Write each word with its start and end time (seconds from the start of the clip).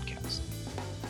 podcast. 0.00 0.40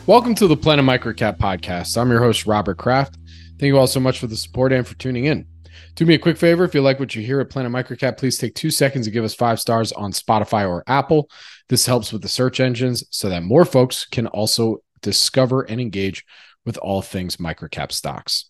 Welcome 0.05 0.35
to 0.35 0.47
the 0.47 0.57
Planet 0.57 0.85
Microcap 0.85 1.37
podcast. 1.37 1.99
I'm 1.99 2.09
your 2.09 2.19
host, 2.19 2.45
Robert 2.45 2.77
Kraft. 2.77 3.17
Thank 3.59 3.67
you 3.69 3.77
all 3.77 3.87
so 3.87 3.99
much 3.99 4.19
for 4.19 4.27
the 4.27 4.35
support 4.35 4.73
and 4.73 4.85
for 4.87 4.95
tuning 4.95 5.25
in. 5.25 5.47
Do 5.95 6.05
me 6.05 6.15
a 6.15 6.19
quick 6.19 6.37
favor 6.37 6.63
if 6.63 6.73
you 6.73 6.81
like 6.81 6.99
what 6.99 7.15
you 7.15 7.21
hear 7.21 7.39
at 7.39 7.49
Planet 7.49 7.71
Microcap, 7.71 8.17
please 8.17 8.37
take 8.37 8.55
two 8.55 8.71
seconds 8.71 9.05
to 9.05 9.11
give 9.11 9.23
us 9.23 9.33
five 9.33 9.59
stars 9.59 9.91
on 9.91 10.11
Spotify 10.11 10.67
or 10.67 10.83
Apple. 10.87 11.29
This 11.69 11.85
helps 11.85 12.11
with 12.11 12.21
the 12.21 12.27
search 12.27 12.59
engines 12.59 13.03
so 13.09 13.29
that 13.29 13.43
more 13.43 13.65
folks 13.65 14.05
can 14.05 14.27
also 14.27 14.77
discover 15.01 15.61
and 15.63 15.81
engage 15.81 16.25
with 16.65 16.77
all 16.77 17.01
things 17.01 17.37
microcap 17.37 17.91
stocks. 17.91 18.49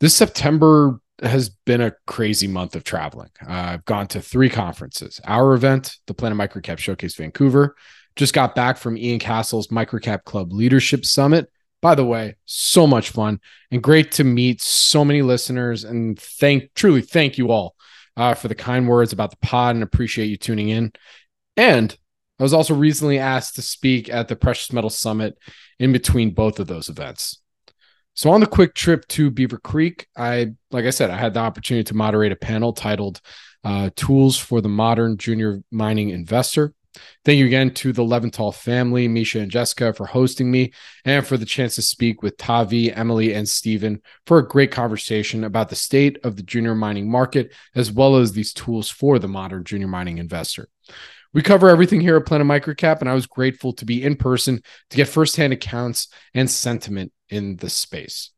This 0.00 0.14
September 0.14 1.00
has 1.22 1.50
been 1.50 1.80
a 1.80 1.92
crazy 2.06 2.46
month 2.46 2.74
of 2.74 2.84
traveling. 2.84 3.30
Uh, 3.46 3.52
I've 3.52 3.84
gone 3.84 4.06
to 4.08 4.20
three 4.20 4.48
conferences 4.48 5.20
our 5.24 5.54
event, 5.54 5.96
the 6.06 6.14
Planet 6.14 6.38
Microcap 6.38 6.78
Showcase 6.78 7.14
Vancouver, 7.14 7.76
just 8.20 8.34
got 8.34 8.54
back 8.54 8.76
from 8.76 8.98
Ian 8.98 9.18
Cassel's 9.18 9.68
Microcap 9.68 10.24
Club 10.24 10.52
Leadership 10.52 11.06
Summit. 11.06 11.50
By 11.80 11.94
the 11.94 12.04
way, 12.04 12.36
so 12.44 12.86
much 12.86 13.08
fun 13.08 13.40
and 13.70 13.82
great 13.82 14.12
to 14.12 14.24
meet 14.24 14.60
so 14.60 15.06
many 15.06 15.22
listeners. 15.22 15.84
And 15.84 16.20
thank, 16.20 16.74
truly, 16.74 17.00
thank 17.00 17.38
you 17.38 17.50
all 17.50 17.74
uh, 18.18 18.34
for 18.34 18.48
the 18.48 18.54
kind 18.54 18.86
words 18.86 19.14
about 19.14 19.30
the 19.30 19.38
pod 19.38 19.74
and 19.74 19.82
appreciate 19.82 20.26
you 20.26 20.36
tuning 20.36 20.68
in. 20.68 20.92
And 21.56 21.96
I 22.38 22.42
was 22.42 22.52
also 22.52 22.74
recently 22.74 23.18
asked 23.18 23.54
to 23.54 23.62
speak 23.62 24.10
at 24.10 24.28
the 24.28 24.36
Precious 24.36 24.70
Metal 24.70 24.90
Summit 24.90 25.38
in 25.78 25.90
between 25.90 26.34
both 26.34 26.60
of 26.60 26.66
those 26.66 26.90
events. 26.90 27.40
So 28.12 28.30
on 28.32 28.40
the 28.40 28.46
quick 28.46 28.74
trip 28.74 29.08
to 29.08 29.30
Beaver 29.30 29.60
Creek, 29.60 30.06
I, 30.14 30.52
like 30.70 30.84
I 30.84 30.90
said, 30.90 31.08
I 31.08 31.16
had 31.16 31.32
the 31.32 31.40
opportunity 31.40 31.84
to 31.84 31.96
moderate 31.96 32.32
a 32.32 32.36
panel 32.36 32.74
titled 32.74 33.22
uh, 33.64 33.88
"Tools 33.96 34.36
for 34.36 34.60
the 34.60 34.68
Modern 34.68 35.16
Junior 35.16 35.62
Mining 35.70 36.10
Investor." 36.10 36.74
Thank 37.24 37.38
you 37.38 37.46
again 37.46 37.72
to 37.74 37.92
the 37.92 38.02
Levental 38.02 38.54
family, 38.54 39.06
Misha 39.06 39.40
and 39.40 39.50
Jessica, 39.50 39.92
for 39.92 40.06
hosting 40.06 40.50
me 40.50 40.72
and 41.04 41.26
for 41.26 41.36
the 41.36 41.44
chance 41.44 41.74
to 41.76 41.82
speak 41.82 42.22
with 42.22 42.36
Tavi, 42.36 42.92
Emily, 42.92 43.32
and 43.32 43.48
Steven 43.48 44.00
for 44.26 44.38
a 44.38 44.48
great 44.48 44.72
conversation 44.72 45.44
about 45.44 45.68
the 45.68 45.76
state 45.76 46.18
of 46.24 46.36
the 46.36 46.42
junior 46.42 46.74
mining 46.74 47.10
market, 47.10 47.52
as 47.74 47.92
well 47.92 48.16
as 48.16 48.32
these 48.32 48.52
tools 48.52 48.88
for 48.88 49.18
the 49.18 49.28
modern 49.28 49.64
junior 49.64 49.88
mining 49.88 50.18
investor. 50.18 50.68
We 51.32 51.42
cover 51.42 51.68
everything 51.68 52.00
here 52.00 52.16
at 52.16 52.26
Planet 52.26 52.46
Microcap, 52.46 53.00
and 53.00 53.08
I 53.08 53.14
was 53.14 53.26
grateful 53.26 53.72
to 53.74 53.84
be 53.84 54.02
in 54.02 54.16
person 54.16 54.62
to 54.90 54.96
get 54.96 55.06
firsthand 55.06 55.52
accounts 55.52 56.08
and 56.34 56.50
sentiment 56.50 57.12
in 57.28 57.56
the 57.56 57.70
space. 57.70 58.30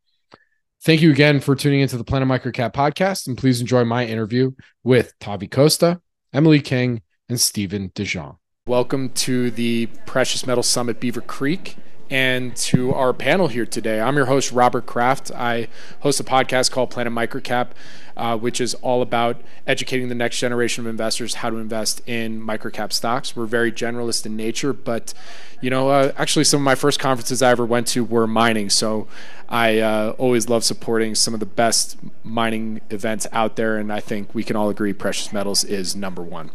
Thank 0.83 1.01
you 1.01 1.11
again 1.11 1.41
for 1.41 1.55
tuning 1.55 1.81
into 1.81 1.97
the 1.97 2.05
Planet 2.05 2.29
Microcap 2.29 2.75
podcast, 2.75 3.29
and 3.29 3.39
please 3.39 3.61
enjoy 3.61 3.85
my 3.85 4.05
interview 4.05 4.51
with 4.85 5.15
Tavi 5.21 5.49
Costa, 5.49 6.03
Emily 6.35 6.61
King, 6.61 7.01
and 7.29 7.41
Steven 7.41 7.93
De 7.95 8.05
Jong. 8.05 8.37
Welcome 8.69 9.09
to 9.15 9.51
the 9.51 9.87
Precious 10.07 10.47
Metal 10.47 10.63
Summit 10.63 11.01
Beaver 11.01 11.23
Creek 11.23 11.77
and 12.09 12.55
to 12.59 12.95
our 12.95 13.13
panel 13.13 13.49
here 13.49 13.67
today. 13.67 14.01
I'm 14.01 14.15
your 14.15 14.27
host, 14.27 14.53
Robert 14.53 14.87
Kraft. 14.87 15.33
I 15.33 15.67
host 15.99 16.21
a 16.21 16.25
podcast 16.25 16.71
called 16.71 16.89
Planet 16.89 17.13
Microcap, 17.13 17.71
uh, 18.17 18.39
which 18.39 18.61
is 18.61 18.75
all 18.75 19.03
about 19.03 19.41
educating 19.67 20.09
the 20.09 20.15
next 20.15 20.39
generation 20.39 20.87
of 20.87 20.91
investors 20.91 21.35
how 21.35 21.51
to 21.51 21.57
invest 21.57 22.03
in 22.07 22.41
microcap 22.41 22.93
stocks. 22.93 23.35
We're 23.35 23.47
very 23.47 23.73
generalist 23.73 24.27
in 24.27 24.37
nature, 24.37 24.73
but 24.73 25.13
you 25.61 25.69
know, 25.69 25.89
uh, 25.89 26.13
actually, 26.17 26.45
some 26.45 26.61
of 26.61 26.65
my 26.65 26.77
first 26.77 27.01
conferences 27.01 27.43
I 27.43 27.51
ever 27.51 27.67
went 27.67 27.89
to 27.89 28.05
were 28.05 28.29
mining. 28.29 28.71
So 28.71 29.09
I 29.49 29.81
uh, 29.81 30.15
always 30.19 30.49
love 30.49 30.63
supporting 30.63 31.17
some 31.17 31.35
of 31.35 31.41
the 31.41 31.47
best 31.47 31.99
mining 32.23 32.81
events 32.91 33.27
out 33.33 33.57
there, 33.57 33.77
and 33.77 33.93
I 33.93 33.99
think 33.99 34.35
we 34.37 34.45
can 34.45 34.55
all 34.55 34.69
agree 34.69 34.93
precious 34.93 35.33
metals 35.33 35.65
is 35.65 35.97
number 35.97 36.23
one. 36.23 36.53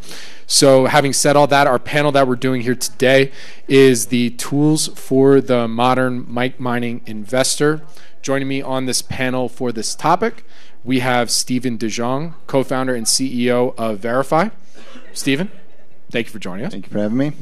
So, 0.49 0.85
having 0.85 1.11
said 1.11 1.35
all 1.35 1.47
that, 1.47 1.67
our 1.67 1.77
panel 1.77 2.13
that 2.13 2.25
we're 2.25 2.37
doing 2.37 2.61
here 2.61 2.73
today 2.73 3.33
is 3.67 4.05
the 4.05 4.29
tools 4.31 4.87
for 4.87 5.41
the 5.41 5.67
modern 5.67 6.25
mic 6.33 6.57
mining 6.57 7.01
investor. 7.05 7.81
Joining 8.21 8.47
me 8.47 8.61
on 8.61 8.85
this 8.85 9.01
panel 9.01 9.49
for 9.49 9.73
this 9.73 9.93
topic, 9.93 10.45
we 10.85 10.99
have 10.99 11.29
Steven 11.29 11.75
De 11.75 11.89
Jong, 11.89 12.33
co 12.47 12.63
founder 12.63 12.95
and 12.95 13.05
CEO 13.05 13.75
of 13.77 13.99
VRIFY. 13.99 14.51
Steven, 15.11 15.51
thank 16.11 16.27
you 16.27 16.31
for 16.31 16.39
joining 16.39 16.65
us. 16.65 16.71
Thank 16.71 16.85
you 16.85 16.93
for 16.93 16.99
having 16.99 17.17
me. 17.17 17.33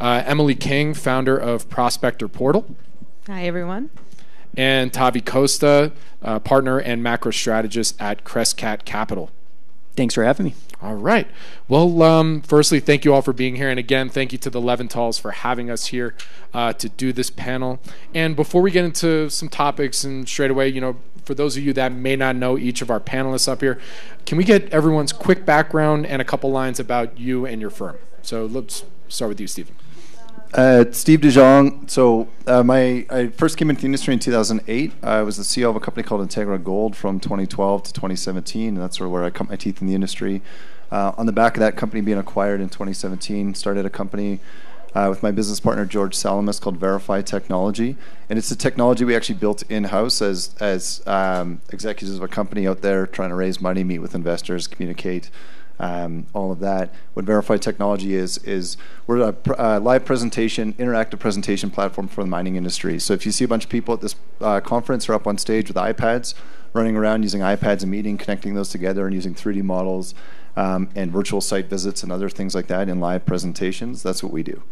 Uh, 0.00 0.22
Emily 0.24 0.54
King, 0.54 0.94
founder 0.94 1.36
of 1.36 1.68
Prospector 1.68 2.28
Portal. 2.28 2.76
Hi, 3.26 3.46
everyone. 3.46 3.90
And 4.56 4.92
Tavi 4.92 5.22
Costa, 5.22 5.90
uh, 6.22 6.38
partner 6.38 6.78
and 6.78 7.02
macro 7.02 7.32
strategist 7.32 8.00
at 8.00 8.22
Crescat 8.22 8.84
Capital. 8.84 9.32
Thanks 9.96 10.14
for 10.14 10.24
having 10.24 10.46
me. 10.46 10.54
All 10.82 10.96
right. 10.96 11.28
Well, 11.68 12.02
um, 12.02 12.42
firstly, 12.42 12.80
thank 12.80 13.04
you 13.04 13.14
all 13.14 13.22
for 13.22 13.32
being 13.32 13.56
here. 13.56 13.70
And 13.70 13.78
again, 13.78 14.08
thank 14.08 14.32
you 14.32 14.38
to 14.38 14.50
the 14.50 14.60
Leventals 14.60 15.20
for 15.20 15.30
having 15.30 15.70
us 15.70 15.86
here 15.86 16.14
uh, 16.52 16.72
to 16.74 16.88
do 16.88 17.12
this 17.12 17.30
panel. 17.30 17.80
And 18.12 18.34
before 18.34 18.60
we 18.60 18.70
get 18.70 18.84
into 18.84 19.30
some 19.30 19.48
topics 19.48 20.04
and 20.04 20.28
straight 20.28 20.50
away, 20.50 20.68
you 20.68 20.80
know, 20.80 20.96
for 21.24 21.34
those 21.34 21.56
of 21.56 21.62
you 21.62 21.72
that 21.72 21.92
may 21.92 22.16
not 22.16 22.36
know 22.36 22.58
each 22.58 22.82
of 22.82 22.90
our 22.90 23.00
panelists 23.00 23.48
up 23.48 23.60
here, 23.60 23.80
can 24.26 24.36
we 24.36 24.44
get 24.44 24.68
everyone's 24.70 25.12
quick 25.12 25.46
background 25.46 26.06
and 26.06 26.20
a 26.20 26.24
couple 26.24 26.50
lines 26.50 26.78
about 26.78 27.18
you 27.18 27.46
and 27.46 27.60
your 27.60 27.70
firm? 27.70 27.96
So 28.22 28.44
let's 28.44 28.84
start 29.08 29.30
with 29.30 29.40
you, 29.40 29.46
Steven. 29.46 29.74
Uh, 30.54 30.84
Steve 30.92 31.20
De 31.20 31.30
Jong. 31.30 31.88
So 31.88 32.28
uh, 32.46 32.62
my 32.62 33.04
I 33.10 33.26
first 33.26 33.56
came 33.56 33.70
into 33.70 33.82
the 33.82 33.86
industry 33.86 34.14
in 34.14 34.20
2008. 34.20 34.92
I 35.02 35.22
was 35.22 35.36
the 35.36 35.42
CEO 35.42 35.68
of 35.68 35.74
a 35.74 35.80
company 35.80 36.04
called 36.04 36.26
Integra 36.26 36.62
Gold 36.62 36.94
from 36.94 37.18
2012 37.18 37.82
to 37.82 37.92
2017, 37.92 38.68
and 38.68 38.76
that's 38.76 38.98
sort 38.98 39.06
of 39.06 39.12
where 39.12 39.24
I 39.24 39.30
cut 39.30 39.48
my 39.48 39.56
teeth 39.56 39.80
in 39.80 39.88
the 39.88 39.96
industry. 39.96 40.42
Uh, 40.92 41.10
on 41.18 41.26
the 41.26 41.32
back 41.32 41.56
of 41.56 41.60
that 41.60 41.76
company 41.76 42.02
being 42.02 42.18
acquired 42.18 42.60
in 42.60 42.68
2017, 42.68 43.54
started 43.54 43.84
a 43.84 43.90
company 43.90 44.38
uh, 44.94 45.08
with 45.10 45.24
my 45.24 45.32
business 45.32 45.58
partner 45.58 45.84
George 45.84 46.14
Salamis 46.14 46.60
called 46.60 46.78
VRIFY 46.78 47.24
Technology, 47.24 47.96
and 48.30 48.38
it's 48.38 48.52
a 48.52 48.56
technology 48.56 49.04
we 49.04 49.16
actually 49.16 49.34
built 49.34 49.64
in 49.68 49.84
house 49.84 50.22
as 50.22 50.54
as 50.60 51.04
um, 51.08 51.62
executives 51.70 52.16
of 52.16 52.22
a 52.22 52.28
company 52.28 52.64
out 52.68 52.80
there 52.80 53.08
trying 53.08 53.30
to 53.30 53.34
raise 53.34 53.60
money, 53.60 53.82
meet 53.82 53.98
with 53.98 54.14
investors, 54.14 54.68
communicate 54.68 55.30
um, 55.78 56.26
all 56.34 56.52
of 56.52 56.60
that. 56.60 56.94
What 57.14 57.26
VRIFY 57.26 57.60
Technology 57.60 58.14
is 58.14 58.38
is 58.38 58.76
we're 59.06 59.20
a, 59.20 59.32
pr- 59.32 59.54
a, 59.58 59.80
live 59.80 60.04
presentation, 60.04 60.72
interactive 60.74 61.18
presentation 61.18 61.70
platform 61.70 62.08
for 62.08 62.22
the 62.22 62.30
mining 62.30 62.56
industry. 62.56 62.98
So 62.98 63.12
if 63.12 63.26
you 63.26 63.32
see 63.32 63.44
a 63.44 63.48
bunch 63.48 63.64
of 63.64 63.70
people 63.70 63.94
at 63.94 64.00
this 64.00 64.16
uh, 64.40 64.60
conference 64.60 65.08
or 65.08 65.14
up 65.14 65.26
on 65.26 65.38
stage 65.38 65.68
with 65.68 65.76
iPads, 65.76 66.34
running 66.72 66.96
around 66.96 67.22
using 67.22 67.40
iPads 67.40 67.82
and 67.82 67.90
meeting, 67.90 68.18
connecting 68.18 68.54
those 68.54 68.68
together, 68.68 69.06
and 69.06 69.14
using 69.14 69.34
3D 69.34 69.62
models 69.62 70.14
um, 70.56 70.88
and 70.94 71.10
virtual 71.10 71.40
site 71.40 71.66
visits 71.66 72.02
and 72.02 72.12
other 72.12 72.28
things 72.28 72.54
like 72.54 72.66
that 72.68 72.88
in 72.88 73.00
live 73.00 73.26
presentations, 73.26 74.02
that's 74.02 74.22
what 74.22 74.32
we 74.32 74.42
do. 74.42 74.62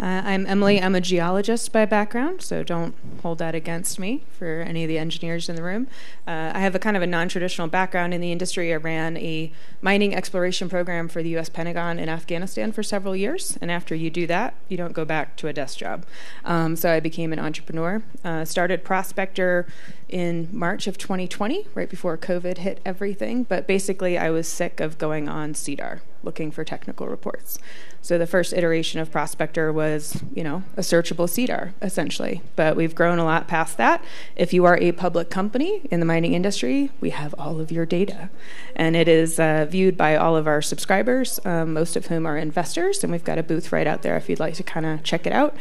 Uh, 0.00 0.22
I'm 0.24 0.46
Emily. 0.46 0.80
I'm 0.80 0.94
a 0.94 1.00
geologist 1.00 1.72
by 1.72 1.84
background, 1.84 2.40
so 2.40 2.62
don't 2.62 2.94
hold 3.22 3.38
that 3.38 3.56
against 3.56 3.98
me 3.98 4.22
for 4.30 4.60
any 4.60 4.84
of 4.84 4.88
the 4.88 4.96
engineers 4.96 5.48
in 5.48 5.56
the 5.56 5.62
room. 5.62 5.88
Uh, 6.24 6.52
I 6.54 6.60
have 6.60 6.76
a 6.76 6.78
kind 6.78 6.96
of 6.96 7.02
a 7.02 7.06
non 7.06 7.28
traditional 7.28 7.66
background 7.66 8.14
in 8.14 8.20
the 8.20 8.30
industry. 8.30 8.72
I 8.72 8.76
ran 8.76 9.16
a 9.16 9.52
mining 9.82 10.14
exploration 10.14 10.68
program 10.68 11.08
for 11.08 11.20
the 11.20 11.30
U.S. 11.30 11.48
Pentagon 11.48 11.98
in 11.98 12.08
Afghanistan 12.08 12.70
for 12.70 12.84
several 12.84 13.16
years, 13.16 13.58
and 13.60 13.72
after 13.72 13.92
you 13.92 14.08
do 14.08 14.24
that, 14.28 14.54
you 14.68 14.76
don't 14.76 14.92
go 14.92 15.04
back 15.04 15.34
to 15.36 15.48
a 15.48 15.52
desk 15.52 15.78
job. 15.78 16.06
Um, 16.44 16.76
so 16.76 16.92
I 16.92 17.00
became 17.00 17.32
an 17.32 17.40
entrepreneur. 17.40 18.00
Uh, 18.22 18.44
started 18.44 18.84
Prospector 18.84 19.66
in 20.08 20.48
March 20.52 20.86
of 20.86 20.96
2020, 20.96 21.66
right 21.74 21.90
before 21.90 22.16
COVID 22.16 22.58
hit 22.58 22.80
everything, 22.86 23.42
but 23.42 23.66
basically 23.66 24.16
I 24.16 24.30
was 24.30 24.46
sick 24.46 24.78
of 24.78 24.96
going 24.96 25.28
on 25.28 25.54
SEDAR 25.54 26.02
looking 26.22 26.50
for 26.50 26.64
technical 26.64 27.06
reports. 27.06 27.58
So 28.02 28.18
the 28.18 28.26
first 28.26 28.52
iteration 28.52 29.00
of 29.00 29.10
Prospector 29.10 29.72
was, 29.72 30.22
you 30.34 30.44
know, 30.44 30.62
a 30.76 30.80
searchable 30.80 31.28
SEDAR 31.28 31.74
essentially. 31.82 32.42
But 32.56 32.76
we've 32.76 32.94
grown 32.94 33.18
a 33.18 33.24
lot 33.24 33.48
past 33.48 33.76
that. 33.76 34.02
If 34.36 34.52
you 34.52 34.64
are 34.64 34.76
a 34.78 34.92
public 34.92 35.30
company 35.30 35.82
in 35.90 36.00
the 36.00 36.06
mining 36.06 36.34
industry, 36.34 36.90
we 37.00 37.10
have 37.10 37.34
all 37.38 37.60
of 37.60 37.70
your 37.70 37.86
data, 37.86 38.30
and 38.76 38.96
it 38.96 39.08
is 39.08 39.38
uh, 39.38 39.66
viewed 39.68 39.96
by 39.96 40.16
all 40.16 40.36
of 40.36 40.46
our 40.46 40.62
subscribers, 40.62 41.40
um, 41.44 41.72
most 41.72 41.96
of 41.96 42.06
whom 42.06 42.26
are 42.26 42.36
investors. 42.36 43.02
And 43.02 43.12
we've 43.12 43.24
got 43.24 43.38
a 43.38 43.42
booth 43.42 43.72
right 43.72 43.86
out 43.86 44.02
there 44.02 44.16
if 44.16 44.28
you'd 44.28 44.40
like 44.40 44.54
to 44.54 44.62
kind 44.62 44.86
of 44.86 45.02
check 45.02 45.26
it 45.26 45.32
out 45.32 45.54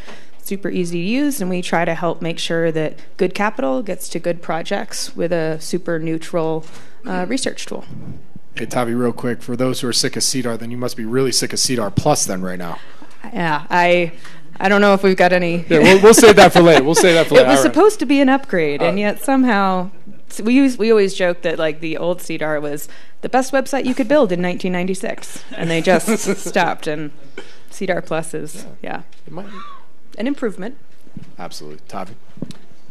super 0.47 0.69
easy 0.69 1.01
to 1.01 1.09
use, 1.09 1.41
and 1.41 1.49
we 1.49 1.61
try 1.61 1.83
to 1.83 1.93
help 1.93 2.21
make 2.21 2.39
sure 2.39 2.71
that 2.71 2.97
good 3.17 3.35
capital 3.35 3.83
gets 3.83 4.07
to 4.07 4.17
good 4.17 4.41
projects 4.41 5.13
with 5.13 5.33
a 5.33 5.59
super 5.59 5.99
neutral 5.99 6.65
uh, 7.05 7.25
research 7.27 7.65
tool. 7.65 7.83
Hey, 8.57 8.65
Tavi, 8.65 8.93
real 8.93 9.13
quick, 9.13 9.41
for 9.43 9.55
those 9.55 9.81
who 9.81 9.87
are 9.87 9.93
sick 9.93 10.15
of 10.15 10.23
SEDAR, 10.23 10.57
then 10.57 10.71
you 10.71 10.77
must 10.77 10.97
be 10.97 11.05
really 11.05 11.31
sick 11.31 11.53
of 11.53 11.59
SEDAR 11.59 11.91
Plus 11.91 12.25
then 12.25 12.41
right 12.41 12.57
now. 12.57 12.79
Yeah, 13.33 13.67
I 13.69 14.13
I 14.59 14.69
don't 14.69 14.81
know 14.81 14.93
if 14.93 15.03
we've 15.03 15.15
got 15.17 15.31
any. 15.33 15.65
yeah, 15.69 15.79
we'll, 15.79 16.01
we'll 16.01 16.13
save 16.13 16.35
that 16.37 16.53
for 16.53 16.61
later. 16.61 16.83
We'll 16.83 16.95
save 16.95 17.13
that 17.15 17.27
for 17.27 17.35
it 17.35 17.45
was 17.45 17.57
All 17.59 17.63
right. 17.63 17.73
supposed 17.73 17.99
to 17.99 18.05
be 18.05 18.19
an 18.19 18.29
upgrade, 18.29 18.81
and 18.81 18.97
Uh, 18.97 19.01
yet 19.01 19.23
somehow 19.23 19.91
we 20.43 20.53
use, 20.55 20.77
we 20.77 20.89
always 20.89 21.13
joke 21.13 21.41
that 21.43 21.59
like 21.59 21.79
the 21.81 21.97
old 21.97 22.19
SEDAR 22.21 22.59
was 22.61 22.87
the 23.21 23.29
best 23.29 23.51
website 23.53 23.85
you 23.85 23.93
could 23.93 24.07
build 24.07 24.31
in 24.31 24.41
1996, 24.41 25.43
and 25.55 25.69
they 25.69 25.81
just 25.81 26.07
stopped. 26.37 26.87
And 26.87 27.11
SEDAR 27.69 28.01
Plus 28.05 28.33
is 28.33 28.65
yeah 28.81 29.03
It 29.27 29.33
might- 29.33 29.45
an 30.17 30.25
improvement. 30.25 30.77
Absolutely. 31.37 31.79
Tavi. 31.87 32.15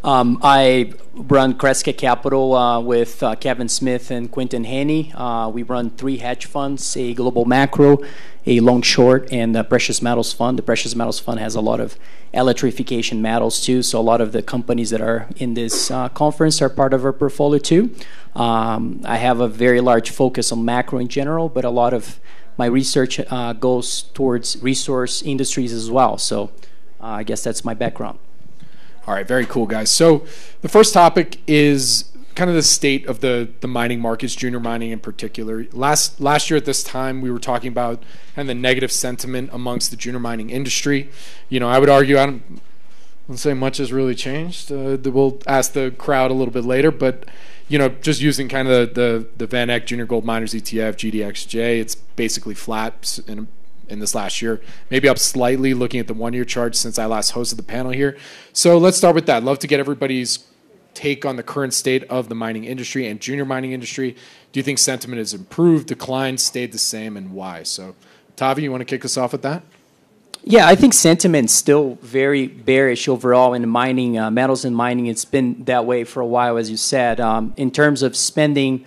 Um, 0.06 0.38
I 0.40 0.92
run 1.14 1.54
Crescat 1.54 1.98
Capital 1.98 2.54
uh, 2.54 2.78
with 2.78 3.24
uh, 3.24 3.34
Kevin 3.34 3.68
Smith 3.68 4.12
and 4.12 4.30
Quinton 4.30 4.64
Hennigh. 4.64 5.10
Uh, 5.12 5.48
we 5.48 5.64
run 5.64 5.90
three 5.90 6.18
hedge 6.18 6.46
funds 6.46 6.96
a 6.96 7.12
global 7.12 7.44
macro, 7.44 7.98
a 8.46 8.60
long 8.60 8.82
short, 8.82 9.32
and 9.32 9.56
a 9.56 9.64
precious 9.64 10.00
metals 10.00 10.32
fund. 10.32 10.58
The 10.58 10.62
precious 10.62 10.94
metals 10.94 11.18
fund 11.18 11.40
has 11.40 11.56
a 11.56 11.60
lot 11.60 11.80
of 11.80 11.98
electrification 12.32 13.20
metals 13.20 13.60
too, 13.60 13.82
so 13.82 13.98
a 13.98 14.00
lot 14.00 14.20
of 14.20 14.30
the 14.30 14.42
companies 14.42 14.90
that 14.90 15.00
are 15.00 15.28
in 15.38 15.54
this 15.54 15.90
uh, 15.90 16.08
conference 16.10 16.62
are 16.62 16.68
part 16.68 16.94
of 16.94 17.04
our 17.04 17.12
portfolio 17.12 17.58
too. 17.58 17.92
Um, 18.36 19.00
I 19.04 19.16
have 19.16 19.40
a 19.40 19.48
very 19.48 19.80
large 19.80 20.10
focus 20.10 20.52
on 20.52 20.64
macro 20.64 21.00
in 21.00 21.08
general, 21.08 21.48
but 21.48 21.64
a 21.64 21.70
lot 21.70 21.92
of 21.92 22.20
my 22.56 22.66
research 22.66 23.18
uh, 23.28 23.54
goes 23.54 24.02
towards 24.02 24.62
resource 24.62 25.20
industries 25.22 25.72
as 25.72 25.90
well. 25.90 26.16
So 26.16 26.52
uh, 27.00 27.06
I 27.06 27.22
guess 27.24 27.42
that's 27.42 27.64
my 27.64 27.74
background. 27.74 28.20
All 29.06 29.14
right, 29.14 29.26
very 29.26 29.46
cool, 29.46 29.66
guys. 29.66 29.90
So 29.90 30.26
the 30.62 30.68
first 30.68 30.92
topic 30.92 31.40
is 31.46 32.10
kind 32.34 32.50
of 32.50 32.56
the 32.56 32.62
state 32.62 33.06
of 33.06 33.20
the 33.20 33.48
the 33.60 33.68
mining 33.68 34.00
markets, 34.00 34.34
junior 34.34 34.60
mining 34.60 34.90
in 34.90 34.98
particular. 34.98 35.66
Last 35.72 36.20
last 36.20 36.50
year 36.50 36.56
at 36.56 36.64
this 36.64 36.82
time, 36.82 37.20
we 37.20 37.30
were 37.30 37.38
talking 37.38 37.68
about 37.68 38.02
kind 38.34 38.48
of 38.50 38.56
the 38.56 38.60
negative 38.60 38.90
sentiment 38.90 39.50
amongst 39.52 39.90
the 39.90 39.96
junior 39.96 40.20
mining 40.20 40.50
industry. 40.50 41.08
You 41.48 41.60
know, 41.60 41.68
I 41.68 41.78
would 41.78 41.88
argue 41.88 42.18
I 42.18 42.26
don't. 42.26 42.42
I 42.48 43.30
don't 43.30 43.38
say 43.38 43.54
much 43.54 43.78
has 43.78 43.92
really 43.92 44.14
changed. 44.14 44.70
Uh, 44.70 44.96
we'll 45.02 45.40
ask 45.48 45.72
the 45.72 45.92
crowd 45.98 46.30
a 46.30 46.34
little 46.34 46.54
bit 46.54 46.64
later, 46.64 46.92
but 46.92 47.24
you 47.68 47.76
know, 47.76 47.88
just 47.88 48.20
using 48.20 48.48
kind 48.48 48.68
of 48.68 48.94
the 48.94 49.00
the, 49.00 49.28
the 49.38 49.46
Van 49.48 49.68
Eck 49.68 49.86
Junior 49.86 50.06
Gold 50.06 50.24
Miners 50.24 50.54
ETF 50.54 50.94
GDXJ, 50.94 51.80
it's 51.80 51.94
basically 51.94 52.54
flat 52.54 53.18
in 53.26 53.48
in 53.88 53.98
this 53.98 54.14
last 54.14 54.42
year, 54.42 54.60
maybe 54.90 55.08
up 55.08 55.18
slightly. 55.18 55.74
Looking 55.74 56.00
at 56.00 56.06
the 56.06 56.14
one 56.14 56.32
year 56.32 56.44
chart 56.44 56.76
since 56.76 56.98
I 56.98 57.06
last 57.06 57.34
hosted 57.34 57.56
the 57.56 57.62
panel 57.62 57.92
here. 57.92 58.16
So 58.52 58.78
let's 58.78 58.96
start 58.96 59.14
with 59.14 59.26
that. 59.26 59.42
Love 59.44 59.58
to 59.60 59.66
get 59.66 59.80
everybody's 59.80 60.46
take 60.94 61.26
on 61.26 61.36
the 61.36 61.42
current 61.42 61.74
state 61.74 62.02
of 62.04 62.28
the 62.28 62.34
mining 62.34 62.64
industry 62.64 63.06
and 63.06 63.20
junior 63.20 63.44
mining 63.44 63.72
industry. 63.72 64.16
Do 64.52 64.58
you 64.58 64.64
think 64.64 64.78
sentiment 64.78 65.18
has 65.18 65.34
improved, 65.34 65.88
declined, 65.88 66.40
stayed 66.40 66.72
the 66.72 66.78
same, 66.78 67.16
and 67.16 67.32
why? 67.32 67.62
So, 67.64 67.94
Tavi, 68.34 68.62
you 68.62 68.70
want 68.70 68.80
to 68.80 68.86
kick 68.86 69.04
us 69.04 69.16
off 69.16 69.32
with 69.32 69.42
that? 69.42 69.62
Yeah, 70.42 70.66
I 70.68 70.76
think 70.76 70.94
sentiment's 70.94 71.52
still 71.52 71.98
very 72.02 72.46
bearish 72.46 73.08
overall 73.08 73.52
in 73.52 73.68
mining, 73.68 74.16
uh, 74.16 74.30
metals 74.30 74.64
and 74.64 74.76
mining. 74.76 75.06
It's 75.06 75.24
been 75.24 75.64
that 75.64 75.84
way 75.84 76.04
for 76.04 76.20
a 76.20 76.26
while, 76.26 76.56
as 76.56 76.70
you 76.70 76.76
said. 76.76 77.20
Um, 77.20 77.52
in 77.56 77.70
terms 77.70 78.02
of 78.02 78.16
spending, 78.16 78.84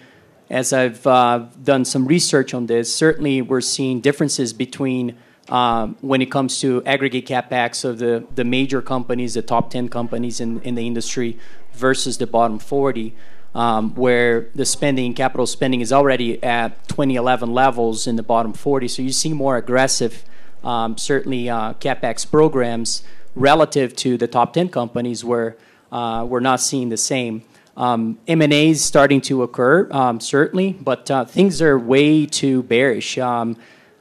as 0.49 0.73
I've 0.73 1.05
uh, 1.05 1.45
done 1.63 1.85
some 1.85 2.05
research 2.05 2.53
on 2.53 2.65
this, 2.65 2.93
certainly 2.93 3.41
we're 3.41 3.61
seeing 3.61 4.01
differences 4.01 4.53
between 4.53 5.15
um, 5.49 5.97
when 6.01 6.21
it 6.21 6.31
comes 6.31 6.59
to 6.61 6.83
aggregate 6.85 7.27
capex 7.27 7.83
of 7.83 7.99
the, 7.99 8.25
the 8.35 8.43
major 8.43 8.81
companies, 8.81 9.33
the 9.33 9.41
top 9.41 9.69
10 9.71 9.89
companies 9.89 10.39
in, 10.39 10.61
in 10.61 10.75
the 10.75 10.85
industry, 10.85 11.39
versus 11.73 12.17
the 12.17 12.27
bottom 12.27 12.59
40. 12.59 13.15
Um, 13.55 13.95
where 13.95 14.49
the 14.53 14.63
spending, 14.63 15.15
capital 15.15 15.47
spending, 15.47 15.81
is 15.81 15.91
already 15.91 16.41
at 16.43 16.87
2011 16.87 17.51
levels 17.51 18.05
in 18.05 18.15
the 18.15 18.21
bottom 18.21 18.53
40. 18.53 18.87
So 18.87 19.01
you 19.01 19.11
see 19.11 19.33
more 19.33 19.57
aggressive 19.57 20.23
um, 20.63 20.97
certainly 20.97 21.49
uh, 21.49 21.73
capex 21.73 22.29
programs 22.29 23.03
relative 23.35 23.95
to 23.97 24.17
the 24.17 24.27
top 24.27 24.53
10 24.53 24.69
companies 24.69 25.23
where 25.23 25.57
uh, 25.91 26.25
we're 26.27 26.39
not 26.39 26.59
seeing 26.61 26.89
the 26.89 26.97
same. 26.97 27.43
Um, 27.79 28.19
M&A 28.27 28.71
is 28.71 28.83
starting 28.83 29.21
to 29.21 29.41
occur, 29.41 29.87
um, 29.91 30.19
certainly, 30.19 30.73
but 30.73 31.09
uh, 31.09 31.23
things 31.23 31.61
are 31.61 31.79
way 31.79 32.25
too 32.25 32.61
bearish. 32.63 33.17
Um, 33.17 33.55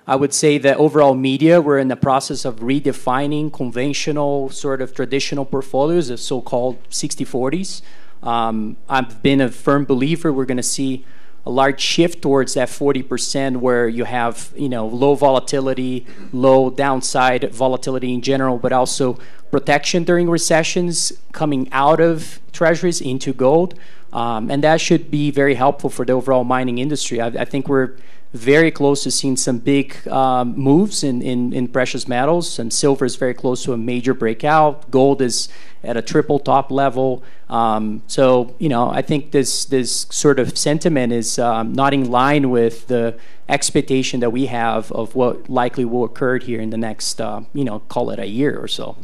I 0.04 0.16
would 0.16 0.34
say 0.34 0.58
that 0.58 0.78
overall 0.78 1.14
media, 1.14 1.60
we're 1.60 1.78
in 1.78 1.86
the 1.86 1.94
process 1.94 2.44
of 2.44 2.56
redefining 2.56 3.52
conventional, 3.52 4.50
sort 4.50 4.82
of 4.82 4.94
traditional 4.94 5.44
portfolios, 5.44 6.08
the 6.08 6.16
so-called 6.16 6.82
60-40s. 6.88 7.82
Um, 8.20 8.76
I've 8.88 9.22
been 9.22 9.40
a 9.40 9.48
firm 9.48 9.84
believer 9.84 10.32
we're 10.32 10.44
going 10.44 10.56
to 10.56 10.62
see 10.64 11.04
a 11.46 11.50
large 11.50 11.81
shift 11.81 12.20
towards 12.20 12.55
that 12.55 12.69
40% 12.69 13.56
where 13.58 13.88
you 13.88 14.05
have 14.05 14.52
you 14.56 14.69
know 14.69 14.87
low 14.87 15.14
volatility 15.14 16.06
low 16.32 16.69
downside 16.69 17.50
volatility 17.52 18.12
in 18.12 18.20
general 18.20 18.58
but 18.58 18.73
also 18.73 19.19
protection 19.50 20.05
during 20.05 20.29
recessions 20.29 21.12
coming 21.32 21.69
out 21.73 22.00
of 22.00 22.40
treasuries 22.52 23.00
into 23.00 23.32
gold. 23.32 23.75
Um, 24.12 24.50
and 24.50 24.64
that 24.64 24.81
should 24.81 25.11
be 25.11 25.31
very 25.31 25.55
helpful 25.55 25.90
for 25.90 26.05
the 26.05 26.12
overall 26.12 26.44
mining 26.44 26.79
industry. 26.79 27.20
I, 27.20 27.26
I 27.26 27.44
think 27.44 27.69
we're 27.69 27.96
very 28.32 28.70
close 28.70 29.02
to 29.04 29.10
seeing 29.10 29.36
some 29.36 29.58
big 29.58 30.06
um, 30.08 30.54
moves 30.54 31.02
in, 31.02 31.22
in, 31.22 31.52
in 31.54 31.66
precious 31.66 32.06
metals 32.06 32.58
and 32.58 32.72
silver 32.72 33.06
is 33.06 33.16
very 33.16 33.32
close 33.32 33.64
to 33.64 33.72
a 33.72 33.76
major 33.78 34.12
breakout 34.12 34.90
gold 34.90 35.22
is 35.22 35.48
at 35.82 35.96
a 35.96 36.02
triple 36.02 36.38
top 36.38 36.70
level 36.70 37.22
um, 37.48 38.02
so 38.06 38.54
you 38.58 38.69
know 38.69 38.90
I 38.90 39.00
think 39.00 39.30
this 39.30 39.64
this 39.64 40.06
sort 40.10 40.38
of 40.38 40.58
sentiment 40.58 41.12
is 41.12 41.38
um, 41.38 41.72
not 41.72 41.94
in 41.94 42.10
line 42.10 42.50
with 42.50 42.86
the 42.88 43.19
expectation 43.48 44.20
that 44.20 44.30
we 44.30 44.46
have 44.46 44.92
of 44.92 45.14
what 45.14 45.48
likely 45.48 45.86
will 45.86 46.04
occur 46.04 46.38
here 46.38 46.60
in 46.60 46.69
the 46.69 46.76
next 46.76 47.20
uh, 47.20 47.42
you 47.54 47.64
know 47.64 47.78
call 47.80 48.10
it 48.10 48.19
a 48.19 48.26
year 48.26 48.58
or 48.58 48.69
so. 48.69 48.96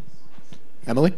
Emily? 0.86 1.14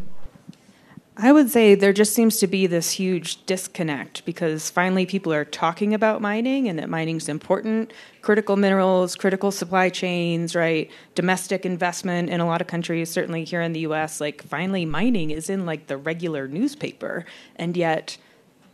I 1.18 1.32
would 1.32 1.48
say 1.48 1.74
there 1.74 1.94
just 1.94 2.12
seems 2.12 2.36
to 2.40 2.46
be 2.46 2.66
this 2.66 2.90
huge 2.90 3.46
disconnect 3.46 4.26
because 4.26 4.68
finally 4.68 5.06
people 5.06 5.32
are 5.32 5.46
talking 5.46 5.94
about 5.94 6.20
mining 6.20 6.68
and 6.68 6.78
that 6.78 6.90
mining's 6.90 7.30
important. 7.30 7.94
Critical 8.20 8.56
minerals, 8.56 9.16
critical 9.16 9.50
supply 9.50 9.88
chains, 9.88 10.54
right? 10.54 10.90
Domestic 11.14 11.64
investment 11.64 12.28
in 12.28 12.40
a 12.40 12.46
lot 12.46 12.60
of 12.60 12.66
countries, 12.66 13.08
certainly 13.08 13.44
here 13.44 13.62
in 13.62 13.72
the 13.72 13.80
US, 13.80 14.20
like 14.20 14.42
finally 14.42 14.84
mining 14.84 15.30
is 15.30 15.48
in 15.48 15.64
like 15.64 15.86
the 15.86 15.96
regular 15.96 16.48
newspaper. 16.48 17.24
And 17.56 17.78
yet 17.78 18.18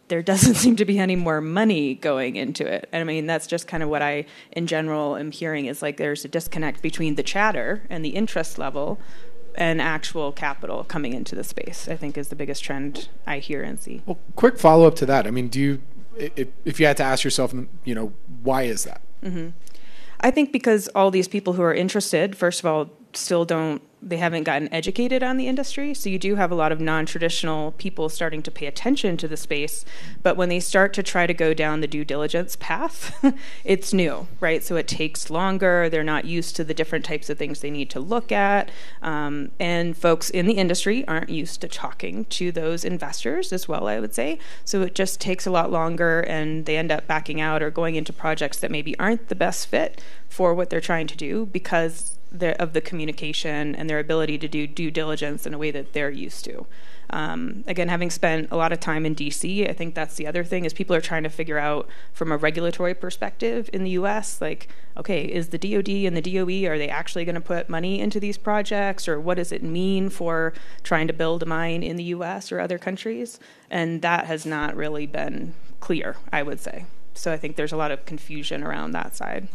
there 0.08 0.22
doesn't 0.32 0.56
seem 0.56 0.74
to 0.76 0.84
be 0.84 0.98
any 0.98 1.14
more 1.14 1.40
money 1.40 1.94
going 1.94 2.34
into 2.34 2.66
it. 2.66 2.88
And 2.90 3.02
I 3.02 3.04
mean, 3.04 3.26
that's 3.26 3.46
just 3.46 3.68
kind 3.68 3.84
of 3.84 3.88
what 3.88 4.02
I, 4.02 4.26
in 4.50 4.66
general, 4.66 5.16
am 5.16 5.30
hearing 5.30 5.66
is 5.66 5.80
like 5.80 5.96
there's 5.96 6.24
a 6.24 6.28
disconnect 6.28 6.82
between 6.82 7.14
the 7.14 7.22
chatter 7.22 7.84
and 7.88 8.04
the 8.04 8.16
interest 8.16 8.58
level 8.58 8.98
and 9.56 9.80
actual 9.80 10.32
capital 10.32 10.84
coming 10.84 11.12
into 11.12 11.34
the 11.34 11.44
space. 11.44 11.88
I 11.88 11.96
think 11.96 12.16
is 12.16 12.28
the 12.28 12.36
biggest 12.36 12.64
trend 12.64 13.08
I 13.26 13.38
hear 13.38 13.62
and 13.62 13.80
see. 13.80 14.02
Well, 14.06 14.18
quick 14.36 14.58
follow 14.58 14.86
up 14.86 14.96
to 14.96 15.06
that. 15.06 15.26
I 15.26 15.30
mean, 15.30 15.48
do 15.48 15.60
you, 15.60 15.82
if, 16.16 16.48
if 16.64 16.80
you 16.80 16.86
had 16.86 16.96
to 16.98 17.02
ask 17.02 17.24
yourself, 17.24 17.54
you 17.84 17.94
know, 17.94 18.12
why 18.42 18.62
is 18.62 18.84
that? 18.84 19.00
Mm-hmm. 19.22 19.50
I 20.20 20.30
think 20.30 20.52
because 20.52 20.88
all 20.88 21.10
these 21.10 21.28
people 21.28 21.54
who 21.54 21.62
are 21.62 21.74
interested, 21.74 22.36
first 22.36 22.60
of 22.60 22.66
all, 22.66 22.90
still 23.14 23.44
don't 23.44 23.82
they 24.04 24.16
haven't 24.16 24.42
gotten 24.42 24.72
educated 24.74 25.22
on 25.22 25.36
the 25.36 25.46
industry. 25.46 25.94
So 25.94 26.10
you 26.10 26.18
do 26.18 26.34
have 26.34 26.50
a 26.50 26.56
lot 26.56 26.72
of 26.72 26.80
non-traditional 26.80 27.70
people 27.72 28.08
starting 28.08 28.42
to 28.42 28.50
pay 28.50 28.66
attention 28.66 29.16
to 29.18 29.28
the 29.28 29.36
space. 29.36 29.84
But 30.24 30.36
when 30.36 30.48
they 30.48 30.58
start 30.58 30.92
to 30.94 31.04
try 31.04 31.28
to 31.28 31.32
go 31.32 31.54
down 31.54 31.80
the 31.80 31.86
due 31.86 32.04
diligence 32.04 32.56
path 32.56 33.16
it's 33.64 33.92
new 33.92 34.26
right? 34.40 34.64
So 34.64 34.74
it 34.76 34.88
takes 34.88 35.30
longer. 35.30 35.88
They're 35.88 36.02
not 36.02 36.24
used 36.24 36.56
to 36.56 36.64
the 36.64 36.74
different 36.74 37.04
types 37.04 37.30
of 37.30 37.38
things 37.38 37.60
they 37.60 37.70
need 37.70 37.90
to 37.90 38.00
look 38.00 38.32
at. 38.32 38.70
Um, 39.02 39.52
and 39.60 39.96
folks 39.96 40.30
in 40.30 40.46
the 40.46 40.54
industry 40.54 41.06
aren't 41.06 41.30
used 41.30 41.60
to 41.60 41.68
talking 41.68 42.24
to 42.26 42.50
those 42.50 42.84
investors 42.84 43.52
as 43.52 43.68
well 43.68 43.86
i 43.86 44.00
would 44.00 44.14
say. 44.14 44.38
So 44.64 44.82
it 44.82 44.94
just 44.94 45.20
takes 45.20 45.46
a 45.46 45.50
lot 45.50 45.70
longer 45.70 46.20
and 46.20 46.66
they 46.66 46.76
end 46.76 46.90
up 46.90 47.06
backing 47.06 47.40
out 47.40 47.62
or 47.62 47.70
going 47.70 47.94
into 47.94 48.12
projects 48.12 48.58
that 48.58 48.70
maybe 48.70 48.98
aren't 48.98 49.28
the 49.28 49.34
best 49.34 49.68
fit 49.68 50.02
for 50.28 50.54
what 50.54 50.70
they're 50.70 50.80
trying 50.80 51.06
to 51.06 51.16
do 51.16 51.46
because 51.46 52.18
the, 52.32 52.60
of 52.60 52.72
the 52.72 52.80
communication 52.80 53.74
and 53.74 53.88
their 53.88 53.98
ability 53.98 54.38
to 54.38 54.48
do 54.48 54.66
due 54.66 54.90
diligence 54.90 55.46
in 55.46 55.54
a 55.54 55.58
way 55.58 55.70
that 55.70 55.92
they're 55.92 56.10
used 56.10 56.44
to. 56.46 56.66
Um, 57.10 57.62
again, 57.66 57.88
having 57.88 58.10
spent 58.10 58.48
a 58.50 58.56
lot 58.56 58.72
of 58.72 58.80
time 58.80 59.04
in 59.04 59.14
DC, 59.14 59.68
I 59.68 59.74
think 59.74 59.94
that's 59.94 60.14
the 60.14 60.26
other 60.26 60.44
thing 60.44 60.64
is 60.64 60.72
people 60.72 60.96
are 60.96 61.00
trying 61.00 61.24
to 61.24 61.28
figure 61.28 61.58
out 61.58 61.88
from 62.12 62.32
a 62.32 62.38
regulatory 62.38 62.94
perspective 62.94 63.68
in 63.72 63.84
the 63.84 63.90
U.S. 63.90 64.40
Like, 64.40 64.68
okay, 64.96 65.24
is 65.24 65.48
the 65.48 65.58
DoD 65.58 65.88
and 65.88 66.16
the 66.16 66.22
DOE 66.22 66.66
are 66.70 66.78
they 66.78 66.88
actually 66.88 67.26
going 67.26 67.34
to 67.34 67.40
put 67.40 67.68
money 67.68 68.00
into 68.00 68.18
these 68.18 68.38
projects, 68.38 69.08
or 69.08 69.20
what 69.20 69.36
does 69.36 69.52
it 69.52 69.62
mean 69.62 70.08
for 70.08 70.54
trying 70.82 71.06
to 71.06 71.12
build 71.12 71.42
a 71.42 71.46
mine 71.46 71.82
in 71.82 71.96
the 71.96 72.04
U.S. 72.04 72.50
or 72.50 72.60
other 72.60 72.78
countries? 72.78 73.38
And 73.70 74.00
that 74.00 74.24
has 74.24 74.46
not 74.46 74.74
really 74.74 75.06
been 75.06 75.54
clear, 75.80 76.16
I 76.32 76.42
would 76.42 76.60
say. 76.60 76.86
So 77.14 77.30
I 77.30 77.36
think 77.36 77.56
there's 77.56 77.72
a 77.72 77.76
lot 77.76 77.90
of 77.90 78.06
confusion 78.06 78.62
around 78.62 78.92
that 78.92 79.14
side. 79.14 79.48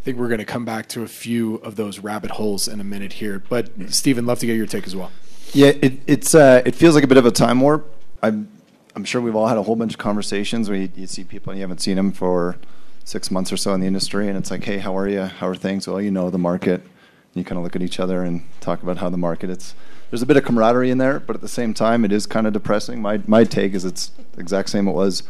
I 0.00 0.02
think 0.02 0.16
we're 0.16 0.28
going 0.28 0.38
to 0.38 0.46
come 0.46 0.64
back 0.64 0.88
to 0.88 1.02
a 1.02 1.06
few 1.06 1.56
of 1.56 1.76
those 1.76 1.98
rabbit 1.98 2.30
holes 2.30 2.66
in 2.66 2.80
a 2.80 2.84
minute 2.84 3.12
here. 3.12 3.38
But 3.38 3.68
Steven, 3.92 4.24
love 4.24 4.38
to 4.38 4.46
get 4.46 4.56
your 4.56 4.64
take 4.64 4.86
as 4.86 4.96
well. 4.96 5.10
Yeah, 5.52 5.72
it, 5.82 6.00
it's 6.06 6.34
uh, 6.34 6.62
it 6.64 6.74
feels 6.74 6.94
like 6.94 7.04
a 7.04 7.06
bit 7.06 7.18
of 7.18 7.26
a 7.26 7.30
time 7.30 7.60
warp. 7.60 7.94
I'm 8.22 8.48
I'm 8.96 9.04
sure 9.04 9.20
we've 9.20 9.36
all 9.36 9.48
had 9.48 9.58
a 9.58 9.62
whole 9.62 9.76
bunch 9.76 9.92
of 9.92 9.98
conversations 9.98 10.70
where 10.70 10.78
you, 10.78 10.88
you 10.96 11.06
see 11.06 11.22
people 11.22 11.50
and 11.50 11.58
you 11.58 11.62
haven't 11.62 11.82
seen 11.82 11.96
them 11.96 12.12
for 12.12 12.56
six 13.04 13.30
months 13.30 13.52
or 13.52 13.58
so 13.58 13.74
in 13.74 13.80
the 13.80 13.86
industry, 13.86 14.26
and 14.26 14.38
it's 14.38 14.50
like, 14.50 14.64
hey, 14.64 14.78
how 14.78 14.96
are 14.96 15.06
you? 15.06 15.24
How 15.24 15.48
are 15.48 15.54
things? 15.54 15.86
Well, 15.86 16.00
you 16.00 16.10
know 16.10 16.30
the 16.30 16.38
market. 16.38 16.80
And 16.80 17.34
you 17.34 17.44
kind 17.44 17.58
of 17.58 17.64
look 17.64 17.76
at 17.76 17.82
each 17.82 18.00
other 18.00 18.24
and 18.24 18.42
talk 18.62 18.82
about 18.82 18.96
how 18.96 19.10
the 19.10 19.18
market. 19.18 19.50
It's 19.50 19.74
there's 20.08 20.22
a 20.22 20.26
bit 20.26 20.38
of 20.38 20.44
camaraderie 20.44 20.90
in 20.90 20.96
there, 20.96 21.20
but 21.20 21.36
at 21.36 21.42
the 21.42 21.48
same 21.48 21.74
time, 21.74 22.06
it 22.06 22.10
is 22.10 22.24
kind 22.24 22.46
of 22.46 22.54
depressing. 22.54 23.02
My 23.02 23.20
my 23.26 23.44
take 23.44 23.74
is 23.74 23.84
it's 23.84 24.12
the 24.32 24.40
exact 24.40 24.70
same 24.70 24.88
it 24.88 24.92
was 24.92 25.24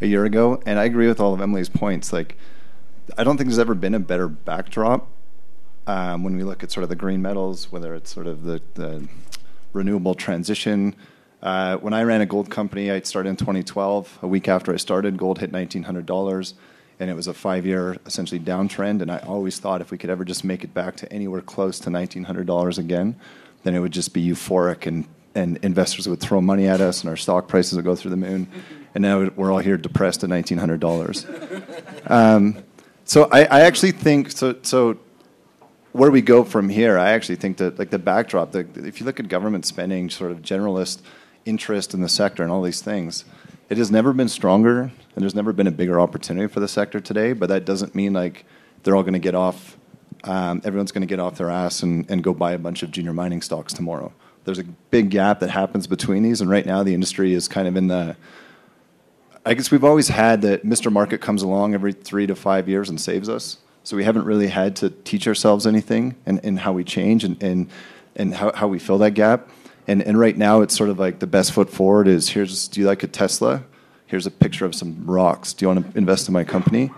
a 0.00 0.06
year 0.08 0.24
ago, 0.24 0.60
and 0.66 0.80
I 0.80 0.84
agree 0.84 1.06
with 1.06 1.20
all 1.20 1.32
of 1.32 1.40
Emily's 1.40 1.68
points. 1.68 2.12
Like, 2.12 2.36
I 3.16 3.24
don't 3.24 3.36
think 3.36 3.48
there's 3.48 3.58
ever 3.58 3.74
been 3.74 3.94
a 3.94 4.00
better 4.00 4.28
backdrop 4.28 5.08
um, 5.86 6.24
when 6.24 6.36
we 6.36 6.42
look 6.42 6.62
at 6.62 6.72
sort 6.72 6.82
of 6.82 6.88
the 6.88 6.96
green 6.96 7.22
metals, 7.22 7.70
whether 7.70 7.94
it's 7.94 8.12
sort 8.12 8.26
of 8.26 8.44
the, 8.44 8.60
the 8.74 9.08
renewable 9.72 10.14
transition. 10.14 10.94
Uh, 11.42 11.76
when 11.76 11.92
I 11.92 12.02
ran 12.02 12.20
a 12.20 12.26
gold 12.26 12.50
company, 12.50 12.90
I 12.90 13.00
started 13.02 13.30
in 13.30 13.36
2012. 13.36 14.18
A 14.22 14.26
week 14.26 14.48
after 14.48 14.72
I 14.72 14.76
started, 14.76 15.16
gold 15.16 15.38
hit 15.38 15.52
$1,900, 15.52 16.54
and 16.98 17.10
it 17.10 17.14
was 17.14 17.28
a 17.28 17.34
five-year 17.34 17.96
essentially 18.06 18.40
downtrend. 18.40 19.02
And 19.02 19.10
I 19.10 19.18
always 19.18 19.58
thought 19.58 19.80
if 19.80 19.90
we 19.90 19.98
could 19.98 20.10
ever 20.10 20.24
just 20.24 20.42
make 20.42 20.64
it 20.64 20.74
back 20.74 20.96
to 20.96 21.12
anywhere 21.12 21.42
close 21.42 21.78
to 21.80 21.90
$1,900 21.90 22.78
again, 22.78 23.16
then 23.62 23.74
it 23.74 23.80
would 23.80 23.92
just 23.92 24.12
be 24.12 24.26
euphoric, 24.26 24.86
and 24.86 25.06
and 25.36 25.58
investors 25.58 26.08
would 26.08 26.18
throw 26.18 26.40
money 26.40 26.66
at 26.66 26.80
us, 26.80 27.02
and 27.02 27.10
our 27.10 27.16
stock 27.16 27.46
prices 27.46 27.76
would 27.76 27.84
go 27.84 27.94
through 27.94 28.10
the 28.10 28.16
moon. 28.16 28.48
And 28.94 29.02
now 29.02 29.28
we're 29.36 29.52
all 29.52 29.58
here 29.58 29.76
depressed 29.76 30.24
at 30.24 30.30
$1,900. 30.30 32.10
um, 32.10 32.56
so 33.06 33.28
I, 33.32 33.44
I 33.44 33.60
actually 33.60 33.92
think 33.92 34.32
so. 34.32 34.56
So 34.62 34.98
where 35.92 36.10
we 36.10 36.20
go 36.20 36.44
from 36.44 36.68
here, 36.68 36.98
I 36.98 37.12
actually 37.12 37.36
think 37.36 37.56
that 37.56 37.78
like 37.78 37.90
the 37.90 37.98
backdrop, 37.98 38.52
the, 38.52 38.68
if 38.84 39.00
you 39.00 39.06
look 39.06 39.18
at 39.18 39.28
government 39.28 39.64
spending, 39.64 40.10
sort 40.10 40.30
of 40.32 40.42
generalist 40.42 41.00
interest 41.46 41.94
in 41.94 42.02
the 42.02 42.08
sector 42.08 42.42
and 42.42 42.52
all 42.52 42.60
these 42.62 42.82
things, 42.82 43.24
it 43.70 43.78
has 43.78 43.90
never 43.90 44.12
been 44.12 44.28
stronger, 44.28 44.80
and 44.80 44.92
there's 45.14 45.34
never 45.34 45.52
been 45.52 45.66
a 45.66 45.72
bigger 45.72 45.98
opportunity 46.00 46.48
for 46.52 46.60
the 46.60 46.68
sector 46.68 47.00
today. 47.00 47.32
But 47.32 47.48
that 47.48 47.64
doesn't 47.64 47.94
mean 47.94 48.12
like 48.12 48.44
they're 48.82 48.96
all 48.96 49.02
going 49.02 49.14
to 49.14 49.18
get 49.20 49.34
off. 49.34 49.78
Um, 50.24 50.60
everyone's 50.64 50.92
going 50.92 51.02
to 51.02 51.06
get 51.06 51.20
off 51.20 51.38
their 51.38 51.50
ass 51.50 51.82
and, 51.82 52.10
and 52.10 52.22
go 52.22 52.34
buy 52.34 52.52
a 52.52 52.58
bunch 52.58 52.82
of 52.82 52.90
junior 52.90 53.12
mining 53.12 53.40
stocks 53.40 53.72
tomorrow. 53.72 54.12
There's 54.44 54.58
a 54.58 54.64
big 54.64 55.10
gap 55.10 55.40
that 55.40 55.50
happens 55.50 55.86
between 55.86 56.24
these, 56.24 56.40
and 56.40 56.50
right 56.50 56.66
now 56.66 56.82
the 56.82 56.94
industry 56.94 57.32
is 57.32 57.46
kind 57.46 57.68
of 57.68 57.76
in 57.76 57.86
the. 57.86 58.16
I 59.46 59.54
guess 59.54 59.70
we've 59.70 59.84
always 59.84 60.08
had 60.08 60.42
that 60.42 60.66
Mr. 60.66 60.90
Market 60.90 61.20
comes 61.20 61.40
along 61.40 61.72
every 61.72 61.92
three 61.92 62.26
to 62.26 62.34
five 62.34 62.68
years 62.68 62.90
and 62.90 63.00
saves 63.00 63.28
us 63.28 63.58
so 63.84 63.96
we 63.96 64.02
haven't 64.02 64.24
really 64.24 64.48
had 64.48 64.74
to 64.76 64.90
teach 64.90 65.28
ourselves 65.28 65.68
anything 65.68 66.16
and, 66.26 66.40
and 66.42 66.58
how 66.58 66.72
we 66.72 66.82
change 66.82 67.22
and, 67.22 67.40
and, 67.40 67.68
and 68.16 68.34
how, 68.34 68.50
how 68.52 68.66
we 68.66 68.80
fill 68.80 68.98
that 68.98 69.12
gap. 69.12 69.48
And, 69.86 70.02
and 70.02 70.18
right 70.18 70.36
now, 70.36 70.62
it's 70.62 70.76
sort 70.76 70.90
of 70.90 70.98
like 70.98 71.20
the 71.20 71.28
best 71.28 71.52
foot 71.52 71.70
forward 71.70 72.08
is 72.08 72.28
here's, 72.30 72.66
do 72.66 72.80
you 72.80 72.88
like 72.88 73.04
a 73.04 73.06
Tesla? 73.06 73.62
Here's 74.06 74.26
a 74.26 74.32
picture 74.32 74.66
of 74.66 74.74
some 74.74 75.06
rocks. 75.06 75.52
Do 75.52 75.64
you 75.64 75.68
want 75.68 75.92
to 75.92 75.96
invest 75.96 76.26
in 76.26 76.34
my 76.34 76.42
company? 76.42 76.90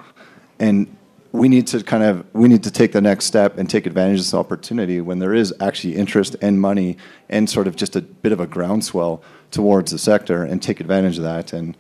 And 0.59 0.97
we 1.33 1.51
need 1.51 1.67
to 1.67 1.83
kind 1.83 2.03
of 2.03 2.25
we 2.33 2.49
need 2.49 2.63
to 2.63 2.71
take 2.71 2.93
the 2.93 3.03
next 3.03 3.27
step 3.27 3.59
and 3.59 3.69
take 3.69 3.85
advantage 3.85 4.21
of 4.21 4.25
this 4.25 4.33
opportunity 4.33 5.03
when 5.03 5.19
there 5.19 5.35
is 5.35 5.53
actually 5.61 5.97
interest 5.97 6.37
and 6.41 6.59
money 6.59 6.97
and 7.29 7.51
sort 7.51 7.67
of 7.67 7.77
just 7.77 7.95
a 7.95 8.01
bit 8.01 8.33
of 8.33 8.41
a 8.41 8.47
groundswell 8.47 9.23
towards 9.51 9.93
the 9.93 9.99
sector 9.99 10.43
and 10.43 10.63
take 10.63 10.81
advantage 10.81 11.19
of 11.19 11.25
that 11.25 11.53
and 11.53 11.77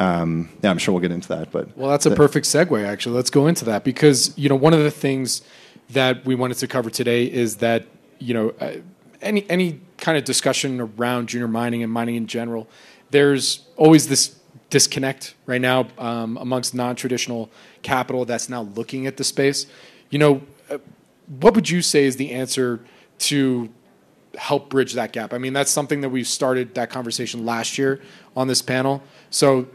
um, 0.00 0.48
yeah, 0.62 0.70
I'm 0.70 0.78
sure 0.78 0.94
we'll 0.94 1.02
get 1.02 1.12
into 1.12 1.28
that. 1.28 1.52
But 1.52 1.76
well, 1.76 1.90
that's 1.90 2.06
a 2.06 2.14
perfect 2.14 2.46
segue. 2.46 2.86
Actually, 2.86 3.16
let's 3.16 3.28
go 3.28 3.46
into 3.46 3.66
that 3.66 3.84
because 3.84 4.36
you 4.38 4.48
know 4.48 4.56
one 4.56 4.72
of 4.72 4.80
the 4.80 4.90
things 4.90 5.42
that 5.90 6.24
we 6.24 6.34
wanted 6.34 6.56
to 6.58 6.66
cover 6.66 6.88
today 6.88 7.30
is 7.30 7.56
that 7.56 7.86
you 8.18 8.32
know 8.32 8.54
uh, 8.60 8.76
any 9.20 9.48
any 9.50 9.78
kind 9.98 10.16
of 10.16 10.24
discussion 10.24 10.80
around 10.80 11.28
junior 11.28 11.48
mining 11.48 11.82
and 11.82 11.92
mining 11.92 12.14
in 12.14 12.26
general, 12.26 12.66
there's 13.10 13.66
always 13.76 14.08
this 14.08 14.36
disconnect 14.70 15.34
right 15.44 15.60
now 15.60 15.86
um, 15.98 16.38
amongst 16.38 16.74
non-traditional 16.74 17.50
capital 17.82 18.24
that's 18.24 18.48
now 18.48 18.62
looking 18.62 19.06
at 19.06 19.18
the 19.18 19.24
space. 19.24 19.66
You 20.08 20.18
know, 20.18 20.42
uh, 20.70 20.78
what 21.40 21.54
would 21.54 21.68
you 21.68 21.82
say 21.82 22.04
is 22.04 22.16
the 22.16 22.30
answer 22.30 22.80
to 23.18 23.68
help 24.38 24.70
bridge 24.70 24.94
that 24.94 25.12
gap? 25.12 25.34
I 25.34 25.38
mean, 25.38 25.52
that's 25.52 25.70
something 25.70 26.00
that 26.00 26.08
we 26.08 26.24
started 26.24 26.74
that 26.76 26.88
conversation 26.88 27.44
last 27.44 27.76
year 27.76 28.00
on 28.34 28.46
this 28.46 28.62
panel. 28.62 29.02
So 29.28 29.66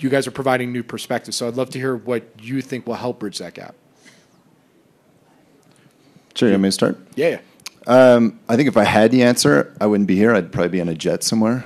you 0.00 0.10
guys 0.10 0.26
are 0.26 0.32
providing 0.32 0.72
new 0.72 0.82
perspectives. 0.82 1.36
So 1.36 1.48
I'd 1.48 1.54
love 1.54 1.70
to 1.70 1.78
hear 1.78 1.96
what 1.96 2.24
you 2.40 2.60
think 2.60 2.86
will 2.86 2.94
help 2.94 3.18
bridge 3.20 3.38
that 3.38 3.54
gap. 3.54 3.74
Sure, 6.34 6.48
you 6.48 6.54
want 6.54 6.64
me 6.64 6.68
to 6.68 6.72
start? 6.72 6.98
Yeah. 7.14 7.40
Um, 7.86 8.40
I 8.48 8.56
think 8.56 8.68
if 8.68 8.76
I 8.76 8.84
had 8.84 9.10
the 9.10 9.22
answer, 9.22 9.74
I 9.80 9.86
wouldn't 9.86 10.06
be 10.06 10.16
here. 10.16 10.34
I'd 10.34 10.52
probably 10.52 10.68
be 10.68 10.80
on 10.80 10.88
a 10.88 10.94
jet 10.94 11.22
somewhere. 11.22 11.64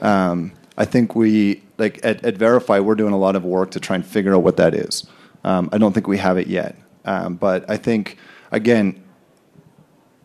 Um, 0.00 0.52
I 0.76 0.84
think 0.84 1.16
we, 1.16 1.62
like 1.78 1.98
at, 2.04 2.24
at 2.24 2.36
VRIFY, 2.36 2.84
we're 2.84 2.94
doing 2.94 3.14
a 3.14 3.18
lot 3.18 3.34
of 3.34 3.44
work 3.44 3.72
to 3.72 3.80
try 3.80 3.96
and 3.96 4.06
figure 4.06 4.34
out 4.34 4.42
what 4.42 4.58
that 4.58 4.74
is. 4.74 5.06
Um, 5.42 5.70
I 5.72 5.78
don't 5.78 5.92
think 5.92 6.06
we 6.06 6.18
have 6.18 6.38
it 6.38 6.46
yet. 6.46 6.76
Um, 7.04 7.36
but 7.36 7.68
I 7.70 7.78
think, 7.78 8.18
again, 8.52 9.02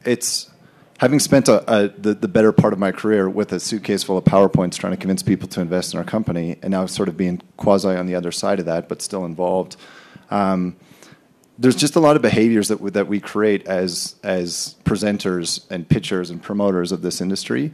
it's 0.03 0.50
having 1.01 1.19
spent 1.19 1.49
a, 1.49 1.63
a, 1.73 1.87
the, 1.87 2.13
the, 2.13 2.27
better 2.27 2.51
part 2.51 2.73
of 2.73 2.77
my 2.77 2.91
career 2.91 3.27
with 3.27 3.51
a 3.51 3.59
suitcase 3.59 4.03
full 4.03 4.19
of 4.19 4.23
PowerPoints 4.23 4.77
trying 4.77 4.93
to 4.93 4.97
convince 4.97 5.23
people 5.23 5.47
to 5.47 5.59
invest 5.59 5.93
in 5.93 5.97
our 5.97 6.05
company, 6.05 6.57
and 6.61 6.69
now 6.69 6.85
sort 6.85 7.09
of 7.09 7.17
being 7.17 7.41
quasi 7.57 7.89
on 7.89 8.05
the 8.05 8.13
other 8.13 8.31
side 8.31 8.59
of 8.59 8.67
that, 8.67 8.87
but 8.87 9.01
still 9.01 9.25
involved. 9.25 9.77
Um, 10.29 10.75
there's 11.57 11.75
just 11.75 11.95
a 11.95 11.99
lot 11.99 12.15
of 12.15 12.21
behaviors 12.21 12.67
that, 12.67 12.93
that 12.93 13.07
we 13.07 13.19
create 13.19 13.65
as, 13.65 14.15
as 14.21 14.75
presenters 14.85 15.65
and 15.71 15.89
pitchers 15.89 16.29
and 16.29 16.39
promoters 16.39 16.91
of 16.91 17.01
this 17.01 17.19
industry. 17.19 17.71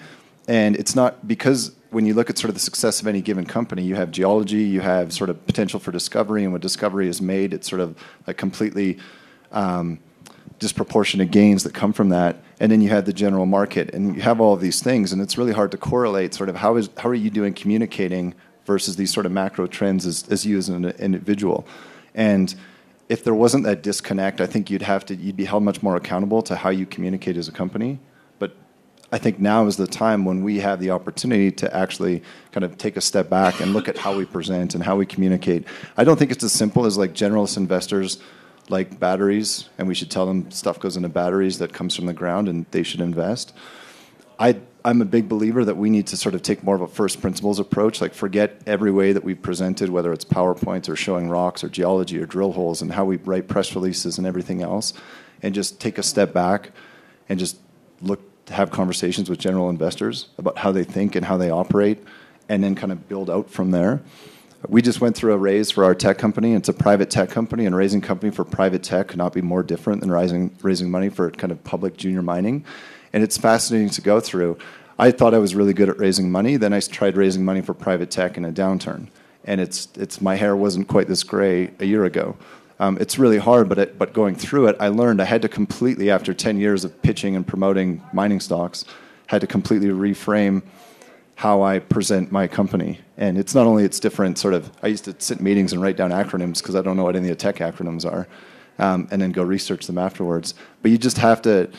And 0.47 0.77
it's 0.77 0.95
not 0.95 1.27
because 1.27 1.75
when 1.89 2.05
you 2.05 2.13
look 2.13 2.29
at 2.29 2.37
sort 2.37 2.47
of 2.47 2.55
the 2.55 2.61
success 2.61 3.01
of 3.01 3.07
any 3.07 3.21
given 3.21 3.45
company, 3.45 3.83
you 3.83 3.95
have 3.95 4.09
geology, 4.09 4.63
you 4.63 4.79
have 4.79 5.11
sort 5.11 5.29
of 5.29 5.45
potential 5.45 5.81
for 5.81 5.91
discovery, 5.91 6.45
and 6.45 6.53
when 6.53 6.61
discovery 6.61 7.09
is 7.09 7.21
made, 7.21 7.53
it's 7.53 7.69
sort 7.69 7.81
of 7.81 7.97
like 8.25 8.37
completely 8.37 8.97
um, 9.51 9.99
disproportionate 10.59 11.31
gains 11.31 11.63
that 11.63 11.73
come 11.73 11.93
from 11.93 12.09
that 12.09 12.41
and 12.59 12.71
then 12.71 12.81
you 12.81 12.89
have 12.89 13.05
the 13.05 13.13
general 13.13 13.45
market 13.45 13.93
and 13.93 14.15
you 14.15 14.21
have 14.21 14.41
all 14.41 14.53
of 14.53 14.61
these 14.61 14.81
things 14.81 15.13
and 15.13 15.21
it's 15.21 15.37
really 15.37 15.53
hard 15.53 15.69
to 15.71 15.77
correlate 15.77 16.33
sort 16.33 16.49
of 16.49 16.55
how 16.55 16.75
is 16.75 16.89
how 16.97 17.09
are 17.09 17.15
you 17.15 17.29
doing 17.29 17.53
communicating 17.53 18.33
versus 18.65 18.97
these 18.97 19.11
sort 19.11 19.25
of 19.25 19.31
macro 19.31 19.65
trends 19.65 20.05
as, 20.05 20.27
as 20.29 20.45
you 20.45 20.57
as 20.57 20.67
an 20.67 20.85
individual. 20.99 21.65
And 22.13 22.53
if 23.07 23.23
there 23.23 23.33
wasn't 23.33 23.63
that 23.63 23.81
disconnect 23.81 24.41
i 24.41 24.45
think 24.45 24.69
you'd 24.69 24.81
have 24.81 25.05
to 25.05 25.15
you'd 25.15 25.37
be 25.37 25.45
held 25.45 25.63
much 25.63 25.81
more 25.81 25.95
accountable 25.95 26.41
to 26.41 26.55
how 26.57 26.69
you 26.69 26.85
communicate 26.85 27.37
as 27.37 27.47
a 27.47 27.51
company. 27.51 27.99
But 28.39 28.55
i 29.11 29.17
think 29.19 29.39
now 29.39 29.67
is 29.67 29.77
the 29.77 29.87
time 29.87 30.25
when 30.25 30.43
we 30.43 30.59
have 30.59 30.79
the 30.79 30.89
opportunity 30.89 31.51
to 31.51 31.75
actually 31.75 32.23
kind 32.51 32.63
of 32.63 32.77
take 32.77 32.97
a 32.97 33.01
step 33.01 33.29
back 33.29 33.61
and 33.61 33.73
look 33.73 33.87
at 33.87 33.97
how 33.97 34.17
we 34.17 34.25
present 34.25 34.73
and 34.73 34.83
how 34.83 34.95
we 34.95 35.05
communicate. 35.05 35.65
I 35.95 36.03
don't 36.03 36.17
think 36.17 36.31
it's 36.31 36.43
as 36.43 36.51
simple 36.51 36.85
as 36.85 36.97
like 36.97 37.13
generalist 37.13 37.57
investors 37.57 38.17
like 38.69 38.99
batteries, 38.99 39.69
and 39.77 39.87
we 39.87 39.95
should 39.95 40.11
tell 40.11 40.25
them 40.25 40.51
stuff 40.51 40.79
goes 40.79 40.97
into 40.97 41.09
batteries 41.09 41.59
that 41.59 41.73
comes 41.73 41.95
from 41.95 42.05
the 42.05 42.13
ground, 42.13 42.47
and 42.49 42.65
they 42.71 42.83
should 42.83 43.01
invest. 43.01 43.53
I 44.39 44.59
I'm 44.85 45.01
a 45.01 45.05
big 45.05 45.27
believer 45.27 45.65
that 45.65 45.75
we 45.75 45.89
need 45.89 46.07
to 46.07 46.17
sort 46.17 46.33
of 46.33 46.43
take 46.43 46.63
more 46.63 46.73
of 46.75 46.79
a 46.79 46.87
first 46.87 47.19
principles 47.19 47.59
approach, 47.59 47.99
like 47.99 48.13
forget 48.13 48.61
every 48.65 48.89
way 48.89 49.11
that 49.11 49.21
we've 49.21 49.41
presented, 49.41 49.89
whether 49.89 50.13
it's 50.13 50.23
PowerPoints 50.23 50.87
or 50.87 50.95
showing 50.95 51.29
rocks 51.29 51.61
or 51.61 51.67
geology 51.67 52.17
or 52.21 52.25
drill 52.25 52.53
holes 52.53 52.81
and 52.81 52.93
how 52.93 53.03
we 53.03 53.17
write 53.17 53.49
press 53.49 53.75
releases 53.75 54.17
and 54.17 54.25
everything 54.25 54.61
else, 54.61 54.93
and 55.41 55.53
just 55.53 55.81
take 55.81 55.97
a 55.97 56.03
step 56.03 56.31
back 56.31 56.71
and 57.27 57.37
just 57.37 57.57
look 58.01 58.21
to 58.45 58.53
have 58.53 58.71
conversations 58.71 59.29
with 59.29 59.39
general 59.39 59.69
investors 59.69 60.29
about 60.37 60.57
how 60.57 60.71
they 60.71 60.85
think 60.85 61.15
and 61.15 61.25
how 61.25 61.35
they 61.35 61.49
operate, 61.49 62.01
and 62.47 62.63
then 62.63 62.73
kind 62.73 62.93
of 62.93 63.09
build 63.09 63.29
out 63.29 63.49
from 63.49 63.71
there. 63.71 64.01
We 64.69 64.81
just 64.81 64.99
went 64.99 65.15
through 65.15 65.31
a 65.31 65.37
raise 65.37 65.71
for 65.71 65.85
our 65.85 65.95
tech 65.95 66.17
company. 66.17 66.53
It's 66.53 66.67
a 66.67 66.73
private 66.73 67.09
tech 67.09 67.29
company, 67.29 67.65
and 67.65 67.75
raising 67.75 68.01
company 68.01 68.31
for 68.31 68.43
private 68.43 68.83
tech 68.83 69.07
could 69.07 69.17
not 69.17 69.31
be 69.31 69.41
more 69.41 69.63
different 69.63 70.01
than 70.01 70.11
raising 70.11 70.53
raising 70.61 70.91
money 70.91 71.07
for 71.07 71.31
kind 71.31 71.51
of 71.51 71.63
public 71.63 71.95
junior 71.95 72.21
mining. 72.21 72.65
And 73.13 73.23
it's 73.23 73.37
fascinating 73.37 73.89
to 73.91 74.01
go 74.01 74.19
through. 74.19 74.57
I 74.99 75.11
thought 75.11 75.33
I 75.33 75.37
was 75.37 75.55
really 75.55 75.73
good 75.73 75.87
at 75.87 75.97
raising 75.97 76.29
money. 76.29 76.57
Then 76.57 76.73
I 76.73 76.81
tried 76.81 77.15
raising 77.15 77.45
money 77.45 77.61
for 77.61 77.73
private 77.73 78.11
tech 78.11 78.35
in 78.35 78.43
a 78.43 78.51
downturn, 78.51 79.07
and 79.45 79.61
it's 79.61 79.87
it's 79.95 80.19
my 80.19 80.35
hair 80.35 80.55
wasn't 80.55 80.89
quite 80.89 81.07
this 81.07 81.23
gray 81.23 81.71
a 81.79 81.85
year 81.85 82.03
ago. 82.03 82.35
Um, 82.79 82.97
it's 82.99 83.17
really 83.17 83.37
hard, 83.37 83.69
but 83.69 83.77
it, 83.77 83.97
but 83.97 84.13
going 84.13 84.35
through 84.35 84.67
it, 84.67 84.75
I 84.79 84.89
learned 84.89 85.21
I 85.21 85.25
had 85.25 85.41
to 85.43 85.49
completely, 85.49 86.11
after 86.11 86.31
10 86.31 86.59
years 86.59 86.85
of 86.85 87.01
pitching 87.01 87.35
and 87.35 87.47
promoting 87.47 88.03
mining 88.13 88.39
stocks, 88.39 88.85
had 89.27 89.41
to 89.41 89.47
completely 89.47 89.87
reframe 89.87 90.61
how 91.37 91.61
I 91.61 91.77
present 91.77 92.31
my 92.31 92.47
company. 92.47 92.99
And 93.15 93.37
it's 93.37 93.53
not 93.53 93.67
only 93.67 93.83
it's 93.83 93.99
different 93.99 94.39
sort 94.39 94.55
of. 94.55 94.71
I 94.81 94.87
used 94.87 95.05
to 95.05 95.15
sit 95.19 95.37
in 95.37 95.43
meetings 95.43 95.71
and 95.71 95.79
write 95.79 95.95
down 95.95 96.09
acronyms 96.09 96.57
because 96.63 96.75
I 96.75 96.81
don't 96.81 96.97
know 96.97 97.03
what 97.03 97.15
any 97.15 97.29
of 97.29 97.37
the 97.37 97.41
tech 97.41 97.57
acronyms 97.57 98.11
are, 98.11 98.27
um, 98.79 99.07
and 99.11 99.21
then 99.21 99.31
go 99.31 99.43
research 99.43 99.85
them 99.85 99.99
afterwards. 99.99 100.55
But 100.81 100.91
you 100.91 100.97
just 100.97 101.17
have 101.19 101.41
to. 101.43 101.69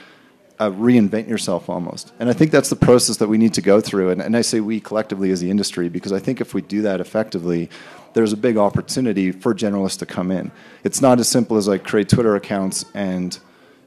Uh, 0.61 0.71
reinvent 0.71 1.29
yourself 1.29 1.71
almost. 1.71 2.13
And 2.19 2.29
I 2.29 2.33
think 2.33 2.51
that's 2.51 2.69
the 2.69 2.75
process 2.75 3.19
that 3.19 3.29
we 3.29 3.39
need 3.39 3.55
to 3.55 3.63
go 3.63 3.81
through. 3.81 4.11
And, 4.11 4.21
and 4.21 4.37
I 4.37 4.41
say 4.41 4.59
we 4.59 4.81
collectively 4.81 5.31
as 5.31 5.41
the 5.41 5.53
industry, 5.53 5.89
because 5.89 6.11
I 6.11 6.19
think 6.19 6.41
if 6.41 6.53
we 6.53 6.63
do 6.63 6.83
that 6.83 7.01
effectively, 7.01 7.71
there's 8.15 8.33
a 8.33 8.37
big 8.37 8.57
opportunity 8.57 9.31
for 9.31 9.55
generalists 9.55 10.01
to 10.01 10.07
come 10.07 10.33
in. 10.33 10.51
It's 10.83 11.01
not 11.01 11.21
as 11.21 11.29
simple 11.29 11.59
as 11.59 11.69
like 11.69 11.85
create 11.85 12.09
Twitter 12.09 12.35
accounts 12.35 12.85
and 12.93 13.39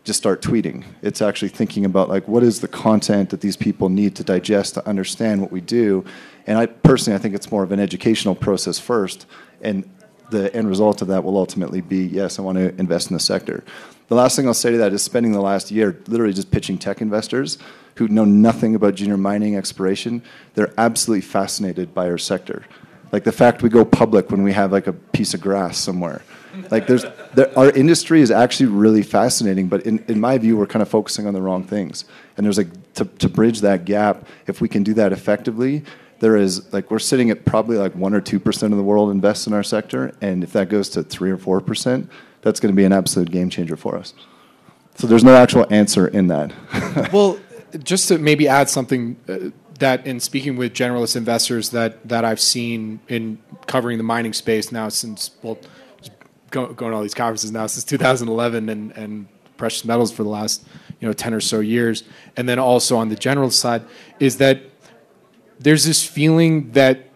just 0.03 0.17
start 0.17 0.41
tweeting. 0.41 0.83
It's 1.01 1.21
actually 1.21 1.49
thinking 1.49 1.85
about 1.85 2.09
like 2.09 2.27
what 2.27 2.43
is 2.43 2.61
the 2.61 2.67
content 2.67 3.29
that 3.29 3.41
these 3.41 3.55
people 3.55 3.89
need 3.89 4.15
to 4.15 4.23
digest 4.23 4.73
to 4.73 4.87
understand 4.87 5.41
what 5.41 5.51
we 5.51 5.61
do. 5.61 6.03
And 6.47 6.57
I 6.57 6.65
personally, 6.65 7.15
I 7.15 7.21
think 7.21 7.35
it's 7.35 7.51
more 7.51 7.63
of 7.63 7.71
an 7.71 7.79
educational 7.79 8.33
process 8.33 8.79
first, 8.79 9.27
and 9.61 9.87
the 10.31 10.53
end 10.55 10.67
result 10.67 11.01
of 11.01 11.09
that 11.09 11.23
will 11.23 11.37
ultimately 11.37 11.81
be 11.81 12.05
yes, 12.05 12.39
I 12.39 12.41
want 12.41 12.57
to 12.57 12.73
invest 12.79 13.11
in 13.11 13.13
the 13.13 13.19
sector. 13.19 13.63
The 14.07 14.15
last 14.15 14.35
thing 14.35 14.47
I'll 14.47 14.53
say 14.53 14.71
to 14.71 14.77
that 14.79 14.91
is 14.91 15.01
spending 15.01 15.31
the 15.31 15.41
last 15.41 15.71
year 15.71 15.97
literally 16.07 16.33
just 16.33 16.51
pitching 16.51 16.77
tech 16.77 16.99
investors 16.99 17.57
who 17.95 18.07
know 18.07 18.25
nothing 18.25 18.75
about 18.75 18.95
junior 18.95 19.17
mining 19.17 19.55
exploration. 19.55 20.23
They're 20.53 20.73
absolutely 20.77 21.21
fascinated 21.21 21.93
by 21.93 22.09
our 22.09 22.17
sector. 22.17 22.65
Like 23.11 23.23
the 23.23 23.31
fact 23.31 23.61
we 23.61 23.69
go 23.69 23.85
public 23.85 24.31
when 24.31 24.43
we 24.43 24.53
have 24.53 24.71
like 24.71 24.87
a 24.87 24.93
piece 24.93 25.33
of 25.33 25.41
grass 25.41 25.77
somewhere. 25.77 26.23
Like 26.69 26.87
there's 26.87 27.05
there, 27.33 27.57
our 27.57 27.69
industry 27.71 28.21
is 28.21 28.31
actually 28.31 28.67
really 28.67 29.03
fascinating, 29.03 29.67
but 29.67 29.85
in, 29.85 30.03
in 30.07 30.19
my 30.19 30.37
view, 30.37 30.57
we're 30.57 30.67
kind 30.67 30.81
of 30.81 30.89
focusing 30.89 31.27
on 31.27 31.33
the 31.33 31.41
wrong 31.41 31.63
things. 31.63 32.05
And 32.37 32.45
there's 32.45 32.57
like 32.57 32.93
to, 32.95 33.05
to 33.05 33.29
bridge 33.29 33.61
that 33.61 33.85
gap, 33.85 34.27
if 34.47 34.61
we 34.61 34.67
can 34.67 34.83
do 34.83 34.93
that 34.95 35.13
effectively, 35.13 35.83
there 36.19 36.37
is 36.37 36.71
like 36.73 36.91
we're 36.91 36.99
sitting 36.99 37.29
at 37.29 37.45
probably 37.45 37.77
like 37.77 37.95
one 37.95 38.13
or 38.13 38.21
two 38.21 38.39
percent 38.39 38.73
of 38.73 38.77
the 38.77 38.83
world 38.83 39.11
invests 39.11 39.47
in 39.47 39.53
our 39.53 39.63
sector, 39.63 40.15
and 40.21 40.43
if 40.43 40.53
that 40.53 40.69
goes 40.69 40.89
to 40.89 41.03
three 41.03 41.31
or 41.31 41.37
four 41.37 41.61
percent, 41.61 42.09
that's 42.41 42.59
going 42.59 42.71
to 42.71 42.75
be 42.75 42.85
an 42.85 42.93
absolute 42.93 43.31
game 43.31 43.49
changer 43.49 43.75
for 43.75 43.97
us. 43.97 44.13
So 44.95 45.07
there's 45.07 45.23
no 45.23 45.35
actual 45.35 45.65
answer 45.69 46.07
in 46.07 46.27
that. 46.27 46.53
well, 47.13 47.39
just 47.83 48.07
to 48.09 48.17
maybe 48.17 48.47
add 48.47 48.69
something 48.69 49.17
uh, 49.27 49.49
that 49.79 50.05
in 50.05 50.19
speaking 50.19 50.55
with 50.55 50.73
generalist 50.73 51.15
investors 51.15 51.71
that 51.71 52.07
that 52.07 52.23
I've 52.23 52.39
seen 52.39 52.99
in 53.07 53.39
covering 53.67 53.97
the 53.97 54.03
mining 54.03 54.33
space 54.33 54.71
now 54.71 54.89
since 54.89 55.31
well 55.41 55.57
going 56.51 56.75
to 56.75 56.93
all 56.93 57.01
these 57.01 57.13
conferences 57.13 57.51
now 57.51 57.65
since 57.65 57.83
2011 57.85 58.69
and, 58.69 58.91
and 58.91 59.27
precious 59.57 59.85
metals 59.85 60.11
for 60.11 60.23
the 60.23 60.29
last 60.29 60.63
you 60.99 61.07
know 61.07 61.13
10 61.13 61.33
or 61.33 61.41
so 61.41 61.59
years. 61.59 62.03
And 62.37 62.47
then 62.47 62.59
also 62.59 62.97
on 62.97 63.09
the 63.09 63.15
general 63.15 63.49
side 63.49 63.83
is 64.19 64.37
that 64.37 64.61
there's 65.59 65.85
this 65.85 66.03
feeling 66.03 66.71
that 66.71 67.07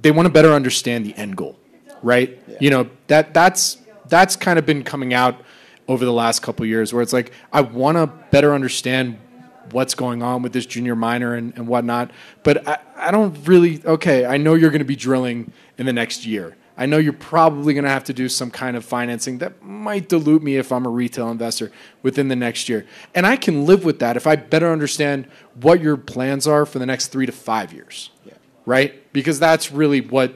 they 0.00 0.10
want 0.10 0.26
to 0.26 0.32
better 0.32 0.52
understand 0.52 1.04
the 1.04 1.14
end 1.16 1.36
goal 1.36 1.58
right? 2.02 2.40
Yeah. 2.46 2.56
you 2.60 2.70
know 2.70 2.88
that 3.08 3.34
that's 3.34 3.78
that's 4.08 4.36
kind 4.36 4.58
of 4.58 4.66
been 4.66 4.84
coming 4.84 5.12
out 5.12 5.40
over 5.88 6.04
the 6.04 6.12
last 6.12 6.40
couple 6.40 6.64
years 6.66 6.92
where 6.92 7.02
it's 7.02 7.12
like 7.12 7.32
i 7.52 7.60
want 7.60 7.96
to 7.96 8.06
better 8.30 8.54
understand 8.54 9.18
what's 9.72 9.94
going 9.94 10.22
on 10.22 10.42
with 10.42 10.52
this 10.52 10.64
junior 10.64 10.94
miner 10.94 11.34
and, 11.34 11.52
and 11.56 11.66
whatnot 11.66 12.10
but 12.42 12.66
I, 12.66 12.78
I 12.96 13.10
don't 13.10 13.36
really 13.46 13.84
okay 13.84 14.24
i 14.24 14.36
know 14.36 14.54
you're 14.54 14.70
going 14.70 14.80
to 14.80 14.84
be 14.84 14.96
drilling 14.96 15.52
in 15.78 15.86
the 15.86 15.92
next 15.92 16.24
year 16.26 16.56
I 16.78 16.86
know 16.86 16.98
you're 16.98 17.14
probably 17.14 17.72
going 17.72 17.84
to 17.84 17.90
have 17.90 18.04
to 18.04 18.12
do 18.12 18.28
some 18.28 18.50
kind 18.50 18.76
of 18.76 18.84
financing 18.84 19.38
that 19.38 19.62
might 19.62 20.08
dilute 20.08 20.42
me 20.42 20.56
if 20.56 20.70
I'm 20.70 20.84
a 20.84 20.90
retail 20.90 21.30
investor 21.30 21.72
within 22.02 22.28
the 22.28 22.36
next 22.36 22.68
year. 22.68 22.86
And 23.14 23.26
I 23.26 23.36
can 23.36 23.64
live 23.64 23.84
with 23.84 23.98
that 24.00 24.16
if 24.16 24.26
I 24.26 24.36
better 24.36 24.70
understand 24.70 25.26
what 25.60 25.80
your 25.80 25.96
plans 25.96 26.46
are 26.46 26.66
for 26.66 26.78
the 26.78 26.86
next 26.86 27.08
three 27.08 27.24
to 27.24 27.32
five 27.32 27.72
years. 27.72 28.10
Yeah. 28.26 28.34
Right? 28.66 29.10
Because 29.12 29.38
that's 29.38 29.72
really 29.72 30.02
what, 30.02 30.34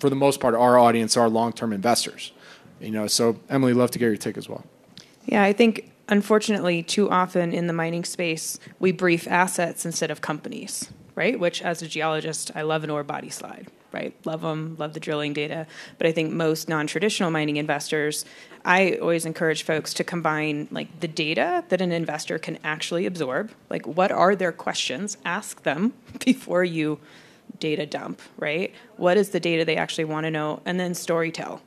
for 0.00 0.10
the 0.10 0.16
most 0.16 0.40
part, 0.40 0.54
our 0.54 0.78
audience 0.78 1.16
are 1.16 1.28
long 1.28 1.52
term 1.52 1.72
investors. 1.72 2.32
You 2.80 2.90
know, 2.90 3.06
so 3.06 3.38
Emily, 3.48 3.72
love 3.72 3.92
to 3.92 3.98
get 3.98 4.06
your 4.06 4.16
take 4.16 4.36
as 4.36 4.48
well. 4.48 4.64
Yeah, 5.24 5.42
I 5.42 5.52
think 5.52 5.92
unfortunately, 6.08 6.82
too 6.82 7.08
often 7.10 7.52
in 7.52 7.68
the 7.68 7.72
mining 7.72 8.04
space, 8.04 8.58
we 8.78 8.92
brief 8.92 9.26
assets 9.28 9.86
instead 9.86 10.10
of 10.10 10.20
companies, 10.20 10.90
right? 11.14 11.38
Which, 11.38 11.62
as 11.62 11.80
a 11.80 11.88
geologist, 11.88 12.50
I 12.54 12.62
love 12.62 12.84
an 12.84 12.90
ore 12.90 13.04
body 13.04 13.30
slide 13.30 13.68
right? 13.96 14.14
Love 14.26 14.42
them, 14.42 14.76
love 14.78 14.92
the 14.92 15.00
drilling 15.00 15.32
data. 15.32 15.66
But 15.96 16.06
I 16.06 16.12
think 16.12 16.32
most 16.32 16.68
non 16.68 16.86
traditional 16.86 17.30
mining 17.30 17.56
investors, 17.56 18.24
I 18.64 18.98
always 19.00 19.24
encourage 19.24 19.62
folks 19.62 19.94
to 19.94 20.04
combine 20.04 20.68
like 20.70 21.00
the 21.00 21.08
data 21.08 21.64
that 21.68 21.80
an 21.80 21.92
investor 21.92 22.38
can 22.38 22.58
actually 22.62 23.06
absorb. 23.06 23.50
Like, 23.70 23.86
what 23.86 24.12
are 24.12 24.36
their 24.36 24.52
questions? 24.52 25.16
Ask 25.24 25.62
them 25.62 25.94
before 26.24 26.64
you 26.64 27.00
data 27.58 27.86
dump, 27.86 28.20
right? 28.36 28.74
What 28.96 29.16
is 29.16 29.30
the 29.30 29.40
data 29.40 29.64
they 29.64 29.76
actually 29.76 30.04
want 30.04 30.24
to 30.24 30.30
know? 30.30 30.60
And 30.66 30.78
then 30.78 30.94
story 30.94 31.32
tell. 31.32 31.62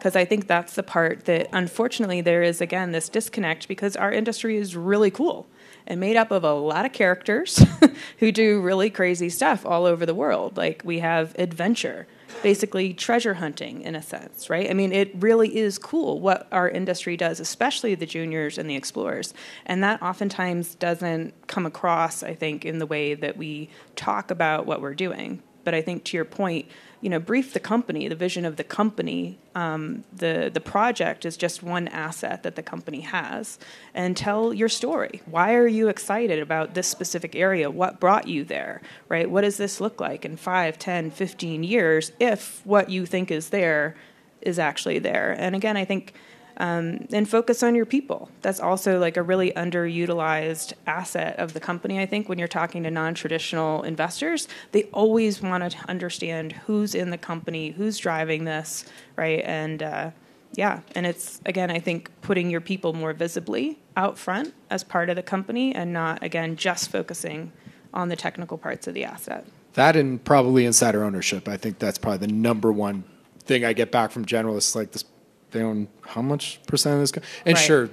Because 0.00 0.16
I 0.16 0.24
think 0.24 0.46
that's 0.46 0.76
the 0.76 0.82
part 0.82 1.26
that 1.26 1.48
unfortunately 1.52 2.22
there 2.22 2.42
is, 2.42 2.62
again, 2.62 2.90
this 2.90 3.10
disconnect 3.10 3.68
because 3.68 3.96
our 3.96 4.10
industry 4.10 4.56
is 4.56 4.74
really 4.74 5.10
cool 5.10 5.46
and 5.86 6.00
made 6.00 6.16
up 6.16 6.30
of 6.30 6.42
a 6.42 6.54
lot 6.54 6.86
of 6.86 6.94
characters 6.94 7.62
who 8.16 8.32
do 8.32 8.62
really 8.62 8.88
crazy 8.88 9.28
stuff 9.28 9.66
all 9.66 9.84
over 9.84 10.06
the 10.06 10.14
world. 10.14 10.56
Like 10.56 10.80
we 10.86 11.00
have 11.00 11.38
adventure, 11.38 12.06
basically 12.42 12.94
treasure 12.94 13.34
hunting 13.34 13.82
in 13.82 13.94
a 13.94 14.00
sense, 14.00 14.48
right? 14.48 14.70
I 14.70 14.72
mean, 14.72 14.90
it 14.90 15.12
really 15.16 15.54
is 15.58 15.76
cool 15.76 16.18
what 16.18 16.48
our 16.50 16.66
industry 16.66 17.18
does, 17.18 17.38
especially 17.38 17.94
the 17.94 18.06
juniors 18.06 18.56
and 18.56 18.70
the 18.70 18.76
explorers. 18.76 19.34
And 19.66 19.84
that 19.84 20.00
oftentimes 20.00 20.76
doesn't 20.76 21.46
come 21.46 21.66
across, 21.66 22.22
I 22.22 22.34
think, 22.34 22.64
in 22.64 22.78
the 22.78 22.86
way 22.86 23.12
that 23.12 23.36
we 23.36 23.68
talk 23.96 24.30
about 24.30 24.64
what 24.64 24.80
we're 24.80 24.94
doing. 24.94 25.42
But 25.62 25.74
I 25.74 25.82
think 25.82 26.04
to 26.04 26.16
your 26.16 26.24
point, 26.24 26.70
you 27.00 27.08
know, 27.08 27.18
brief 27.18 27.54
the 27.54 27.60
company, 27.60 28.08
the 28.08 28.14
vision 28.14 28.44
of 28.44 28.56
the 28.56 28.64
company. 28.64 29.38
Um, 29.54 30.04
the 30.12 30.50
the 30.52 30.60
project 30.60 31.24
is 31.24 31.36
just 31.36 31.62
one 31.62 31.88
asset 31.88 32.42
that 32.42 32.56
the 32.56 32.62
company 32.62 33.00
has, 33.00 33.58
and 33.94 34.16
tell 34.16 34.52
your 34.52 34.68
story. 34.68 35.22
Why 35.24 35.54
are 35.54 35.66
you 35.66 35.88
excited 35.88 36.38
about 36.38 36.74
this 36.74 36.86
specific 36.86 37.34
area? 37.34 37.70
What 37.70 38.00
brought 38.00 38.28
you 38.28 38.44
there? 38.44 38.82
Right? 39.08 39.30
What 39.30 39.42
does 39.42 39.56
this 39.56 39.80
look 39.80 40.00
like 40.00 40.24
in 40.24 40.36
5, 40.36 40.78
10, 40.78 41.10
15 41.10 41.64
years 41.64 42.12
if 42.20 42.60
what 42.64 42.90
you 42.90 43.06
think 43.06 43.30
is 43.30 43.48
there 43.48 43.96
is 44.42 44.58
actually 44.58 44.98
there? 44.98 45.34
And 45.38 45.56
again, 45.56 45.76
I 45.76 45.84
think 45.84 46.12
um, 46.60 47.06
and 47.10 47.26
focus 47.26 47.62
on 47.62 47.74
your 47.74 47.86
people. 47.86 48.28
That's 48.42 48.60
also 48.60 48.98
like 48.98 49.16
a 49.16 49.22
really 49.22 49.50
underutilized 49.52 50.74
asset 50.86 51.38
of 51.38 51.54
the 51.54 51.58
company. 51.58 51.98
I 51.98 52.04
think 52.04 52.28
when 52.28 52.38
you're 52.38 52.48
talking 52.48 52.82
to 52.82 52.90
non-traditional 52.90 53.82
investors, 53.82 54.46
they 54.72 54.84
always 54.92 55.40
want 55.40 55.72
to 55.72 55.88
understand 55.88 56.52
who's 56.52 56.94
in 56.94 57.08
the 57.08 57.16
company, 57.16 57.70
who's 57.70 57.96
driving 57.96 58.44
this, 58.44 58.84
right? 59.16 59.42
And 59.42 59.82
uh, 59.82 60.10
yeah, 60.52 60.80
and 60.94 61.06
it's 61.06 61.40
again, 61.46 61.70
I 61.70 61.78
think 61.78 62.10
putting 62.20 62.50
your 62.50 62.60
people 62.60 62.92
more 62.92 63.14
visibly 63.14 63.78
out 63.96 64.18
front 64.18 64.52
as 64.68 64.84
part 64.84 65.08
of 65.08 65.16
the 65.16 65.22
company, 65.22 65.74
and 65.74 65.94
not 65.94 66.22
again 66.22 66.56
just 66.56 66.90
focusing 66.90 67.52
on 67.94 68.08
the 68.08 68.16
technical 68.16 68.58
parts 68.58 68.86
of 68.86 68.92
the 68.92 69.04
asset. 69.04 69.46
That 69.74 69.96
and 69.96 70.22
probably 70.22 70.66
insider 70.66 71.04
ownership. 71.04 71.48
I 71.48 71.56
think 71.56 71.78
that's 71.78 71.96
probably 71.96 72.26
the 72.26 72.32
number 72.34 72.70
one 72.70 73.04
thing 73.44 73.64
I 73.64 73.72
get 73.72 73.90
back 73.90 74.10
from 74.10 74.26
generalists 74.26 74.76
like 74.76 74.92
this 74.92 75.04
they 75.50 75.62
own 75.62 75.88
how 76.02 76.22
much 76.22 76.60
percent 76.66 76.94
of 76.94 77.00
this? 77.00 77.12
Co- 77.12 77.22
and 77.44 77.54
right. 77.54 77.60
sure, 77.60 77.90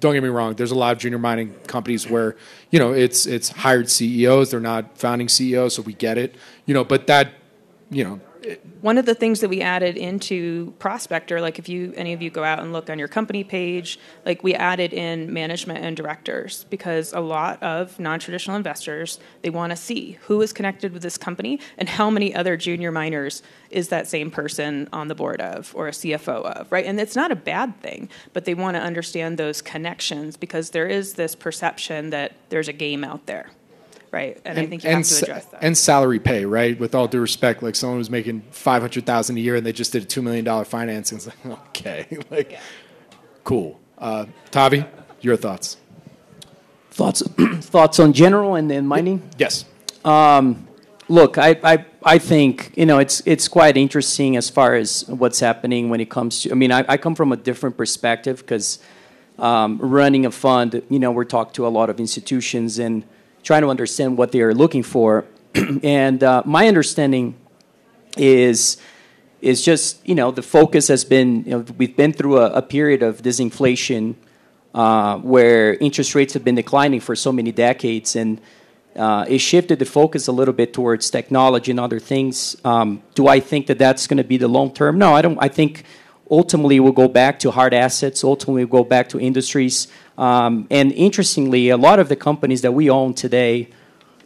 don't 0.00 0.14
get 0.14 0.22
me 0.22 0.28
wrong. 0.28 0.54
There's 0.54 0.70
a 0.70 0.76
lot 0.76 0.92
of 0.92 0.98
junior 0.98 1.18
mining 1.18 1.54
companies 1.66 2.08
where 2.08 2.36
you 2.70 2.78
know 2.78 2.92
it's 2.92 3.26
it's 3.26 3.48
hired 3.48 3.90
CEOs. 3.90 4.50
They're 4.50 4.60
not 4.60 4.98
founding 4.98 5.28
CEOs, 5.28 5.74
so 5.74 5.82
we 5.82 5.94
get 5.94 6.18
it. 6.18 6.34
You 6.66 6.74
know, 6.74 6.84
but 6.84 7.06
that 7.06 7.32
you 7.90 8.04
know 8.04 8.20
one 8.80 8.98
of 8.98 9.06
the 9.06 9.14
things 9.14 9.40
that 9.40 9.48
we 9.48 9.60
added 9.60 9.96
into 9.96 10.72
Prospector, 10.78 11.40
like 11.40 11.58
if 11.58 11.68
you 11.68 11.92
any 11.96 12.12
of 12.12 12.22
you 12.22 12.30
go 12.30 12.44
out 12.44 12.60
and 12.60 12.72
look 12.72 12.90
on 12.90 12.98
your 12.98 13.08
company 13.08 13.44
page, 13.44 13.98
like 14.24 14.42
we 14.42 14.54
added 14.54 14.92
in 14.92 15.32
management 15.32 15.84
and 15.84 15.96
directors 15.96 16.64
because 16.70 17.12
a 17.12 17.20
lot 17.20 17.62
of 17.62 17.98
non-traditional 17.98 18.56
investors 18.56 19.18
they 19.42 19.50
want 19.50 19.70
to 19.70 19.76
see 19.76 20.18
who 20.22 20.40
is 20.42 20.52
connected 20.52 20.92
with 20.92 21.02
this 21.02 21.18
company 21.18 21.60
and 21.78 21.88
how 21.88 22.10
many 22.10 22.34
other 22.34 22.56
junior 22.56 22.92
miners 22.92 23.42
is 23.70 23.88
that 23.88 24.06
same 24.06 24.30
person 24.30 24.88
on 24.92 25.08
the 25.08 25.14
board 25.14 25.40
of 25.40 25.72
or 25.74 25.88
a 25.88 25.92
CFO 25.92 26.42
of, 26.44 26.70
right? 26.70 26.86
And 26.86 27.00
it's 27.00 27.16
not 27.16 27.32
a 27.32 27.36
bad 27.36 27.80
thing, 27.80 28.08
but 28.32 28.44
they 28.44 28.54
want 28.54 28.76
to 28.76 28.80
understand 28.80 29.38
those 29.38 29.60
connections 29.62 30.36
because 30.36 30.70
there 30.70 30.86
is 30.86 31.14
this 31.14 31.34
perception 31.34 32.10
that 32.10 32.32
there's 32.48 32.68
a 32.68 32.72
game 32.72 33.04
out 33.04 33.26
there 33.26 33.50
right? 34.10 34.36
And, 34.44 34.58
and 34.58 34.66
I 34.66 34.66
think 34.66 34.84
you 34.84 34.90
have 34.90 35.04
to 35.04 35.22
address 35.22 35.44
that. 35.46 35.62
And 35.62 35.76
salary 35.76 36.18
pay, 36.18 36.44
right? 36.44 36.78
With 36.78 36.94
all 36.94 37.08
due 37.08 37.20
respect, 37.20 37.62
like 37.62 37.74
someone 37.74 37.98
who's 37.98 38.10
making 38.10 38.42
five 38.50 38.82
hundred 38.82 39.06
thousand 39.06 39.36
a 39.36 39.40
year 39.40 39.56
and 39.56 39.66
they 39.66 39.72
just 39.72 39.92
did 39.92 40.02
a 40.02 40.06
two 40.06 40.22
million 40.22 40.44
dollar 40.44 40.64
financing. 40.64 41.18
It's 41.18 41.26
like 41.26 41.46
okay, 41.68 42.18
like 42.30 42.52
yeah. 42.52 42.60
cool. 43.44 43.80
Uh, 43.98 44.26
Tavi, 44.50 44.84
your 45.20 45.36
thoughts? 45.36 45.76
Thoughts 46.90 47.22
thoughts 47.60 47.98
on 47.98 48.12
general 48.12 48.54
and 48.54 48.70
then 48.70 48.86
mining? 48.86 49.28
Yes. 49.38 49.64
Um, 50.04 50.66
look, 51.08 51.38
I, 51.38 51.58
I 51.62 51.84
I 52.02 52.18
think 52.18 52.72
you 52.76 52.86
know 52.86 52.98
it's 52.98 53.22
it's 53.26 53.48
quite 53.48 53.76
interesting 53.76 54.36
as 54.36 54.48
far 54.48 54.74
as 54.74 55.04
what's 55.08 55.40
happening 55.40 55.90
when 55.90 56.00
it 56.00 56.10
comes 56.10 56.42
to. 56.42 56.52
I 56.52 56.54
mean, 56.54 56.72
I, 56.72 56.84
I 56.88 56.96
come 56.96 57.14
from 57.14 57.32
a 57.32 57.36
different 57.36 57.76
perspective 57.76 58.38
because 58.38 58.78
um, 59.38 59.78
running 59.78 60.24
a 60.26 60.30
fund, 60.30 60.82
you 60.88 60.98
know, 60.98 61.10
we're 61.10 61.24
talking 61.24 61.52
to 61.54 61.66
a 61.66 61.68
lot 61.68 61.90
of 61.90 62.00
institutions 62.00 62.78
and 62.78 63.04
trying 63.46 63.62
to 63.62 63.68
understand 63.68 64.18
what 64.18 64.32
they 64.32 64.40
are 64.40 64.52
looking 64.52 64.82
for. 64.82 65.24
and 65.84 66.22
uh, 66.24 66.42
my 66.44 66.66
understanding 66.66 67.36
is 68.16 68.76
is 69.40 69.62
just 69.62 69.86
you 70.08 70.14
know 70.14 70.30
the 70.32 70.42
focus 70.42 70.88
has 70.88 71.04
been 71.04 71.44
you 71.44 71.52
know, 71.52 71.64
we've 71.78 71.96
been 71.96 72.12
through 72.12 72.38
a, 72.38 72.46
a 72.54 72.62
period 72.62 73.02
of 73.02 73.22
disinflation 73.22 74.16
uh, 74.74 75.16
where 75.18 75.74
interest 75.74 76.14
rates 76.14 76.34
have 76.34 76.42
been 76.42 76.56
declining 76.56 77.00
for 77.00 77.14
so 77.14 77.30
many 77.30 77.52
decades 77.52 78.16
and 78.16 78.40
uh, 78.96 79.24
it 79.28 79.38
shifted 79.38 79.78
the 79.78 79.84
focus 79.84 80.26
a 80.26 80.32
little 80.32 80.54
bit 80.54 80.72
towards 80.72 81.08
technology 81.10 81.70
and 81.70 81.78
other 81.78 82.00
things. 82.00 82.56
Um, 82.64 83.02
do 83.14 83.28
I 83.28 83.40
think 83.40 83.66
that 83.68 83.78
that's 83.78 84.06
going 84.06 84.16
to 84.16 84.24
be 84.24 84.38
the 84.38 84.48
long 84.48 84.72
term? 84.72 84.98
No, 84.98 85.14
I 85.14 85.22
don't. 85.22 85.38
I 85.38 85.48
think 85.48 85.84
ultimately 86.30 86.80
we'll 86.80 86.92
go 87.04 87.06
back 87.06 87.38
to 87.40 87.50
hard 87.50 87.74
assets. 87.74 88.24
Ultimately, 88.24 88.64
we'll 88.64 88.82
go 88.82 88.88
back 88.88 89.10
to 89.10 89.20
industries. 89.20 89.86
Um, 90.18 90.66
and 90.70 90.92
interestingly, 90.92 91.68
a 91.68 91.76
lot 91.76 91.98
of 91.98 92.08
the 92.08 92.16
companies 92.16 92.62
that 92.62 92.72
we 92.72 92.88
own 92.88 93.14
today, 93.14 93.68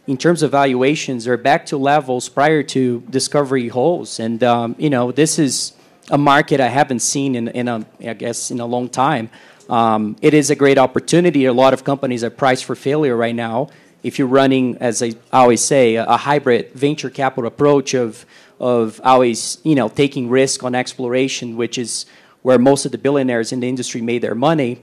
in 0.07 0.17
terms 0.17 0.43
of 0.43 0.51
valuations, 0.51 1.27
are 1.27 1.37
back 1.37 1.65
to 1.67 1.77
levels 1.77 2.29
prior 2.29 2.63
to 2.63 3.01
discovery 3.09 3.67
holes. 3.67 4.19
And 4.19 4.43
um, 4.43 4.75
you 4.77 4.89
know, 4.89 5.11
this 5.11 5.37
is 5.37 5.73
a 6.09 6.17
market 6.17 6.59
I 6.59 6.67
haven't 6.67 6.99
seen 6.99 7.35
in, 7.35 7.47
in 7.49 7.67
a, 7.67 7.85
I 8.01 8.13
guess, 8.13 8.51
in 8.51 8.59
a 8.59 8.65
long 8.65 8.89
time. 8.89 9.29
Um, 9.69 10.15
it 10.21 10.33
is 10.33 10.49
a 10.49 10.55
great 10.55 10.77
opportunity. 10.77 11.45
A 11.45 11.53
lot 11.53 11.73
of 11.73 11.83
companies 11.83 12.23
are 12.23 12.29
priced 12.29 12.65
for 12.65 12.75
failure 12.75 13.15
right 13.15 13.35
now 13.35 13.69
if 14.03 14.17
you're 14.17 14.27
running, 14.27 14.77
as 14.77 15.03
I 15.03 15.13
always 15.31 15.61
say, 15.61 15.95
a, 15.95 16.17
hybrid 16.17 16.71
venture 16.73 17.09
capital 17.09 17.47
approach 17.47 17.93
of 17.93 18.25
of 18.59 19.01
always 19.03 19.57
you 19.63 19.75
know 19.75 19.89
taking 19.89 20.29
risk 20.29 20.63
on 20.63 20.75
exploration, 20.75 21.57
which 21.57 21.77
is 21.77 22.05
where 22.41 22.59
most 22.59 22.85
of 22.85 22.91
the 22.91 22.97
billionaires 22.97 23.51
in 23.51 23.59
the 23.59 23.69
industry 23.69 24.01
made 24.01 24.21
their 24.21 24.35
money. 24.35 24.81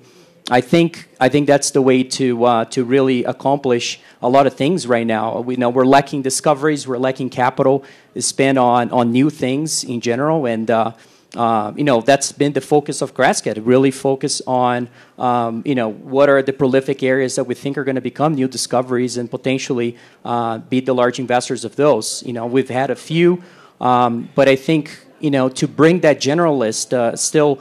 I 0.50 0.62
think 0.62 1.08
I 1.20 1.28
think 1.28 1.46
that's 1.46 1.72
the 1.72 1.82
way 1.82 2.02
to 2.02 2.44
uh, 2.44 2.64
to 2.66 2.84
really 2.84 3.24
accomplish 3.24 4.00
a 4.22 4.28
lot 4.28 4.46
of 4.46 4.54
things 4.54 4.86
right 4.86 5.06
now. 5.06 5.40
We 5.40 5.56
know 5.56 5.68
we're 5.68 5.84
lacking 5.84 6.22
discoveries, 6.22 6.88
we're 6.88 6.98
lacking 6.98 7.30
capital 7.30 7.84
to 8.14 8.22
spend 8.22 8.58
on 8.58 8.90
on 8.90 9.12
new 9.12 9.28
things 9.28 9.84
in 9.84 10.00
general, 10.00 10.46
and 10.46 10.70
uh, 10.70 10.92
uh, 11.36 11.72
you 11.76 11.84
know 11.84 12.00
that's 12.00 12.32
been 12.32 12.54
the 12.54 12.62
focus 12.62 13.02
of 13.02 13.12
Crescat. 13.12 13.60
Really 13.62 13.90
focus 13.90 14.40
on 14.46 14.88
um, 15.18 15.62
you 15.66 15.74
know 15.74 15.90
what 15.90 16.30
are 16.30 16.40
the 16.40 16.54
prolific 16.54 17.02
areas 17.02 17.34
that 17.36 17.44
we 17.44 17.54
think 17.54 17.76
are 17.76 17.84
going 17.84 17.96
to 17.96 18.00
become 18.00 18.34
new 18.34 18.48
discoveries 18.48 19.18
and 19.18 19.30
potentially 19.30 19.98
uh, 20.24 20.58
be 20.58 20.80
the 20.80 20.94
large 20.94 21.18
investors 21.18 21.66
of 21.66 21.76
those. 21.76 22.22
You 22.24 22.32
know 22.32 22.46
we've 22.46 22.70
had 22.70 22.88
a 22.88 22.96
few, 22.96 23.42
um, 23.82 24.30
but 24.34 24.48
I 24.48 24.56
think 24.56 24.98
you 25.20 25.30
know 25.30 25.50
to 25.50 25.68
bring 25.68 26.00
that 26.00 26.20
generalist 26.20 26.94
uh, 26.94 27.16
still. 27.16 27.60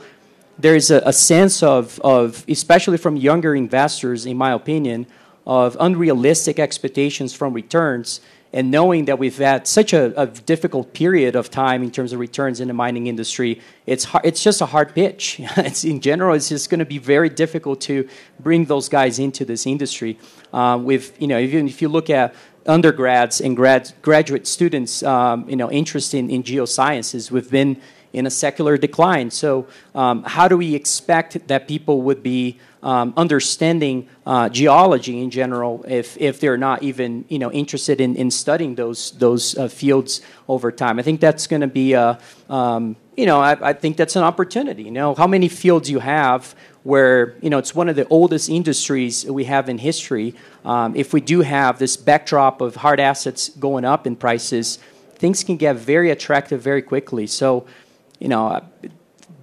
There 0.60 0.76
is 0.76 0.90
a, 0.92 1.02
a 1.06 1.14
sense 1.14 1.62
of, 1.62 2.00
of, 2.00 2.44
especially 2.48 2.98
from 2.98 3.16
younger 3.16 3.56
investors, 3.56 4.26
in 4.26 4.38
my 4.38 4.54
opinion, 4.54 5.06
of 5.46 5.78
unrealistic 5.80 6.60
expectations 6.60 7.34
from 7.34 7.54
returns 7.54 8.22
and 8.54 8.72
knowing 8.72 9.06
that 9.06 9.20
we've 9.20 9.38
had 9.38 9.68
such 9.68 9.94
a, 9.94 10.20
a, 10.20 10.26
difficult 10.26 10.94
period 10.94 11.36
of 11.36 11.52
time 11.52 11.84
in 11.84 11.92
terms 11.92 12.14
of 12.14 12.20
returns 12.20 12.62
in 12.62 12.68
the 12.70 12.74
mining 12.74 13.08
industry, 13.08 13.62
it's 13.86 14.06
hard, 14.06 14.26
it's 14.26 14.42
just 14.42 14.62
a 14.62 14.66
hard 14.66 14.96
pitch. 14.96 15.38
it's, 15.58 15.84
in 15.84 16.00
general, 16.00 16.34
it's 16.34 16.50
just 16.50 16.70
going 16.70 16.80
to 16.80 16.86
be 16.86 16.98
very 16.98 17.30
difficult 17.30 17.82
to 17.82 18.08
bring 18.40 18.66
those 18.66 18.88
guys 18.88 19.20
into 19.20 19.44
this 19.44 19.68
industry. 19.68 20.18
Uh, 20.54 20.80
with 20.82 21.22
you 21.22 21.28
know, 21.28 21.38
even 21.38 21.68
if 21.68 21.82
you 21.82 21.90
look 21.90 22.10
at 22.10 22.34
undergrads 22.66 23.42
and 23.42 23.56
grad, 23.56 23.92
graduate 24.02 24.48
students, 24.48 25.04
um, 25.04 25.48
you 25.50 25.56
know, 25.56 25.70
interest 25.70 26.14
in, 26.14 26.30
in 26.30 26.42
geosciences, 26.42 27.30
we've 27.30 27.52
been 27.52 27.82
in 28.18 28.26
a 28.26 28.32
secular 28.32 28.78
decline. 28.78 29.32
So, 29.32 29.68
um, 29.96 30.24
how 30.24 30.48
do 30.48 30.58
we 30.58 30.76
expect 30.76 31.48
that 31.48 31.68
people 31.68 32.02
would 32.02 32.24
be 32.24 32.60
um, 32.84 33.14
understanding 33.18 34.08
uh, 34.26 34.50
geology 34.50 35.22
in 35.22 35.30
general 35.30 35.84
if, 35.88 36.18
if 36.18 36.40
they're 36.40 36.58
not 36.58 36.84
even 36.84 37.26
you 37.28 37.40
know 37.40 37.52
interested 37.52 38.00
in, 38.00 38.16
in 38.16 38.32
studying 38.32 38.76
those 38.76 39.12
those 39.12 39.58
uh, 39.58 39.68
fields 39.68 40.22
over 40.48 40.72
time. 40.72 41.00
I 41.00 41.02
think 41.02 41.20
that's 41.20 41.48
going 41.48 41.62
to 41.62 41.68
be 41.68 41.94
a 41.94 42.20
um, 42.50 42.96
you 43.16 43.26
know 43.26 43.40
I, 43.40 43.70
I, 43.70 43.74
think 43.74 43.98
that's 43.98 44.16
an 44.16 44.24
opportunity. 44.24 44.84
You 44.84 44.92
know 44.92 45.16
how 45.16 45.28
many 45.28 45.48
fields 45.48 45.90
you 45.90 46.00
have 46.00 46.56
where 46.84 47.36
you 47.42 47.50
know 47.50 47.58
it's 47.58 47.74
one 47.74 47.90
of 47.90 47.96
the 47.96 48.08
oldest 48.08 48.48
industries 48.50 49.26
we 49.26 49.46
have 49.46 49.70
in 49.70 49.80
history. 49.80 50.36
Um, 50.64 50.96
if 50.96 51.14
we 51.14 51.22
do 51.22 51.42
have 51.42 51.80
this 51.80 51.98
backdrop 51.98 52.62
of 52.62 52.78
hard 52.78 53.00
assets 53.00 53.50
going 53.50 53.86
up 53.86 54.06
in 54.06 54.16
prices, 54.16 54.78
things 55.16 55.44
can 55.44 55.58
get 55.58 55.76
very 55.76 56.12
attractive 56.12 56.62
very 56.62 56.82
quickly. 56.82 57.28
So 57.28 57.66
you 58.20 58.28
know 58.28 58.62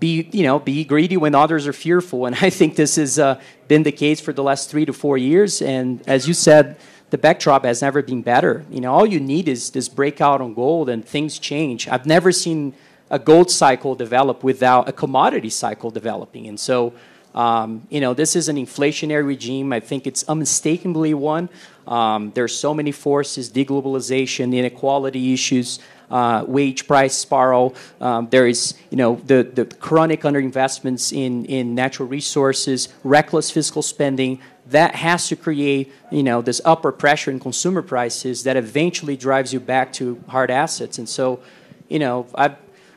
be 0.01 0.29
you 0.33 0.43
know 0.43 0.59
be 0.59 0.85
greedy 0.85 1.17
when 1.17 1.35
others 1.35 1.67
are 1.67 1.73
fearful. 1.73 2.27
And 2.27 2.37
i 2.41 2.51
think 2.51 2.77
this 2.77 2.97
has 2.97 3.19
uh, 3.19 3.41
been 3.69 3.83
the 3.83 3.93
case 3.93 4.21
for 4.21 4.33
the 4.33 4.43
last 4.43 4.71
three 4.71 4.85
to 4.85 4.93
four 4.93 5.17
years. 5.19 5.63
And 5.63 6.03
as 6.07 6.29
you 6.29 6.35
said 6.35 6.77
the 7.11 7.19
backdrop 7.19 7.65
has 7.65 7.81
never 7.81 8.03
been 8.03 8.23
better. 8.23 8.65
You 8.71 8.81
know 8.81 8.93
all 8.93 9.07
you 9.07 9.21
need 9.21 9.49
is 9.49 9.71
this 9.71 9.89
breakout 9.89 10.41
on 10.41 10.55
gold 10.55 10.89
and 10.89 11.05
things 11.05 11.39
change. 11.39 11.89
I've 11.89 12.07
never 12.07 12.33
seen 12.33 12.75
a 13.11 13.19
gold 13.19 13.51
cycle 13.51 13.95
develop 13.95 14.43
without 14.43 14.89
a 14.89 14.93
commodity 14.93 15.51
cycle 15.51 15.91
developing. 15.91 16.49
And 16.49 16.59
so 16.59 16.95
um, 17.35 17.87
you 17.91 18.01
know 18.01 18.15
this 18.15 18.37
is 18.37 18.49
an 18.49 18.57
inflationary 18.57 19.27
regime. 19.27 19.73
I 19.73 19.81
think 19.81 20.07
it's 20.07 20.23
unmistakably 20.25 21.15
one 21.15 21.49
um, 21.87 22.33
there's 22.35 22.57
so 22.57 22.75
many 22.75 22.93
forces 22.93 23.51
deglobalization 23.51 24.55
inequality 24.55 25.33
issues 25.33 25.79
uh, 26.11 26.45
wage 26.47 26.87
price 26.87 27.17
spiral. 27.17 27.75
Um, 28.01 28.29
there 28.31 28.47
is, 28.47 28.75
you 28.91 28.97
know, 28.97 29.17
the, 29.27 29.43
the 29.43 29.65
chronic 29.65 30.23
underinvestments 30.23 31.13
in, 31.13 31.45
in 31.47 31.75
natural 31.75 32.09
resources, 32.09 32.89
reckless 33.03 33.51
fiscal 33.51 33.83
spending. 33.83 34.41
That 34.69 34.95
has 34.95 35.29
to 35.29 35.37
create, 35.37 35.93
you 36.11 36.23
know, 36.23 36.41
this 36.41 36.61
upper 36.65 36.93
pressure 36.93 37.31
in 37.31 37.41
consumer 37.41 37.83
prices 37.83 38.45
that 38.45 38.57
eventually 38.57 39.17
drives 39.17 39.53
you 39.53 39.61
back 39.61 39.93
to 39.95 40.23
hard 40.29 40.51
assets. 40.51 40.99
And 40.99 41.09
so, 41.09 41.41
you 41.89 41.99
know, 41.99 42.27
I 42.35 42.57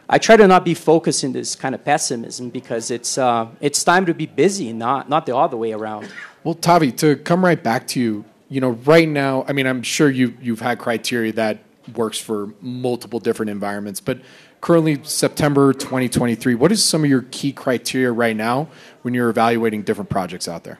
I 0.09 0.17
try 0.17 0.37
to 0.37 0.47
not 0.47 0.63
be 0.63 0.73
focused 0.73 1.25
in 1.25 1.33
this 1.33 1.55
kind 1.55 1.75
of 1.75 1.83
pessimism 1.83 2.49
because 2.49 2.91
it's 2.91 3.17
uh, 3.17 3.47
it's 3.59 3.83
time 3.83 4.05
to 4.05 4.13
be 4.13 4.25
busy, 4.25 4.71
not 4.71 5.09
not 5.09 5.25
the 5.25 5.35
other 5.35 5.57
way 5.57 5.73
around. 5.73 6.07
Well, 6.45 6.53
Tavi, 6.53 6.93
to 6.93 7.17
come 7.17 7.43
right 7.43 7.61
back 7.61 7.87
to 7.87 7.99
you, 7.99 8.23
you 8.49 8.61
know, 8.61 8.71
right 8.71 9.07
now, 9.07 9.45
I 9.47 9.53
mean, 9.53 9.67
I'm 9.67 9.83
sure 9.83 10.09
you 10.09 10.37
you've 10.41 10.61
had 10.61 10.79
criteria 10.79 11.33
that 11.33 11.59
works 11.95 12.17
for 12.17 12.53
multiple 12.61 13.19
different 13.19 13.49
environments. 13.49 13.99
But 13.99 14.19
currently, 14.61 15.03
September 15.03 15.73
2023, 15.73 16.55
what 16.55 16.71
is 16.71 16.83
some 16.83 17.03
of 17.03 17.09
your 17.09 17.25
key 17.31 17.51
criteria 17.51 18.11
right 18.11 18.35
now 18.35 18.69
when 19.01 19.13
you're 19.13 19.29
evaluating 19.29 19.83
different 19.83 20.09
projects 20.09 20.47
out 20.47 20.63
there? 20.63 20.79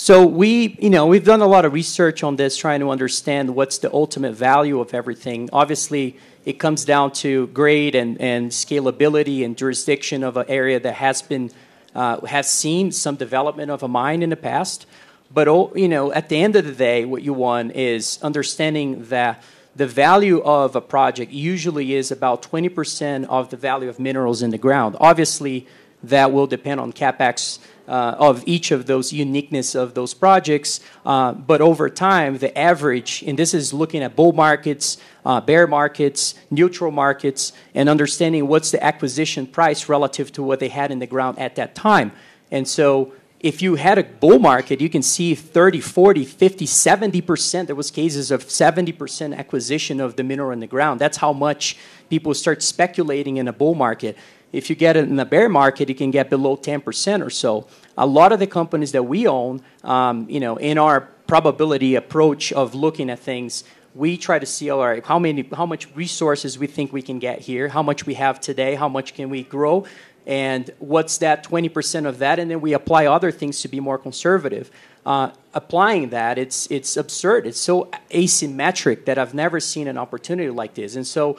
So 0.00 0.24
we, 0.24 0.76
you 0.80 0.90
know, 0.90 1.08
we've 1.08 1.24
done 1.24 1.40
a 1.40 1.46
lot 1.46 1.64
of 1.64 1.72
research 1.72 2.22
on 2.22 2.36
this, 2.36 2.56
trying 2.56 2.78
to 2.80 2.90
understand 2.90 3.56
what's 3.56 3.78
the 3.78 3.92
ultimate 3.92 4.34
value 4.34 4.78
of 4.78 4.94
everything. 4.94 5.50
Obviously, 5.52 6.16
it 6.44 6.60
comes 6.60 6.84
down 6.84 7.10
to 7.14 7.48
grade 7.48 7.96
and, 7.96 8.20
and 8.20 8.52
scalability 8.52 9.44
and 9.44 9.56
jurisdiction 9.56 10.22
of 10.22 10.36
an 10.36 10.46
area 10.48 10.78
that 10.78 10.94
has 10.94 11.20
been 11.22 11.50
uh, 11.96 12.24
has 12.26 12.48
seen 12.48 12.92
some 12.92 13.16
development 13.16 13.72
of 13.72 13.82
a 13.82 13.88
mine 13.88 14.22
in 14.22 14.30
the 14.30 14.36
past. 14.36 14.86
But 15.30 15.48
oh, 15.48 15.72
you 15.74 15.88
know, 15.88 16.12
at 16.12 16.28
the 16.28 16.36
end 16.36 16.56
of 16.56 16.64
the 16.64 16.72
day, 16.72 17.04
what 17.04 17.22
you 17.22 17.34
want 17.34 17.76
is 17.76 18.18
understanding 18.22 19.04
that 19.06 19.42
the 19.76 19.86
value 19.86 20.40
of 20.42 20.74
a 20.74 20.80
project 20.80 21.30
usually 21.30 21.94
is 21.94 22.10
about 22.10 22.42
20% 22.42 23.26
of 23.26 23.50
the 23.50 23.56
value 23.56 23.88
of 23.88 24.00
minerals 24.00 24.42
in 24.42 24.50
the 24.50 24.58
ground. 24.58 24.96
Obviously, 24.98 25.66
that 26.02 26.32
will 26.32 26.46
depend 26.46 26.80
on 26.80 26.92
capex 26.92 27.58
uh, 27.86 28.14
of 28.18 28.42
each 28.46 28.70
of 28.70 28.86
those 28.86 29.12
uniqueness 29.12 29.74
of 29.74 29.94
those 29.94 30.14
projects. 30.14 30.80
Uh, 31.06 31.32
but 31.32 31.60
over 31.60 31.88
time, 31.88 32.38
the 32.38 32.56
average, 32.56 33.24
and 33.26 33.38
this 33.38 33.54
is 33.54 33.72
looking 33.72 34.02
at 34.02 34.14
bull 34.14 34.32
markets, 34.32 34.98
uh, 35.24 35.40
bear 35.40 35.66
markets, 35.66 36.34
neutral 36.50 36.90
markets, 36.90 37.52
and 37.74 37.88
understanding 37.88 38.46
what's 38.46 38.70
the 38.70 38.82
acquisition 38.84 39.46
price 39.46 39.88
relative 39.88 40.30
to 40.32 40.42
what 40.42 40.60
they 40.60 40.68
had 40.68 40.90
in 40.90 40.98
the 40.98 41.06
ground 41.06 41.38
at 41.38 41.56
that 41.56 41.74
time. 41.74 42.12
And 42.50 42.66
so 42.66 43.12
if 43.40 43.62
you 43.62 43.76
had 43.76 43.98
a 43.98 44.02
bull 44.02 44.38
market, 44.38 44.80
you 44.80 44.88
can 44.88 45.02
see 45.02 45.34
30, 45.34 45.80
40, 45.80 46.24
50, 46.24 46.66
70%. 46.66 47.66
There 47.66 47.76
was 47.76 47.90
cases 47.90 48.30
of 48.30 48.44
70% 48.44 49.36
acquisition 49.36 50.00
of 50.00 50.16
the 50.16 50.24
mineral 50.24 50.50
in 50.50 50.60
the 50.60 50.66
ground. 50.66 51.00
That's 51.00 51.18
how 51.18 51.32
much 51.32 51.76
people 52.10 52.34
start 52.34 52.62
speculating 52.62 53.36
in 53.36 53.46
a 53.46 53.52
bull 53.52 53.76
market. 53.76 54.16
If 54.50 54.70
you 54.70 54.76
get 54.76 54.96
it 54.96 55.08
in 55.08 55.18
a 55.20 55.24
bear 55.24 55.48
market, 55.48 55.88
you 55.88 55.94
can 55.94 56.10
get 56.10 56.30
below 56.30 56.56
10% 56.56 57.24
or 57.24 57.30
so. 57.30 57.68
A 57.96 58.06
lot 58.06 58.32
of 58.32 58.40
the 58.40 58.46
companies 58.46 58.92
that 58.92 59.04
we 59.04 59.28
own, 59.28 59.62
um, 59.84 60.28
you 60.28 60.40
know, 60.40 60.56
in 60.56 60.78
our 60.78 61.02
probability 61.26 61.94
approach 61.94 62.52
of 62.52 62.74
looking 62.74 63.10
at 63.10 63.20
things, 63.20 63.62
we 63.94 64.16
try 64.16 64.38
to 64.38 64.46
see 64.46 64.70
all 64.70 64.80
right 64.80 65.04
how 65.04 65.18
many 65.18 65.48
how 65.54 65.66
much 65.66 65.88
resources 65.96 66.58
we 66.58 66.66
think 66.66 66.92
we 66.92 67.02
can 67.02 67.18
get 67.18 67.40
here 67.40 67.68
how 67.68 67.82
much 67.82 68.06
we 68.06 68.14
have 68.14 68.38
today 68.38 68.74
how 68.74 68.88
much 68.88 69.14
can 69.14 69.30
we 69.30 69.42
grow 69.42 69.84
and 70.28 70.70
what's 70.78 71.18
that 71.18 71.42
20% 71.42 72.06
of 72.06 72.18
that? 72.18 72.38
And 72.38 72.50
then 72.50 72.60
we 72.60 72.74
apply 72.74 73.06
other 73.06 73.32
things 73.32 73.62
to 73.62 73.68
be 73.68 73.80
more 73.80 73.96
conservative. 73.96 74.70
Uh, 75.06 75.30
applying 75.54 76.10
that, 76.10 76.36
it's, 76.36 76.70
it's 76.70 76.98
absurd. 76.98 77.46
It's 77.46 77.58
so 77.58 77.90
asymmetric 78.10 79.06
that 79.06 79.16
I've 79.16 79.32
never 79.32 79.58
seen 79.58 79.88
an 79.88 79.96
opportunity 79.96 80.50
like 80.50 80.74
this. 80.74 80.96
And 80.96 81.06
so 81.06 81.38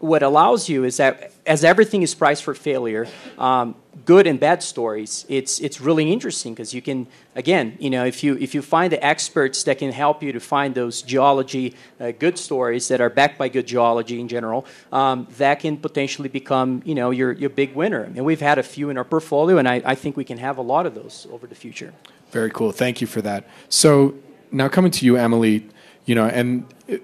what 0.00 0.22
allows 0.22 0.68
you 0.68 0.84
is 0.84 0.98
that 0.98 1.32
as 1.46 1.64
everything 1.64 2.02
is 2.02 2.14
priced 2.14 2.42
for 2.42 2.54
failure, 2.54 3.06
um, 3.38 3.74
good 4.04 4.26
and 4.26 4.38
bad 4.38 4.62
stories, 4.62 5.24
it's 5.28 5.58
it's 5.60 5.80
really 5.80 6.12
interesting 6.12 6.52
because 6.52 6.74
you 6.74 6.82
can 6.82 7.06
again, 7.34 7.76
you 7.78 7.88
know, 7.88 8.04
if 8.04 8.22
you 8.22 8.36
if 8.38 8.54
you 8.54 8.62
find 8.62 8.92
the 8.92 9.04
experts 9.04 9.62
that 9.64 9.78
can 9.78 9.92
help 9.92 10.22
you 10.22 10.32
to 10.32 10.40
find 10.40 10.74
those 10.74 11.02
geology 11.02 11.74
uh, 12.00 12.12
good 12.18 12.38
stories 12.38 12.88
that 12.88 13.00
are 13.00 13.08
backed 13.08 13.38
by 13.38 13.48
good 13.48 13.66
geology 13.66 14.20
in 14.20 14.28
general, 14.28 14.66
um, 14.92 15.26
that 15.38 15.60
can 15.60 15.76
potentially 15.76 16.28
become 16.28 16.82
you 16.84 16.94
know 16.94 17.10
your 17.10 17.32
your 17.32 17.50
big 17.50 17.74
winner. 17.74 18.02
And 18.02 18.24
we've 18.24 18.40
had 18.40 18.58
a 18.58 18.62
few 18.62 18.90
in 18.90 18.98
our 18.98 19.04
portfolio, 19.04 19.58
and 19.58 19.68
I, 19.68 19.82
I 19.84 19.94
think 19.94 20.16
we 20.16 20.24
can 20.24 20.38
have 20.38 20.58
a 20.58 20.62
lot 20.62 20.86
of 20.86 20.94
those 20.94 21.26
over 21.30 21.46
the 21.46 21.54
future. 21.54 21.94
Very 22.30 22.50
cool. 22.50 22.72
Thank 22.72 23.00
you 23.00 23.06
for 23.06 23.22
that. 23.22 23.48
So 23.68 24.14
now 24.50 24.68
coming 24.68 24.90
to 24.90 25.06
you, 25.06 25.16
Emily, 25.16 25.68
you 26.04 26.14
know, 26.14 26.26
and. 26.26 26.66
It, 26.86 27.02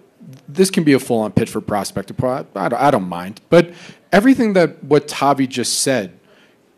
this 0.49 0.71
can 0.71 0.85
be 0.85 0.93
a 0.93 0.99
full-on 0.99 1.33
pitch 1.33 1.51
for 1.51 1.61
prospector. 1.61 2.15
I 2.27 2.69
don't, 2.69 2.81
I 2.81 2.91
don't 2.91 3.09
mind, 3.09 3.41
but 3.51 3.73
everything 4.13 4.53
that 4.53 4.83
what 4.85 5.09
Tavi 5.09 5.47
just 5.47 5.81
said, 5.81 6.19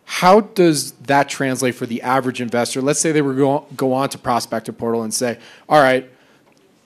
how 0.04 0.40
does 0.40 0.92
that 0.92 1.28
translate 1.28 1.74
for 1.74 1.86
the 1.86 2.02
average 2.02 2.40
investor? 2.40 2.82
Let's 2.82 3.00
say 3.00 3.12
they 3.12 3.22
were 3.22 3.34
go, 3.34 3.66
go 3.76 3.92
on 3.92 4.08
to 4.10 4.18
Prospector 4.18 4.72
Portal 4.72 5.02
and 5.02 5.12
say, 5.12 5.38
"All 5.68 5.80
right, 5.80 6.10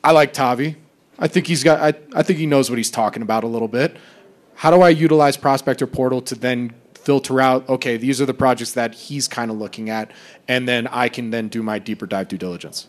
I 0.04 0.12
like 0.12 0.32
Tavi. 0.32 0.76
I 1.18 1.26
think 1.28 1.46
he's 1.46 1.64
got. 1.64 1.80
I, 1.80 1.98
I 2.14 2.22
think 2.22 2.38
he 2.38 2.46
knows 2.46 2.70
what 2.70 2.76
he's 2.76 2.90
talking 2.90 3.22
about 3.22 3.44
a 3.44 3.48
little 3.48 3.68
bit. 3.68 3.96
How 4.54 4.70
do 4.70 4.82
I 4.82 4.90
utilize 4.90 5.36
Prospector 5.36 5.86
Portal 5.88 6.22
to 6.22 6.34
then 6.34 6.74
filter 6.94 7.40
out? 7.40 7.68
Okay, 7.68 7.96
these 7.96 8.20
are 8.20 8.26
the 8.26 8.34
projects 8.34 8.72
that 8.72 8.94
he's 8.94 9.26
kind 9.26 9.50
of 9.50 9.58
looking 9.58 9.90
at, 9.90 10.12
and 10.46 10.68
then 10.68 10.86
I 10.86 11.08
can 11.08 11.30
then 11.30 11.48
do 11.48 11.62
my 11.62 11.80
deeper 11.80 12.06
dive 12.06 12.28
due 12.28 12.38
diligence." 12.38 12.88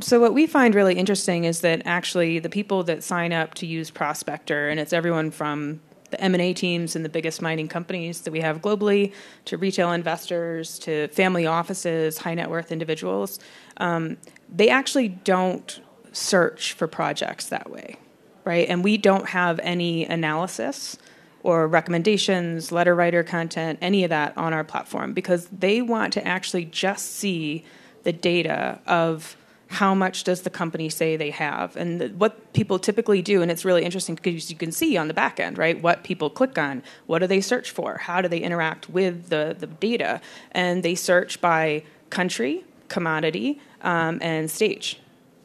So 0.00 0.20
what 0.20 0.34
we 0.34 0.46
find 0.46 0.74
really 0.74 0.96
interesting 0.96 1.44
is 1.44 1.60
that 1.60 1.82
actually 1.84 2.38
the 2.38 2.48
people 2.48 2.82
that 2.84 3.04
sign 3.04 3.32
up 3.32 3.54
to 3.54 3.66
use 3.66 3.90
Prospector, 3.90 4.68
and 4.68 4.80
it's 4.80 4.92
everyone 4.92 5.30
from 5.30 5.80
the 6.10 6.20
M&A 6.20 6.52
teams 6.52 6.94
and 6.94 7.04
the 7.04 7.08
biggest 7.08 7.42
mining 7.42 7.68
companies 7.68 8.22
that 8.22 8.30
we 8.30 8.40
have 8.40 8.60
globally, 8.60 9.12
to 9.46 9.56
retail 9.56 9.92
investors, 9.92 10.78
to 10.80 11.08
family 11.08 11.46
offices, 11.46 12.18
high 12.18 12.34
net 12.34 12.50
worth 12.50 12.70
individuals, 12.70 13.38
um, 13.78 14.16
they 14.48 14.68
actually 14.68 15.08
don't 15.08 15.80
search 16.12 16.72
for 16.72 16.86
projects 16.86 17.48
that 17.48 17.70
way, 17.70 17.96
right? 18.44 18.68
And 18.68 18.84
we 18.84 18.96
don't 18.96 19.28
have 19.28 19.58
any 19.60 20.04
analysis 20.06 20.96
or 21.42 21.68
recommendations, 21.68 22.72
letter 22.72 22.94
writer 22.94 23.22
content, 23.22 23.78
any 23.82 24.04
of 24.04 24.10
that 24.10 24.36
on 24.36 24.52
our 24.52 24.64
platform 24.64 25.12
because 25.12 25.46
they 25.48 25.82
want 25.82 26.12
to 26.14 26.26
actually 26.26 26.64
just 26.64 27.14
see 27.14 27.64
the 28.04 28.12
data 28.12 28.80
of 28.86 29.36
how 29.74 29.94
much 29.94 30.24
does 30.24 30.42
the 30.42 30.50
company 30.50 30.88
say 30.88 31.16
they 31.16 31.30
have? 31.30 31.76
And 31.76 32.00
the, 32.00 32.08
what 32.08 32.52
people 32.52 32.78
typically 32.78 33.22
do 33.22 33.42
and 33.42 33.50
it's 33.50 33.64
really 33.64 33.84
interesting 33.84 34.14
because 34.14 34.50
you 34.50 34.56
can 34.56 34.72
see 34.72 34.96
on 34.96 35.08
the 35.08 35.14
back 35.14 35.38
end 35.40 35.58
right 35.58 35.80
what 35.82 36.04
people 36.04 36.30
click 36.30 36.56
on 36.56 36.82
what 37.06 37.18
do 37.18 37.26
they 37.26 37.40
search 37.40 37.70
for 37.70 37.98
how 37.98 38.20
do 38.20 38.28
they 38.28 38.38
interact 38.38 38.88
with 38.88 39.28
the, 39.28 39.56
the 39.58 39.66
data? 39.66 40.20
And 40.52 40.82
they 40.82 40.94
search 40.94 41.40
by 41.40 41.82
country 42.10 42.64
commodity 42.88 43.60
um, 43.82 44.18
and 44.22 44.50
stage 44.50 45.00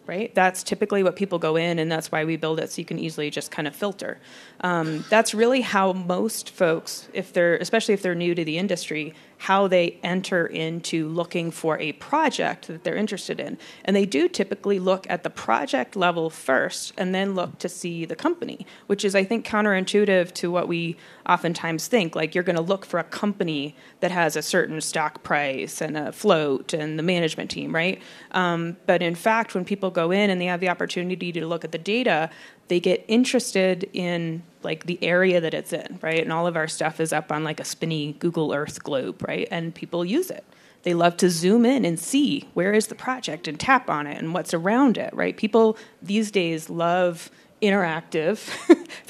right? 0.09 0.33
That's 0.33 0.63
typically 0.63 1.03
what 1.03 1.15
people 1.15 1.37
go 1.37 1.55
in 1.55 1.77
and 1.77 1.91
that's 1.91 2.11
why 2.11 2.25
we 2.25 2.35
build 2.35 2.59
it 2.59 2.71
so 2.71 2.81
you 2.81 2.85
can 2.85 2.97
easily 2.97 3.29
just 3.29 3.51
kind 3.51 3.67
of 3.67 3.75
filter. 3.75 4.17
Um, 4.61 5.05
that's 5.07 5.35
really 5.35 5.61
how 5.61 5.93
most 5.93 6.49
folks 6.49 7.07
if 7.13 7.31
they're 7.31 7.57
especially 7.57 7.93
if 7.93 8.01
they're 8.01 8.15
new 8.15 8.33
to 8.33 8.43
the 8.43 8.57
industry 8.57 9.13
how 9.39 9.67
they 9.67 9.97
enter 10.03 10.45
into 10.45 11.07
looking 11.07 11.49
for 11.49 11.79
a 11.79 11.93
project 11.93 12.67
that 12.67 12.83
they're 12.83 12.97
interested 12.97 13.39
in. 13.39 13.57
And 13.85 13.95
they 13.95 14.05
do 14.05 14.27
typically 14.27 14.79
look 14.79 15.07
at 15.09 15.23
the 15.23 15.29
project 15.29 15.95
level 15.95 16.29
first 16.29 16.93
and 16.97 17.15
then 17.15 17.35
look 17.35 17.57
to 17.59 17.69
see 17.69 18.03
the 18.03 18.17
company, 18.17 18.67
which 18.87 19.05
is, 19.05 19.15
I 19.15 19.23
think, 19.23 19.47
counterintuitive 19.47 20.33
to 20.33 20.51
what 20.51 20.67
we 20.67 20.97
oftentimes 21.27 21.87
think. 21.87 22.17
Like 22.17 22.35
you're 22.35 22.43
going 22.43 22.57
to 22.57 22.61
look 22.61 22.85
for 22.85 22.99
a 22.99 23.03
company 23.03 23.77
that 24.01 24.11
has 24.11 24.35
a 24.35 24.41
certain 24.41 24.81
stock 24.81 25.23
price 25.23 25.79
and 25.79 25.95
a 25.95 26.11
float 26.11 26.73
and 26.73 26.99
the 26.99 27.03
management 27.03 27.49
team, 27.49 27.73
right? 27.73 28.01
Um, 28.31 28.75
but 28.87 29.01
in 29.01 29.15
fact, 29.15 29.55
when 29.55 29.63
people 29.63 29.89
go 29.89 30.11
in 30.11 30.29
and 30.29 30.41
they 30.41 30.47
have 30.47 30.59
the 30.59 30.69
opportunity 30.69 31.31
to 31.31 31.47
look 31.47 31.63
at 31.63 31.71
the 31.71 31.77
data, 31.77 32.29
they 32.69 32.79
get 32.79 33.03
interested 33.07 33.89
in 33.93 34.43
like 34.63 34.85
the 34.85 35.01
area 35.03 35.41
that 35.41 35.53
it's 35.53 35.73
in, 35.73 35.99
right? 36.01 36.21
And 36.21 36.31
all 36.31 36.47
of 36.47 36.55
our 36.55 36.67
stuff 36.67 36.99
is 36.99 37.11
up 37.11 37.31
on 37.31 37.43
like 37.43 37.59
a 37.59 37.65
spinny 37.65 38.13
Google 38.19 38.53
Earth 38.53 38.83
globe, 38.83 39.23
right? 39.27 39.47
And 39.51 39.75
people 39.75 40.05
use 40.05 40.29
it. 40.29 40.43
They 40.83 40.93
love 40.93 41.17
to 41.17 41.29
zoom 41.29 41.65
in 41.65 41.83
and 41.83 41.99
see 41.99 42.47
where 42.53 42.73
is 42.73 42.87
the 42.87 42.95
project 42.95 43.47
and 43.47 43.59
tap 43.59 43.89
on 43.89 44.07
it 44.07 44.17
and 44.17 44.33
what's 44.33 44.53
around 44.53 44.97
it, 44.97 45.13
right? 45.13 45.35
People 45.35 45.77
these 46.01 46.31
days 46.31 46.69
love 46.69 47.29
interactive. 47.61 48.39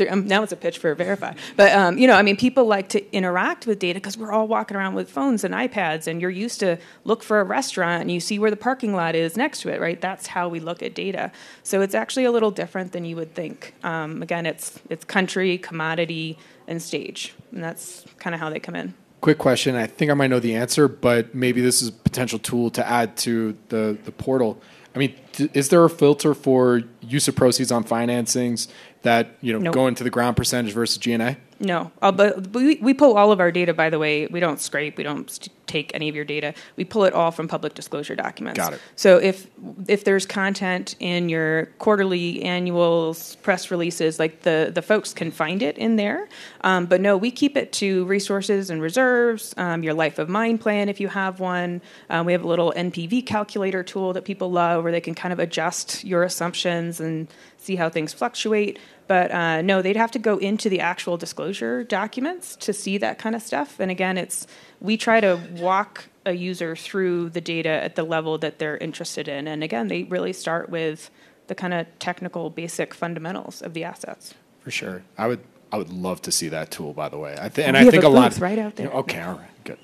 um, 0.11 0.27
now 0.27 0.43
it's 0.43 0.51
a 0.51 0.55
pitch 0.55 0.77
for 0.77 0.95
VRIFY. 0.95 1.35
But, 1.55 1.71
um, 1.73 1.97
you 1.97 2.07
know, 2.07 2.15
I 2.15 2.21
mean, 2.21 2.37
people 2.37 2.65
like 2.65 2.89
to 2.89 3.15
interact 3.15 3.67
with 3.67 3.79
data 3.79 3.99
because 3.99 4.17
we're 4.17 4.31
all 4.31 4.47
walking 4.47 4.77
around 4.77 4.95
with 4.95 5.09
phones 5.09 5.43
and 5.43 5.53
iPads, 5.53 6.07
and 6.07 6.21
you're 6.21 6.29
used 6.29 6.59
to 6.61 6.77
look 7.03 7.23
for 7.23 7.39
a 7.39 7.43
restaurant 7.43 8.01
and 8.01 8.11
you 8.11 8.19
see 8.19 8.39
where 8.39 8.51
the 8.51 8.57
parking 8.57 8.93
lot 8.93 9.15
is 9.15 9.37
next 9.37 9.61
to 9.61 9.69
it, 9.69 9.79
right? 9.79 9.99
That's 9.99 10.27
how 10.27 10.49
we 10.49 10.59
look 10.59 10.81
at 10.81 10.95
data. 10.95 11.31
So 11.63 11.81
it's 11.81 11.95
actually 11.95 12.25
a 12.25 12.31
little 12.31 12.51
different 12.51 12.91
than 12.91 13.05
you 13.05 13.15
would 13.15 13.33
think. 13.35 13.73
Um, 13.83 14.21
again, 14.21 14.45
it's, 14.45 14.79
it's 14.89 15.05
country, 15.05 15.57
commodity, 15.57 16.37
and 16.67 16.81
stage. 16.81 17.33
And 17.51 17.63
that's 17.63 18.05
kind 18.17 18.33
of 18.33 18.39
how 18.39 18.49
they 18.49 18.59
come 18.59 18.75
in. 18.75 18.93
Quick 19.21 19.37
question. 19.37 19.75
I 19.75 19.85
think 19.85 20.09
I 20.09 20.13
might 20.13 20.29
know 20.29 20.39
the 20.39 20.55
answer, 20.55 20.87
but 20.87 21.35
maybe 21.35 21.59
this 21.59 21.81
is 21.81 21.89
a 21.89 21.91
potential 21.91 22.39
tool 22.39 22.69
to 22.71 22.87
add 22.87 23.17
to 23.17 23.57
the, 23.67 23.97
the 24.05 24.11
portal. 24.13 24.61
I 24.95 24.97
mean, 24.97 25.15
is 25.53 25.69
there 25.69 25.83
a 25.85 25.89
filter 25.89 26.33
for 26.33 26.83
use 27.01 27.27
of 27.27 27.35
proceeds 27.35 27.71
on 27.71 27.83
financings 27.83 28.67
that 29.03 29.35
you 29.41 29.53
know 29.53 29.59
Nope. 29.59 29.73
go 29.73 29.87
into 29.87 30.03
the 30.03 30.09
ground 30.09 30.35
percentage 30.37 30.73
versus 30.73 30.97
G&A? 30.97 31.37
No, 31.59 31.91
uh, 32.01 32.11
but 32.11 32.47
we, 32.53 32.75
we 32.75 32.93
pull 32.93 33.17
all 33.17 33.31
of 33.31 33.39
our 33.39 33.51
data. 33.51 33.73
By 33.73 33.89
the 33.89 33.99
way, 33.99 34.27
we 34.27 34.39
don't 34.39 34.61
scrape. 34.61 34.97
We 34.97 35.03
don't 35.03 35.29
st- 35.29 35.49
take 35.67 35.91
any 35.93 36.09
of 36.09 36.15
your 36.15 36.25
data. 36.25 36.53
We 36.77 36.85
pull 36.85 37.03
it 37.03 37.13
all 37.13 37.31
from 37.31 37.47
public 37.47 37.75
disclosure 37.75 38.15
documents. 38.15 38.57
Got 38.57 38.73
it. 38.73 38.81
So 38.95 39.17
if 39.17 39.47
if 39.87 40.05
there's 40.05 40.25
content 40.25 40.95
in 40.99 41.27
your 41.27 41.67
quarterly, 41.77 42.43
annuals, 42.43 43.35
press 43.37 43.71
releases, 43.71 44.19
like 44.19 44.41
the 44.41 44.71
the 44.73 44.81
folks 44.81 45.13
can 45.13 45.31
find 45.31 45.61
it 45.61 45.77
in 45.77 45.97
there. 45.97 46.29
Um, 46.61 46.85
but 46.85 47.01
no, 47.01 47.17
we 47.17 47.29
keep 47.29 47.57
it 47.57 47.73
to 47.73 48.05
resources 48.05 48.69
and 48.69 48.81
reserves. 48.81 49.53
Um, 49.57 49.83
your 49.83 49.93
life 49.93 50.17
of 50.17 50.29
mine 50.29 50.57
plan, 50.57 50.87
if 50.87 50.99
you 50.99 51.09
have 51.09 51.39
one. 51.39 51.81
Um, 52.09 52.25
we 52.25 52.31
have 52.31 52.43
a 52.43 52.47
little 52.47 52.73
NPV 52.75 53.25
calculator 53.25 53.83
tool 53.83 54.13
that 54.13 54.23
people 54.23 54.49
love, 54.49 54.83
where 54.83 54.91
they 54.91 55.01
can 55.01 55.13
kind 55.13 55.33
of 55.33 55.39
adjust 55.39 56.03
your 56.05 56.23
assumptions 56.23 57.01
and 57.01 57.27
see 57.59 57.75
how 57.75 57.89
things 57.89 58.13
fluctuate. 58.13 58.79
But 59.07 59.31
uh, 59.31 59.61
no, 59.61 59.81
they'd 59.81 59.95
have 59.95 60.11
to 60.11 60.19
go 60.19 60.37
into 60.37 60.69
the 60.69 60.79
actual 60.79 61.17
disclosure 61.17 61.83
documents 61.83 62.55
to 62.57 62.73
see 62.73 62.97
that 62.99 63.17
kind 63.19 63.35
of 63.35 63.41
stuff. 63.41 63.79
And 63.79 63.89
again, 63.91 64.17
it's 64.17 64.47
we 64.81 64.97
try 64.97 65.19
to 65.19 65.39
walk 65.53 66.05
a 66.25 66.33
user 66.33 66.75
through 66.75 67.29
the 67.29 67.41
data 67.41 67.69
at 67.69 67.95
the 67.95 68.03
level 68.03 68.37
that 68.37 68.59
they're 68.59 68.77
interested 68.77 69.27
in. 69.27 69.47
And 69.47 69.63
again, 69.63 69.87
they 69.87 70.03
really 70.03 70.33
start 70.33 70.69
with 70.69 71.09
the 71.47 71.55
kind 71.55 71.73
of 71.73 71.87
technical, 71.97 72.49
basic 72.51 72.93
fundamentals 72.93 73.61
of 73.61 73.73
the 73.73 73.83
assets. 73.83 74.35
For 74.59 74.71
sure. 74.71 75.01
I 75.17 75.27
would 75.27 75.39
I 75.71 75.77
would 75.77 75.89
love 75.91 76.21
to 76.23 76.31
see 76.31 76.49
that 76.49 76.71
tool. 76.71 76.93
By 76.93 77.09
the 77.09 77.17
way, 77.17 77.35
I 77.39 77.49
th- 77.49 77.67
and 77.67 77.75
We 77.77 77.87
I 77.87 77.91
think 77.91 78.03
a 78.03 78.07
a 78.07 78.09
lot. 78.09 78.37
right 78.39 78.59
out 78.59 78.75
there. 78.75 78.89
Okay, 78.89 79.21
all 79.21 79.35
right, 79.37 79.63
good. 79.63 79.77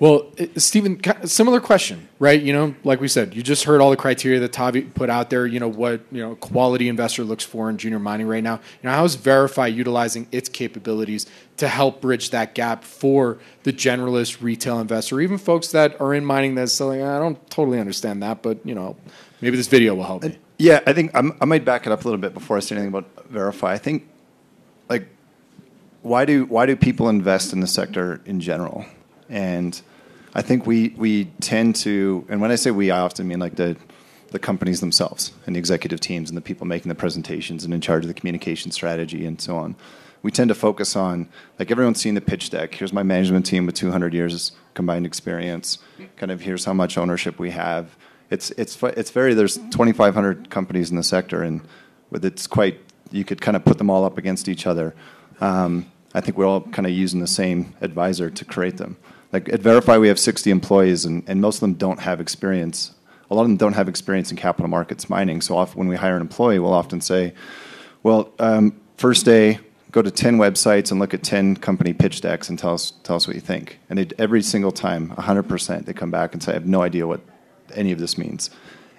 Well, 0.00 0.32
uh, 0.38 0.46
Steven, 0.56 1.00
similar 1.26 1.60
question, 1.60 2.08
right? 2.18 2.40
You 2.40 2.52
know, 2.52 2.74
like 2.82 3.00
we 3.00 3.08
said, 3.08 3.34
you 3.34 3.42
just 3.42 3.64
heard 3.64 3.80
all 3.80 3.90
the 3.90 3.96
criteria 3.96 4.40
that 4.40 4.52
Tavi 4.52 4.82
put 4.82 5.10
out 5.10 5.30
there. 5.30 5.46
You 5.46 5.60
know 5.60 5.68
what 5.68 6.00
you 6.10 6.22
know 6.22 6.32
a 6.32 6.36
quality 6.36 6.88
investor 6.88 7.24
looks 7.24 7.44
for 7.44 7.70
in 7.70 7.76
junior 7.76 7.98
mining 7.98 8.26
right 8.26 8.42
now. 8.42 8.54
You 8.54 8.88
know, 8.88 8.90
how 8.90 9.04
is 9.04 9.16
VRIFY 9.16 9.74
utilizing 9.74 10.26
its 10.32 10.48
capabilities 10.48 11.26
to 11.58 11.68
help 11.68 12.00
bridge 12.00 12.30
that 12.30 12.54
gap 12.54 12.84
for 12.84 13.38
the 13.62 13.72
generalist 13.72 14.42
retail 14.42 14.80
investor, 14.80 15.20
even 15.20 15.38
folks 15.38 15.68
that 15.68 16.00
are 16.00 16.14
in 16.14 16.24
mining 16.24 16.54
that's 16.56 16.72
selling? 16.72 17.02
I 17.02 17.18
don't 17.18 17.38
totally 17.50 17.78
understand 17.78 18.22
that, 18.22 18.42
but 18.42 18.58
you 18.66 18.74
know, 18.74 18.96
maybe 19.40 19.56
this 19.56 19.68
video 19.68 19.94
will 19.94 20.04
help 20.04 20.24
me. 20.24 20.38
Yeah, 20.58 20.80
I 20.86 20.92
think 20.92 21.10
I'm, 21.14 21.36
I 21.40 21.44
might 21.44 21.64
back 21.64 21.86
it 21.86 21.92
up 21.92 22.00
a 22.00 22.04
little 22.04 22.20
bit 22.20 22.34
before 22.34 22.56
I 22.56 22.60
say 22.60 22.76
anything 22.76 22.88
about 22.88 23.32
VRIFY. 23.32 23.68
I 23.68 23.78
think, 23.78 24.08
like, 24.88 25.08
why 26.02 26.24
do 26.24 26.44
why 26.46 26.66
do 26.66 26.76
people 26.76 27.08
invest 27.08 27.52
in 27.52 27.60
the 27.60 27.66
sector 27.66 28.20
in 28.24 28.40
general? 28.40 28.84
And 29.32 29.80
I 30.34 30.42
think 30.42 30.66
we 30.66 30.90
we 30.90 31.24
tend 31.40 31.74
to, 31.76 32.24
and 32.28 32.40
when 32.40 32.52
I 32.52 32.56
say 32.56 32.70
we, 32.70 32.90
I 32.90 33.00
often 33.00 33.26
mean 33.26 33.40
like 33.40 33.56
the 33.56 33.76
the 34.30 34.38
companies 34.38 34.80
themselves 34.80 35.32
and 35.46 35.56
the 35.56 35.58
executive 35.58 36.00
teams 36.00 36.30
and 36.30 36.36
the 36.36 36.42
people 36.42 36.66
making 36.66 36.88
the 36.88 36.94
presentations 36.94 37.64
and 37.64 37.74
in 37.74 37.80
charge 37.80 38.04
of 38.04 38.08
the 38.08 38.14
communication 38.14 38.70
strategy 38.70 39.26
and 39.26 39.40
so 39.40 39.56
on. 39.56 39.76
We 40.22 40.30
tend 40.30 40.48
to 40.48 40.54
focus 40.54 40.96
on 40.96 41.28
like 41.58 41.70
everyone's 41.70 42.00
seen 42.00 42.14
the 42.14 42.20
pitch 42.20 42.50
deck. 42.50 42.74
Here's 42.74 42.92
my 42.92 43.02
management 43.02 43.44
team 43.44 43.66
with 43.66 43.74
200 43.74 44.14
years 44.14 44.52
combined 44.74 45.04
experience. 45.04 45.78
Kind 46.16 46.30
of 46.30 46.40
here's 46.42 46.64
how 46.64 46.72
much 46.72 46.96
ownership 46.96 47.38
we 47.38 47.50
have. 47.50 47.96
It's 48.30 48.50
it's 48.52 48.80
it's 48.82 49.10
very 49.10 49.34
there's 49.34 49.56
2,500 49.56 50.50
companies 50.50 50.90
in 50.90 50.96
the 50.96 51.02
sector 51.02 51.42
and 51.42 51.60
with 52.10 52.24
it's 52.24 52.46
quite 52.46 52.80
you 53.10 53.24
could 53.24 53.40
kind 53.40 53.56
of 53.56 53.64
put 53.64 53.78
them 53.78 53.90
all 53.90 54.04
up 54.04 54.18
against 54.18 54.48
each 54.48 54.66
other. 54.66 54.94
Um, 55.40 55.90
I 56.14 56.20
think 56.20 56.36
we're 56.36 56.46
all 56.46 56.60
kind 56.60 56.86
of 56.86 56.92
using 56.92 57.20
the 57.20 57.26
same 57.26 57.74
advisor 57.80 58.30
to 58.30 58.44
create 58.44 58.76
them. 58.76 58.96
Like 59.32 59.48
at 59.48 59.60
VRIFY, 59.60 60.00
we 60.00 60.08
have 60.08 60.18
60 60.18 60.50
employees, 60.50 61.04
and, 61.04 61.24
and 61.26 61.40
most 61.40 61.56
of 61.56 61.60
them 61.60 61.74
don't 61.74 62.00
have 62.00 62.20
experience. 62.20 62.92
A 63.30 63.34
lot 63.34 63.42
of 63.42 63.48
them 63.48 63.56
don't 63.56 63.72
have 63.72 63.88
experience 63.88 64.30
in 64.30 64.36
capital 64.36 64.68
markets 64.68 65.08
mining. 65.08 65.40
So 65.40 65.56
often 65.56 65.78
when 65.78 65.88
we 65.88 65.96
hire 65.96 66.16
an 66.16 66.20
employee, 66.20 66.58
we'll 66.58 66.74
often 66.74 67.00
say, 67.00 67.32
well, 68.02 68.30
um, 68.38 68.78
first 68.96 69.24
day, 69.24 69.58
go 69.90 70.02
to 70.02 70.10
10 70.10 70.36
websites 70.36 70.90
and 70.90 71.00
look 71.00 71.14
at 71.14 71.22
10 71.22 71.56
company 71.56 71.92
pitch 71.92 72.20
decks 72.20 72.48
and 72.48 72.58
tell 72.58 72.74
us, 72.74 72.92
tell 73.04 73.16
us 73.16 73.26
what 73.26 73.34
you 73.34 73.40
think. 73.40 73.78
And 73.88 73.98
they, 73.98 74.08
every 74.18 74.42
single 74.42 74.72
time, 74.72 75.10
100%, 75.10 75.86
they 75.86 75.92
come 75.94 76.10
back 76.10 76.34
and 76.34 76.42
say, 76.42 76.52
I 76.52 76.54
have 76.54 76.66
no 76.66 76.82
idea 76.82 77.06
what 77.06 77.20
any 77.74 77.92
of 77.92 77.98
this 77.98 78.18
means. 78.18 78.50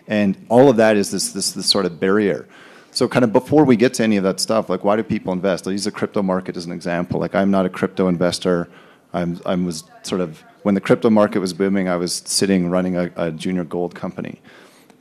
And 0.08 0.46
all 0.50 0.70
of 0.70 0.78
that 0.78 0.98
is 0.98 1.12
this, 1.12 1.32
this, 1.32 1.52
this 1.52 1.68
sort 1.68 1.86
of 1.86 2.00
barrier. 2.00 2.48
So 2.92 3.08
kind 3.08 3.24
of 3.24 3.34
before 3.34 3.66
we 3.66 3.76
get 3.76 3.96
to 3.96 4.04
any 4.04 4.18
of 4.18 4.24
that 4.24 4.40
stuff, 4.40 4.70
like 4.70 4.84
why 4.84 4.96
do 4.96 5.04
people 5.04 5.34
invest? 5.34 5.66
I'll 5.66 5.74
use 5.74 5.86
the 5.86 5.92
crypto 5.92 6.22
market 6.22 6.58
as 6.58 6.66
an 6.66 6.72
example. 6.72 7.20
Like 7.20 7.34
I'm 7.34 7.50
not 7.50 7.66
a 7.66 7.70
crypto 7.70 8.08
investor. 8.08 8.70
I'm, 9.14 9.40
I 9.46 9.56
was 9.56 9.84
sort 10.04 10.22
of, 10.22 10.44
when 10.64 10.76
the 10.76 10.82
crypto 10.82 11.10
market 11.10 11.40
was 11.40 11.54
booming, 11.54 11.88
I 11.88 11.96
was 11.96 12.14
sitting 12.26 12.70
running 12.70 12.96
a, 12.98 13.12
a 13.16 13.32
junior 13.32 13.64
gold 13.64 13.96
company. 13.96 14.42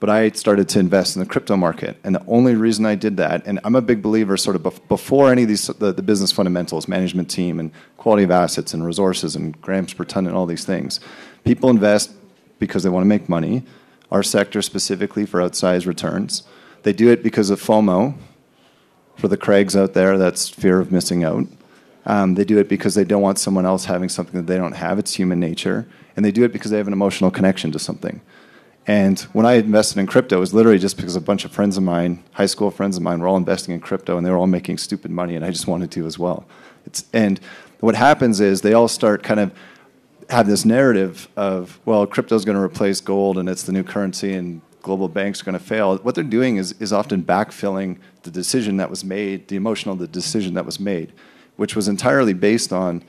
But 0.00 0.10
I 0.10 0.30
started 0.30 0.68
to 0.70 0.80
invest 0.80 1.14
in 1.14 1.20
the 1.20 1.26
crypto 1.26 1.56
market. 1.56 1.96
And 2.02 2.14
the 2.14 2.24
only 2.26 2.56
reason 2.56 2.84
I 2.84 2.96
did 2.96 3.16
that, 3.18 3.46
and 3.46 3.60
I'm 3.62 3.76
a 3.76 3.80
big 3.80 4.02
believer 4.02 4.36
sort 4.36 4.56
of 4.56 4.88
before 4.88 5.30
any 5.30 5.42
of 5.42 5.48
these, 5.48 5.68
the, 5.68 5.92
the 5.92 6.02
business 6.02 6.32
fundamentals, 6.32 6.88
management 6.88 7.30
team 7.30 7.60
and 7.60 7.70
quality 7.96 8.24
of 8.24 8.32
assets 8.32 8.74
and 8.74 8.84
resources 8.84 9.36
and 9.36 9.60
grams 9.60 9.94
per 9.94 10.04
ton 10.04 10.26
and 10.26 10.36
all 10.36 10.46
these 10.46 10.64
things, 10.64 10.98
people 11.44 11.70
invest 11.70 12.10
because 12.58 12.82
they 12.82 12.88
want 12.88 13.04
to 13.04 13.08
make 13.08 13.28
money. 13.28 13.62
Our 14.10 14.24
sector 14.24 14.60
specifically 14.60 15.24
for 15.24 15.40
outsized 15.40 15.86
returns 15.86 16.42
they 16.82 16.92
do 16.92 17.10
it 17.10 17.22
because 17.22 17.50
of 17.50 17.60
FOMO. 17.60 18.14
For 19.16 19.28
the 19.28 19.36
Craigs 19.36 19.76
out 19.76 19.92
there, 19.92 20.18
that's 20.18 20.48
fear 20.48 20.80
of 20.80 20.90
missing 20.90 21.22
out. 21.22 21.46
Um, 22.04 22.34
they 22.34 22.44
do 22.44 22.58
it 22.58 22.68
because 22.68 22.94
they 22.94 23.04
don't 23.04 23.22
want 23.22 23.38
someone 23.38 23.66
else 23.66 23.84
having 23.84 24.08
something 24.08 24.40
that 24.40 24.46
they 24.46 24.58
don't 24.58 24.72
have. 24.72 24.98
It's 24.98 25.14
human 25.14 25.38
nature. 25.38 25.86
And 26.16 26.24
they 26.24 26.32
do 26.32 26.44
it 26.44 26.52
because 26.52 26.70
they 26.70 26.78
have 26.78 26.86
an 26.86 26.92
emotional 26.92 27.30
connection 27.30 27.72
to 27.72 27.78
something. 27.78 28.20
And 28.86 29.20
when 29.32 29.46
I 29.46 29.54
invested 29.54 29.98
in 30.00 30.06
crypto, 30.06 30.38
it 30.38 30.40
was 30.40 30.52
literally 30.52 30.78
just 30.78 30.96
because 30.96 31.14
a 31.14 31.20
bunch 31.20 31.44
of 31.44 31.52
friends 31.52 31.76
of 31.76 31.84
mine, 31.84 32.24
high 32.32 32.46
school 32.46 32.70
friends 32.70 32.96
of 32.96 33.02
mine, 33.02 33.20
were 33.20 33.28
all 33.28 33.36
investing 33.36 33.74
in 33.74 33.80
crypto 33.80 34.16
and 34.16 34.26
they 34.26 34.30
were 34.30 34.36
all 34.36 34.48
making 34.48 34.78
stupid 34.78 35.10
money, 35.10 35.36
and 35.36 35.44
I 35.44 35.50
just 35.50 35.68
wanted 35.68 35.92
to 35.92 36.04
as 36.04 36.18
well. 36.18 36.44
It's, 36.84 37.04
and 37.12 37.38
what 37.78 37.94
happens 37.94 38.40
is 38.40 38.62
they 38.62 38.72
all 38.72 38.88
start 38.88 39.22
kind 39.22 39.38
of 39.38 39.52
have 40.30 40.48
this 40.48 40.64
narrative 40.64 41.28
of, 41.36 41.78
well, 41.84 42.06
crypto 42.06 42.34
is 42.34 42.44
going 42.44 42.56
to 42.56 42.62
replace 42.62 43.00
gold 43.00 43.38
and 43.38 43.48
it's 43.48 43.62
the 43.64 43.72
new 43.72 43.84
currency 43.84 44.32
and 44.32 44.62
global 44.82 45.08
banks 45.08 45.40
are 45.40 45.44
going 45.44 45.58
to 45.58 45.64
fail, 45.64 45.96
what 45.98 46.14
they're 46.14 46.24
doing 46.24 46.56
is, 46.56 46.72
is 46.80 46.92
often 46.92 47.22
backfilling 47.22 47.98
the 48.24 48.30
decision 48.30 48.76
that 48.78 48.90
was 48.90 49.04
made, 49.04 49.48
the 49.48 49.56
emotional 49.56 49.94
the 49.94 50.08
decision 50.08 50.54
that 50.54 50.66
was 50.66 50.80
made, 50.80 51.12
which 51.56 51.76
was 51.76 51.88
entirely 51.88 52.32
based 52.32 52.72
on 52.72 53.02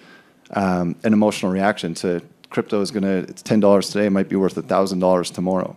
um, 0.51 0.95
an 1.03 1.13
emotional 1.13 1.51
reaction 1.51 1.93
to 1.95 2.21
crypto 2.49 2.82
is 2.82 2.91
going 2.91 3.03
to, 3.03 3.29
it's 3.29 3.41
$10 3.41 3.91
today, 3.91 4.10
might 4.10 4.29
be 4.29 4.36
worth 4.36 4.56
$1,000 4.56 5.34
tomorrow. 5.34 5.75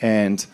And 0.00 0.44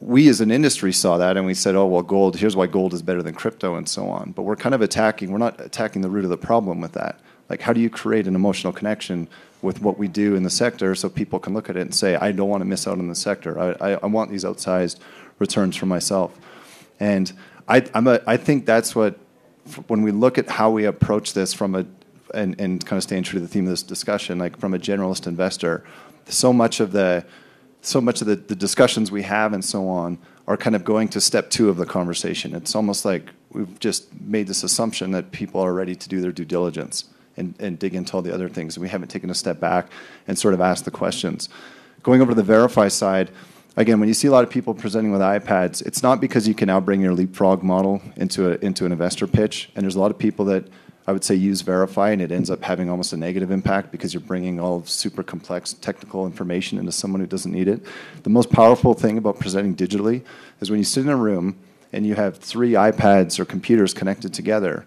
we 0.00 0.28
as 0.28 0.40
an 0.40 0.50
industry 0.50 0.92
saw 0.92 1.18
that 1.18 1.36
and 1.36 1.46
we 1.46 1.54
said, 1.54 1.76
oh, 1.76 1.86
well, 1.86 2.02
gold, 2.02 2.36
here's 2.36 2.56
why 2.56 2.66
gold 2.66 2.94
is 2.94 3.02
better 3.02 3.22
than 3.22 3.34
crypto 3.34 3.76
and 3.76 3.88
so 3.88 4.08
on. 4.08 4.32
But 4.32 4.42
we're 4.42 4.56
kind 4.56 4.74
of 4.74 4.80
attacking, 4.80 5.30
we're 5.30 5.38
not 5.38 5.60
attacking 5.60 6.02
the 6.02 6.10
root 6.10 6.24
of 6.24 6.30
the 6.30 6.36
problem 6.36 6.80
with 6.80 6.92
that. 6.92 7.20
Like, 7.48 7.60
how 7.60 7.72
do 7.72 7.80
you 7.80 7.90
create 7.90 8.26
an 8.26 8.34
emotional 8.34 8.72
connection 8.72 9.28
with 9.60 9.80
what 9.80 9.98
we 9.98 10.08
do 10.08 10.34
in 10.34 10.42
the 10.42 10.50
sector 10.50 10.94
so 10.94 11.08
people 11.08 11.38
can 11.38 11.54
look 11.54 11.70
at 11.70 11.76
it 11.76 11.82
and 11.82 11.94
say, 11.94 12.16
I 12.16 12.32
don't 12.32 12.48
want 12.48 12.62
to 12.62 12.64
miss 12.64 12.88
out 12.88 12.98
on 12.98 13.08
the 13.08 13.14
sector. 13.14 13.58
I, 13.58 13.92
I, 13.92 13.98
I 14.02 14.06
want 14.06 14.30
these 14.30 14.44
outsized 14.44 14.98
returns 15.38 15.76
for 15.76 15.86
myself. 15.86 16.36
And 16.98 17.32
I, 17.68 17.84
I'm 17.94 18.08
a, 18.08 18.20
I 18.26 18.36
think 18.36 18.66
that's 18.66 18.96
what, 18.96 19.18
when 19.86 20.02
we 20.02 20.10
look 20.10 20.38
at 20.38 20.48
how 20.48 20.70
we 20.70 20.84
approach 20.84 21.34
this 21.34 21.52
from 21.54 21.74
a, 21.74 21.86
and, 22.34 22.58
and 22.60 22.84
kind 22.84 22.96
of 22.96 23.02
staying 23.02 23.22
true 23.22 23.38
to 23.38 23.46
the 23.46 23.48
theme 23.48 23.64
of 23.64 23.70
this 23.70 23.82
discussion, 23.82 24.38
like 24.38 24.58
from 24.58 24.74
a 24.74 24.78
generalist 24.78 25.26
investor, 25.26 25.84
so 26.26 26.52
much 26.52 26.80
of 26.80 26.92
the, 26.92 27.24
so 27.80 28.00
much 28.00 28.20
of 28.20 28.26
the, 28.26 28.36
the 28.36 28.56
discussions 28.56 29.10
we 29.10 29.22
have 29.22 29.52
and 29.52 29.64
so 29.64 29.88
on 29.88 30.18
are 30.46 30.56
kind 30.56 30.74
of 30.74 30.84
going 30.84 31.08
to 31.08 31.20
step 31.20 31.50
two 31.50 31.68
of 31.68 31.76
the 31.76 31.86
conversation. 31.86 32.54
It's 32.54 32.74
almost 32.74 33.04
like 33.04 33.30
we've 33.50 33.78
just 33.78 34.12
made 34.20 34.46
this 34.46 34.62
assumption 34.62 35.12
that 35.12 35.30
people 35.30 35.60
are 35.60 35.72
ready 35.72 35.94
to 35.94 36.08
do 36.08 36.20
their 36.20 36.32
due 36.32 36.44
diligence 36.44 37.04
and, 37.36 37.54
and 37.60 37.78
dig 37.78 37.94
into 37.94 38.14
all 38.14 38.22
the 38.22 38.34
other 38.34 38.48
things. 38.48 38.78
We 38.78 38.88
haven't 38.88 39.08
taken 39.08 39.30
a 39.30 39.34
step 39.34 39.60
back 39.60 39.90
and 40.26 40.38
sort 40.38 40.54
of 40.54 40.60
asked 40.60 40.84
the 40.84 40.90
questions. 40.90 41.48
Going 42.02 42.20
over 42.20 42.34
to 42.34 42.42
the 42.42 42.52
VRIFY 42.52 42.90
side, 42.90 43.30
again, 43.76 44.00
when 44.00 44.08
you 44.08 44.14
see 44.14 44.28
a 44.28 44.30
lot 44.30 44.44
of 44.44 44.50
people 44.50 44.74
presenting 44.74 45.12
with 45.12 45.20
iPads, 45.20 45.84
it's 45.86 46.02
not 46.02 46.20
because 46.20 46.46
you 46.46 46.54
can 46.54 46.66
now 46.66 46.80
bring 46.80 47.00
your 47.00 47.14
leapfrog 47.14 47.62
model 47.62 48.02
into, 48.16 48.52
a, 48.52 48.56
into 48.64 48.84
an 48.84 48.92
investor 48.92 49.26
pitch. 49.26 49.70
And 49.74 49.84
there's 49.84 49.94
a 49.94 50.00
lot 50.00 50.10
of 50.10 50.18
people 50.18 50.44
that 50.46 50.64
I 51.06 51.12
would 51.12 51.24
say 51.24 51.34
use 51.34 51.62
VRIFY, 51.62 52.12
and 52.12 52.22
it 52.22 52.30
ends 52.30 52.48
up 52.48 52.62
having 52.62 52.88
almost 52.88 53.12
a 53.12 53.16
negative 53.16 53.50
impact 53.50 53.90
because 53.90 54.14
you're 54.14 54.20
bringing 54.20 54.60
all 54.60 54.76
of 54.76 54.88
super 54.88 55.22
complex 55.22 55.72
technical 55.72 56.26
information 56.26 56.78
into 56.78 56.92
someone 56.92 57.20
who 57.20 57.26
doesn't 57.26 57.50
need 57.50 57.66
it. 57.66 57.84
The 58.22 58.30
most 58.30 58.50
powerful 58.50 58.94
thing 58.94 59.18
about 59.18 59.40
presenting 59.40 59.74
digitally 59.74 60.22
is 60.60 60.70
when 60.70 60.78
you 60.78 60.84
sit 60.84 61.04
in 61.04 61.10
a 61.10 61.16
room 61.16 61.58
and 61.92 62.06
you 62.06 62.14
have 62.14 62.38
three 62.38 62.72
iPads 62.72 63.40
or 63.40 63.44
computers 63.44 63.92
connected 63.92 64.32
together 64.32 64.86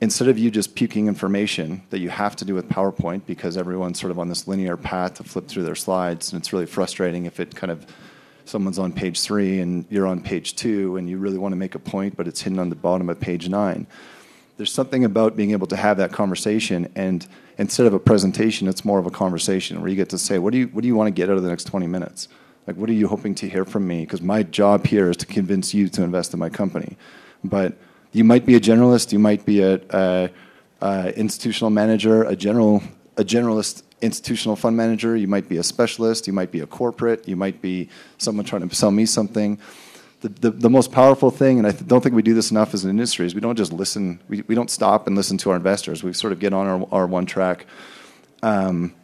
instead 0.00 0.28
of 0.28 0.38
you 0.38 0.50
just 0.50 0.74
puking 0.74 1.08
information 1.08 1.82
that 1.90 1.98
you 1.98 2.08
have 2.08 2.34
to 2.36 2.44
do 2.44 2.54
with 2.54 2.68
PowerPoint 2.68 3.22
because 3.26 3.56
everyone's 3.56 4.00
sort 4.00 4.10
of 4.10 4.18
on 4.18 4.28
this 4.28 4.48
linear 4.48 4.76
path 4.76 5.14
to 5.14 5.24
flip 5.24 5.46
through 5.46 5.64
their 5.64 5.74
slides, 5.74 6.32
and 6.32 6.40
it's 6.40 6.52
really 6.52 6.66
frustrating 6.66 7.26
if 7.26 7.38
it 7.38 7.54
kind 7.54 7.70
of 7.70 7.86
someone's 8.46 8.78
on 8.78 8.92
page 8.92 9.20
three 9.20 9.60
and 9.60 9.84
you're 9.90 10.06
on 10.06 10.20
page 10.20 10.56
two 10.56 10.96
and 10.96 11.08
you 11.08 11.18
really 11.18 11.38
want 11.38 11.52
to 11.52 11.56
make 11.56 11.74
a 11.74 11.78
point, 11.78 12.16
but 12.16 12.26
it's 12.26 12.40
hidden 12.40 12.58
on 12.58 12.70
the 12.70 12.74
bottom 12.74 13.08
of 13.08 13.20
page 13.20 13.48
nine. 13.48 13.86
There's 14.56 14.72
something 14.72 15.04
about 15.04 15.36
being 15.36 15.52
able 15.52 15.66
to 15.68 15.76
have 15.76 15.96
that 15.98 16.12
conversation, 16.12 16.90
and 16.94 17.26
instead 17.58 17.86
of 17.86 17.94
a 17.94 17.98
presentation, 17.98 18.68
it's 18.68 18.84
more 18.84 18.98
of 18.98 19.06
a 19.06 19.10
conversation 19.10 19.80
where 19.80 19.88
you 19.88 19.96
get 19.96 20.10
to 20.10 20.18
say, 20.18 20.38
"What 20.38 20.52
do 20.52 20.58
you 20.58 20.66
what 20.66 20.82
do 20.82 20.88
you 20.88 20.96
want 20.96 21.06
to 21.06 21.12
get 21.12 21.30
out 21.30 21.36
of 21.36 21.42
the 21.42 21.48
next 21.48 21.64
20 21.64 21.86
minutes? 21.86 22.28
Like, 22.66 22.76
what 22.76 22.90
are 22.90 22.94
you 22.94 23.08
hoping 23.08 23.34
to 23.36 23.48
hear 23.48 23.64
from 23.64 23.86
me? 23.86 24.00
Because 24.00 24.20
my 24.20 24.42
job 24.42 24.86
here 24.86 25.08
is 25.08 25.16
to 25.18 25.26
convince 25.26 25.72
you 25.72 25.88
to 25.88 26.02
invest 26.02 26.34
in 26.34 26.38
my 26.38 26.50
company, 26.50 26.98
but 27.42 27.74
you 28.12 28.24
might 28.24 28.44
be 28.44 28.54
a 28.54 28.60
generalist, 28.60 29.12
you 29.12 29.18
might 29.18 29.44
be 29.44 29.60
a, 29.62 29.80
a, 29.90 30.30
a 30.80 31.18
institutional 31.18 31.70
manager, 31.70 32.24
a 32.24 32.36
general 32.36 32.82
a 33.16 33.24
generalist 33.24 33.82
institutional 34.00 34.56
fund 34.56 34.76
manager, 34.76 35.16
you 35.16 35.28
might 35.28 35.48
be 35.48 35.58
a 35.58 35.62
specialist, 35.62 36.26
you 36.26 36.32
might 36.32 36.50
be 36.50 36.60
a 36.60 36.66
corporate, 36.66 37.28
you 37.28 37.36
might 37.36 37.60
be 37.60 37.88
someone 38.18 38.46
trying 38.46 38.66
to 38.66 38.74
sell 38.74 38.90
me 38.90 39.04
something. 39.04 39.58
The, 40.22 40.28
the, 40.28 40.50
the 40.50 40.70
most 40.70 40.92
powerful 40.92 41.30
thing, 41.30 41.58
and 41.58 41.66
I 41.66 41.72
don't 41.72 42.02
think 42.02 42.14
we 42.14 42.22
do 42.22 42.34
this 42.34 42.50
enough 42.50 42.74
as 42.74 42.84
an 42.84 42.90
industry, 42.90 43.26
is 43.26 43.34
we 43.34 43.40
don't 43.40 43.56
just 43.56 43.72
listen, 43.72 44.20
we, 44.28 44.42
we 44.42 44.54
don't 44.54 44.70
stop 44.70 45.06
and 45.06 45.16
listen 45.16 45.36
to 45.38 45.50
our 45.50 45.56
investors. 45.56 46.02
We 46.02 46.12
sort 46.12 46.32
of 46.32 46.38
get 46.38 46.52
on 46.52 46.66
our, 46.66 46.88
our 46.92 47.06
one 47.06 47.26
track 47.26 47.66
um, 48.42 48.94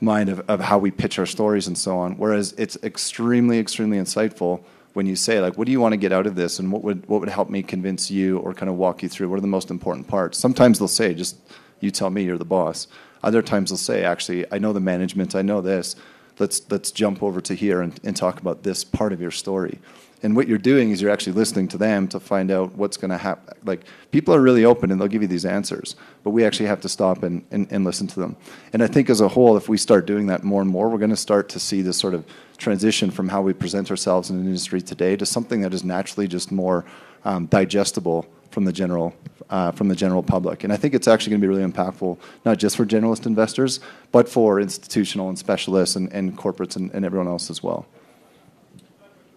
mind 0.00 0.28
of, 0.28 0.40
of 0.48 0.60
how 0.60 0.78
we 0.78 0.90
pitch 0.90 1.18
our 1.18 1.26
stories 1.26 1.66
and 1.66 1.76
so 1.76 1.98
on. 1.98 2.16
Whereas 2.16 2.52
it's 2.58 2.76
extremely, 2.82 3.58
extremely 3.58 3.98
insightful 3.98 4.62
when 4.96 5.04
you 5.04 5.14
say 5.14 5.42
like 5.42 5.58
what 5.58 5.66
do 5.66 5.72
you 5.72 5.78
want 5.78 5.92
to 5.92 5.98
get 5.98 6.10
out 6.10 6.26
of 6.26 6.36
this 6.36 6.58
and 6.58 6.72
what 6.72 6.82
would 6.82 7.06
what 7.06 7.20
would 7.20 7.28
help 7.28 7.50
me 7.50 7.62
convince 7.62 8.10
you 8.10 8.38
or 8.38 8.54
kind 8.54 8.70
of 8.70 8.76
walk 8.76 9.02
you 9.02 9.10
through 9.10 9.28
what 9.28 9.36
are 9.36 9.42
the 9.42 9.46
most 9.46 9.70
important 9.70 10.08
parts? 10.08 10.38
Sometimes 10.38 10.78
they'll 10.78 10.88
say 10.88 11.12
just 11.12 11.36
you 11.80 11.90
tell 11.90 12.08
me 12.08 12.24
you're 12.24 12.38
the 12.38 12.46
boss. 12.46 12.88
Other 13.22 13.42
times 13.42 13.68
they'll 13.68 13.76
say 13.76 14.04
actually 14.04 14.50
i 14.50 14.58
know 14.58 14.72
the 14.72 14.80
management 14.80 15.34
i 15.34 15.42
know 15.42 15.60
this. 15.60 15.96
Let's 16.38 16.62
let's 16.70 16.90
jump 16.90 17.22
over 17.22 17.42
to 17.42 17.54
here 17.54 17.82
and, 17.82 18.00
and 18.04 18.16
talk 18.16 18.40
about 18.40 18.62
this 18.62 18.84
part 18.84 19.12
of 19.12 19.20
your 19.20 19.30
story 19.30 19.80
and 20.22 20.34
what 20.34 20.48
you're 20.48 20.58
doing 20.58 20.90
is 20.90 21.00
you're 21.00 21.10
actually 21.10 21.34
listening 21.34 21.68
to 21.68 21.78
them 21.78 22.08
to 22.08 22.18
find 22.18 22.50
out 22.50 22.74
what's 22.74 22.96
going 22.96 23.10
to 23.10 23.18
happen 23.18 23.54
like 23.64 23.84
people 24.10 24.34
are 24.34 24.40
really 24.40 24.64
open 24.64 24.90
and 24.90 25.00
they'll 25.00 25.08
give 25.08 25.22
you 25.22 25.28
these 25.28 25.44
answers 25.44 25.96
but 26.24 26.30
we 26.30 26.44
actually 26.44 26.66
have 26.66 26.80
to 26.80 26.88
stop 26.88 27.22
and, 27.22 27.44
and, 27.50 27.66
and 27.70 27.84
listen 27.84 28.06
to 28.06 28.20
them 28.20 28.36
and 28.72 28.82
i 28.82 28.86
think 28.86 29.10
as 29.10 29.20
a 29.20 29.28
whole 29.28 29.56
if 29.56 29.68
we 29.68 29.76
start 29.76 30.06
doing 30.06 30.26
that 30.26 30.42
more 30.42 30.62
and 30.62 30.70
more 30.70 30.88
we're 30.88 30.98
going 30.98 31.10
to 31.10 31.16
start 31.16 31.48
to 31.48 31.60
see 31.60 31.82
this 31.82 31.96
sort 31.96 32.14
of 32.14 32.24
transition 32.56 33.10
from 33.10 33.28
how 33.28 33.42
we 33.42 33.52
present 33.52 33.90
ourselves 33.90 34.30
in 34.30 34.38
the 34.38 34.44
industry 34.44 34.80
today 34.80 35.16
to 35.16 35.26
something 35.26 35.60
that 35.60 35.74
is 35.74 35.84
naturally 35.84 36.26
just 36.26 36.50
more 36.50 36.84
um, 37.24 37.46
digestible 37.46 38.26
from 38.50 38.64
the 38.64 38.72
general 38.72 39.14
uh, 39.50 39.70
from 39.70 39.88
the 39.88 39.94
general 39.94 40.22
public. 40.22 40.64
And 40.64 40.72
I 40.72 40.76
think 40.76 40.94
it's 40.94 41.06
actually 41.06 41.30
going 41.30 41.40
to 41.40 41.46
be 41.46 41.48
really 41.48 41.70
impactful, 41.70 42.18
not 42.44 42.58
just 42.58 42.76
for 42.76 42.84
generalist 42.84 43.26
investors, 43.26 43.80
but 44.12 44.28
for 44.28 44.60
institutional 44.60 45.28
and 45.28 45.38
specialists 45.38 45.96
and, 45.96 46.12
and 46.12 46.36
corporates 46.36 46.76
and, 46.76 46.90
and 46.92 47.04
everyone 47.04 47.28
else 47.28 47.50
as 47.50 47.62
well. 47.62 47.86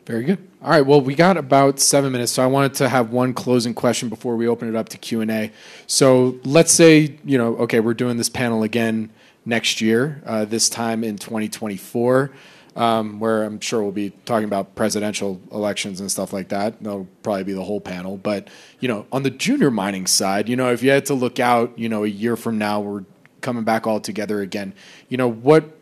Very 0.09 0.23
good. 0.23 0.39
All 0.63 0.71
right. 0.71 0.83
Well, 0.83 1.01
we 1.01 1.13
got 1.13 1.37
about 1.37 1.79
seven 1.79 2.11
minutes, 2.11 2.31
so 2.31 2.43
I 2.43 2.47
wanted 2.47 2.73
to 2.75 2.89
have 2.89 3.11
one 3.11 3.31
closing 3.31 3.75
question 3.75 4.09
before 4.09 4.35
we 4.35 4.47
open 4.47 4.67
it 4.67 4.75
up 4.75 4.89
to 4.89 4.97
Q 4.97 5.21
and 5.21 5.29
A. 5.29 5.51
So 5.85 6.39
let's 6.43 6.71
say 6.71 7.19
you 7.23 7.37
know, 7.37 7.55
okay, 7.57 7.79
we're 7.79 7.93
doing 7.93 8.17
this 8.17 8.27
panel 8.27 8.63
again 8.63 9.11
next 9.45 9.81
year, 9.81 10.23
uh, 10.25 10.45
this 10.45 10.67
time 10.67 11.03
in 11.03 11.19
2024 11.19 12.31
um, 12.75 13.19
where 13.19 13.43
I'm 13.43 13.59
sure 13.59 13.83
we'll 13.83 13.91
be 13.91 14.11
talking 14.25 14.45
about 14.45 14.73
presidential 14.73 15.39
elections 15.51 15.99
and 15.99 16.11
stuff 16.11 16.33
like 16.33 16.47
that. 16.49 16.81
That'll 16.81 17.07
probably 17.21 17.43
be 17.43 17.53
the 17.53 17.63
whole 17.63 17.81
panel. 17.81 18.17
But 18.17 18.47
you 18.79 18.87
know, 18.87 19.05
on 19.11 19.21
the 19.21 19.29
junior 19.29 19.69
mining 19.69 20.07
side, 20.07 20.49
you 20.49 20.55
know, 20.55 20.71
if 20.71 20.81
you 20.81 20.89
had 20.89 21.05
to 21.05 21.13
look 21.13 21.39
out, 21.39 21.77
you 21.77 21.87
know, 21.87 22.03
a 22.03 22.07
year 22.07 22.35
from 22.35 22.57
now, 22.57 22.79
we're 22.79 23.03
coming 23.41 23.63
back 23.63 23.85
all 23.85 23.99
together 23.99 24.41
again. 24.41 24.73
You 25.07 25.17
know, 25.17 25.29
what 25.29 25.78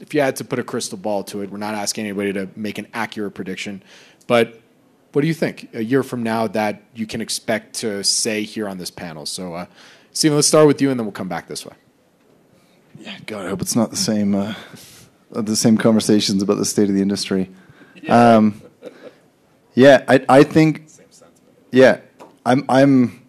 if 0.00 0.14
you 0.14 0.20
had 0.20 0.36
to 0.36 0.44
put 0.44 0.58
a 0.58 0.64
crystal 0.64 0.98
ball 0.98 1.24
to 1.24 1.42
it? 1.42 1.50
We're 1.50 1.58
not 1.58 1.74
asking 1.74 2.06
anybody 2.06 2.32
to 2.34 2.48
make 2.56 2.78
an 2.78 2.86
accurate 2.94 3.34
prediction, 3.34 3.82
but 4.26 4.60
what 5.12 5.22
do 5.22 5.28
you 5.28 5.34
think 5.34 5.70
a 5.74 5.82
year 5.82 6.02
from 6.02 6.22
now 6.22 6.46
that 6.48 6.82
you 6.94 7.06
can 7.06 7.20
expect 7.20 7.74
to 7.76 8.04
say 8.04 8.42
here 8.42 8.68
on 8.68 8.78
this 8.78 8.90
panel? 8.90 9.26
So. 9.26 9.54
Uh, 9.54 9.66
Steven, 10.16 10.36
let's 10.36 10.48
start 10.48 10.66
with 10.66 10.80
you, 10.80 10.90
and 10.90 10.98
then 10.98 11.04
we'll 11.04 11.12
come 11.12 11.28
back 11.28 11.46
this 11.46 11.66
way. 11.66 11.74
Yeah, 12.98 13.18
God, 13.26 13.44
I 13.44 13.50
hope 13.50 13.60
it's 13.60 13.76
not 13.76 13.90
the 13.90 13.98
same 13.98 14.34
uh, 14.34 14.54
the 15.30 15.54
same 15.54 15.76
conversations 15.76 16.42
about 16.42 16.56
the 16.56 16.64
state 16.64 16.88
of 16.88 16.94
the 16.94 17.02
industry. 17.02 17.50
Um, 18.08 18.62
yeah, 19.74 20.06
I 20.08 20.24
I 20.26 20.42
think 20.42 20.88
yeah, 21.70 22.00
I'm 22.46 22.64
I'm 22.70 23.26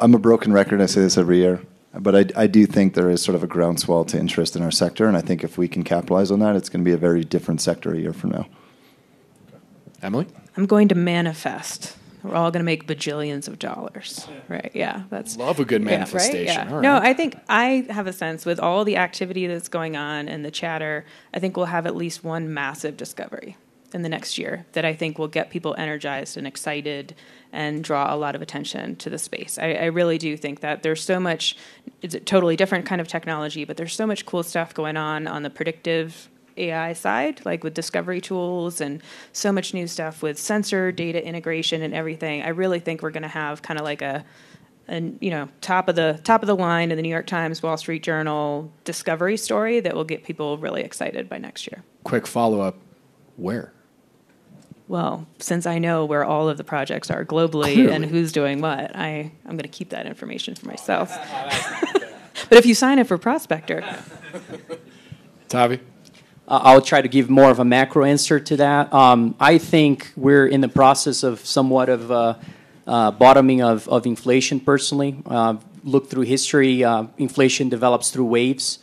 I'm 0.00 0.12
a 0.12 0.18
broken 0.18 0.52
record. 0.52 0.80
I 0.80 0.86
say 0.86 1.02
this 1.02 1.16
every 1.16 1.36
year, 1.36 1.62
but 2.00 2.14
I 2.14 2.42
I 2.42 2.46
do 2.46 2.66
think 2.66 2.94
there 2.94 3.10
is 3.10 3.22
sort 3.22 3.34
of 3.34 3.42
a 3.42 3.46
groundswell 3.46 4.04
to 4.06 4.18
interest 4.18 4.56
in 4.56 4.62
our 4.62 4.70
sector, 4.70 5.06
and 5.06 5.16
I 5.16 5.20
think 5.20 5.44
if 5.44 5.58
we 5.58 5.68
can 5.68 5.82
capitalize 5.82 6.30
on 6.30 6.40
that, 6.40 6.56
it's 6.56 6.68
going 6.68 6.84
to 6.84 6.88
be 6.88 6.94
a 6.94 6.98
very 6.98 7.24
different 7.24 7.60
sector 7.60 7.92
a 7.92 7.98
year 7.98 8.12
from 8.12 8.30
now. 8.30 8.46
Emily, 10.02 10.26
I'm 10.56 10.66
going 10.66 10.88
to 10.88 10.94
manifest. 10.94 11.96
We're 12.22 12.34
all 12.34 12.50
going 12.50 12.60
to 12.60 12.64
make 12.64 12.86
bajillions 12.86 13.46
of 13.46 13.58
dollars, 13.58 14.26
right? 14.48 14.70
Yeah, 14.74 15.04
that's 15.08 15.36
love 15.36 15.60
a 15.60 15.64
good 15.64 15.82
manifestation. 15.82 16.46
Yeah, 16.46 16.58
right? 16.58 16.68
yeah. 16.68 16.74
All 16.74 16.80
No. 16.80 16.96
I 16.96 17.14
think 17.14 17.36
I 17.48 17.86
have 17.90 18.06
a 18.06 18.12
sense 18.12 18.44
with 18.44 18.58
all 18.58 18.84
the 18.84 18.96
activity 18.96 19.46
that's 19.46 19.68
going 19.68 19.96
on 19.96 20.28
and 20.28 20.44
the 20.44 20.50
chatter. 20.50 21.04
I 21.32 21.38
think 21.38 21.56
we'll 21.56 21.66
have 21.66 21.86
at 21.86 21.94
least 21.94 22.24
one 22.24 22.52
massive 22.52 22.96
discovery 22.96 23.56
in 23.94 24.02
the 24.02 24.08
next 24.08 24.38
year 24.38 24.66
that 24.72 24.84
I 24.84 24.94
think 24.94 25.18
will 25.18 25.28
get 25.28 25.50
people 25.50 25.74
energized 25.78 26.36
and 26.36 26.46
excited 26.46 27.14
and 27.52 27.82
draw 27.82 28.14
a 28.14 28.16
lot 28.16 28.34
of 28.34 28.42
attention 28.42 28.96
to 28.96 29.10
the 29.10 29.18
space. 29.18 29.58
I, 29.58 29.72
I 29.72 29.84
really 29.86 30.18
do 30.18 30.36
think 30.36 30.60
that 30.60 30.82
there's 30.82 31.02
so 31.02 31.18
much. 31.18 31.56
It's 32.02 32.14
a 32.14 32.20
totally 32.20 32.56
different 32.56 32.84
kind 32.86 33.00
of 33.00 33.08
technology, 33.08 33.64
but 33.64 33.76
there's 33.76 33.94
so 33.94 34.06
much 34.06 34.26
cool 34.26 34.42
stuff 34.42 34.74
going 34.74 34.96
on 34.96 35.26
on 35.26 35.42
the 35.42 35.50
predictive 35.50 36.28
AI 36.58 36.92
side, 36.92 37.40
like 37.46 37.64
with 37.64 37.72
discovery 37.72 38.20
tools 38.20 38.80
and 38.80 39.02
so 39.32 39.52
much 39.52 39.72
new 39.72 39.86
stuff 39.86 40.22
with 40.22 40.38
sensor 40.38 40.92
data 40.92 41.24
integration 41.24 41.82
and 41.82 41.94
everything. 41.94 42.42
I 42.42 42.48
really 42.48 42.80
think 42.80 43.02
we're 43.02 43.10
going 43.10 43.22
to 43.22 43.28
have 43.28 43.62
kind 43.62 43.78
of 43.78 43.84
like 43.84 44.02
a, 44.02 44.24
and 44.86 45.18
you 45.20 45.30
know, 45.30 45.48
top 45.60 45.88
of 45.88 45.96
the 45.96 46.20
top 46.24 46.42
of 46.42 46.46
the 46.46 46.56
line 46.56 46.90
in 46.90 46.96
the 46.96 47.02
New 47.02 47.08
York 47.08 47.26
Times, 47.26 47.62
Wall 47.62 47.76
Street 47.76 48.02
Journal 48.02 48.70
discovery 48.84 49.36
story 49.36 49.80
that 49.80 49.94
will 49.94 50.04
get 50.04 50.24
people 50.24 50.58
really 50.58 50.82
excited 50.82 51.28
by 51.28 51.38
next 51.38 51.66
year. 51.66 51.84
Quick 52.04 52.26
follow 52.26 52.60
up. 52.60 52.76
Where? 53.36 53.72
Well, 54.88 55.26
since 55.38 55.66
I 55.66 55.78
know 55.78 56.06
where 56.06 56.24
all 56.24 56.48
of 56.48 56.56
the 56.56 56.64
projects 56.64 57.10
are 57.10 57.22
globally 57.22 57.74
Clearly. 57.74 57.92
and 57.92 58.04
who's 58.06 58.32
doing 58.32 58.62
what, 58.62 58.96
I, 58.96 59.30
I'm 59.44 59.52
going 59.52 59.58
to 59.58 59.68
keep 59.68 59.90
that 59.90 60.06
information 60.06 60.54
for 60.54 60.66
myself. 60.66 61.14
but 62.48 62.56
if 62.58 62.64
you 62.64 62.74
sign 62.74 62.98
up 62.98 63.06
for 63.06 63.18
Prospector, 63.18 63.84
Tavi? 65.48 65.80
Uh, 66.48 66.60
I'll 66.62 66.80
try 66.80 67.02
to 67.02 67.08
give 67.08 67.28
more 67.28 67.50
of 67.50 67.58
a 67.58 67.64
macro 67.66 68.04
answer 68.04 68.40
to 68.40 68.56
that. 68.56 68.92
Um, 68.94 69.34
I 69.38 69.58
think 69.58 70.10
we're 70.16 70.46
in 70.46 70.62
the 70.62 70.68
process 70.68 71.22
of 71.22 71.40
somewhat 71.40 71.90
of 71.90 72.10
uh, 72.10 72.34
uh, 72.86 73.10
bottoming 73.10 73.60
of, 73.60 73.86
of 73.90 74.06
inflation 74.06 74.58
personally. 74.58 75.22
Uh, 75.26 75.56
look 75.84 76.08
through 76.08 76.22
history, 76.22 76.82
uh, 76.82 77.04
inflation 77.18 77.68
develops 77.68 78.10
through 78.10 78.24
waves. 78.24 78.78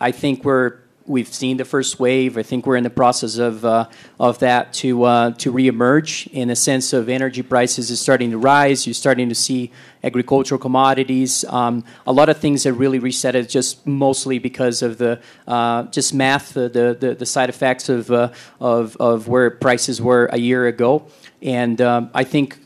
I 0.00 0.10
think 0.10 0.44
we're 0.44 0.78
we've 1.06 1.32
seen 1.32 1.56
the 1.56 1.64
first 1.64 1.98
wave. 1.98 2.36
I 2.36 2.42
think 2.42 2.66
we're 2.66 2.76
in 2.76 2.84
the 2.84 2.90
process 2.90 3.38
of 3.38 3.64
uh, 3.64 3.88
of 4.18 4.38
that 4.40 4.72
to 4.74 5.04
uh, 5.04 5.30
to 5.32 5.52
reemerge 5.52 6.26
in 6.32 6.48
the 6.48 6.56
sense 6.56 6.92
of 6.92 7.08
energy 7.08 7.42
prices 7.42 7.90
is 7.90 8.00
starting 8.00 8.30
to 8.30 8.38
rise. 8.38 8.86
You're 8.86 8.94
starting 8.94 9.28
to 9.28 9.34
see 9.34 9.70
agricultural 10.02 10.58
commodities. 10.58 11.44
Um, 11.44 11.84
a 12.06 12.12
lot 12.12 12.28
of 12.28 12.38
things 12.38 12.62
that 12.62 12.74
really 12.74 12.98
reset 12.98 13.34
it 13.34 13.48
just 13.48 13.86
mostly 13.86 14.38
because 14.38 14.82
of 14.82 14.98
the 14.98 15.20
uh, 15.46 15.84
just 15.84 16.14
math, 16.14 16.54
the, 16.54 16.68
the 16.68 17.16
the 17.18 17.26
side 17.26 17.48
effects 17.48 17.88
of 17.88 18.10
uh, 18.10 18.32
of 18.60 18.96
of 18.98 19.28
where 19.28 19.50
prices 19.50 20.00
were 20.00 20.26
a 20.32 20.38
year 20.38 20.66
ago. 20.66 21.06
And 21.42 21.80
um, 21.82 22.10
I 22.14 22.24
think 22.24 22.58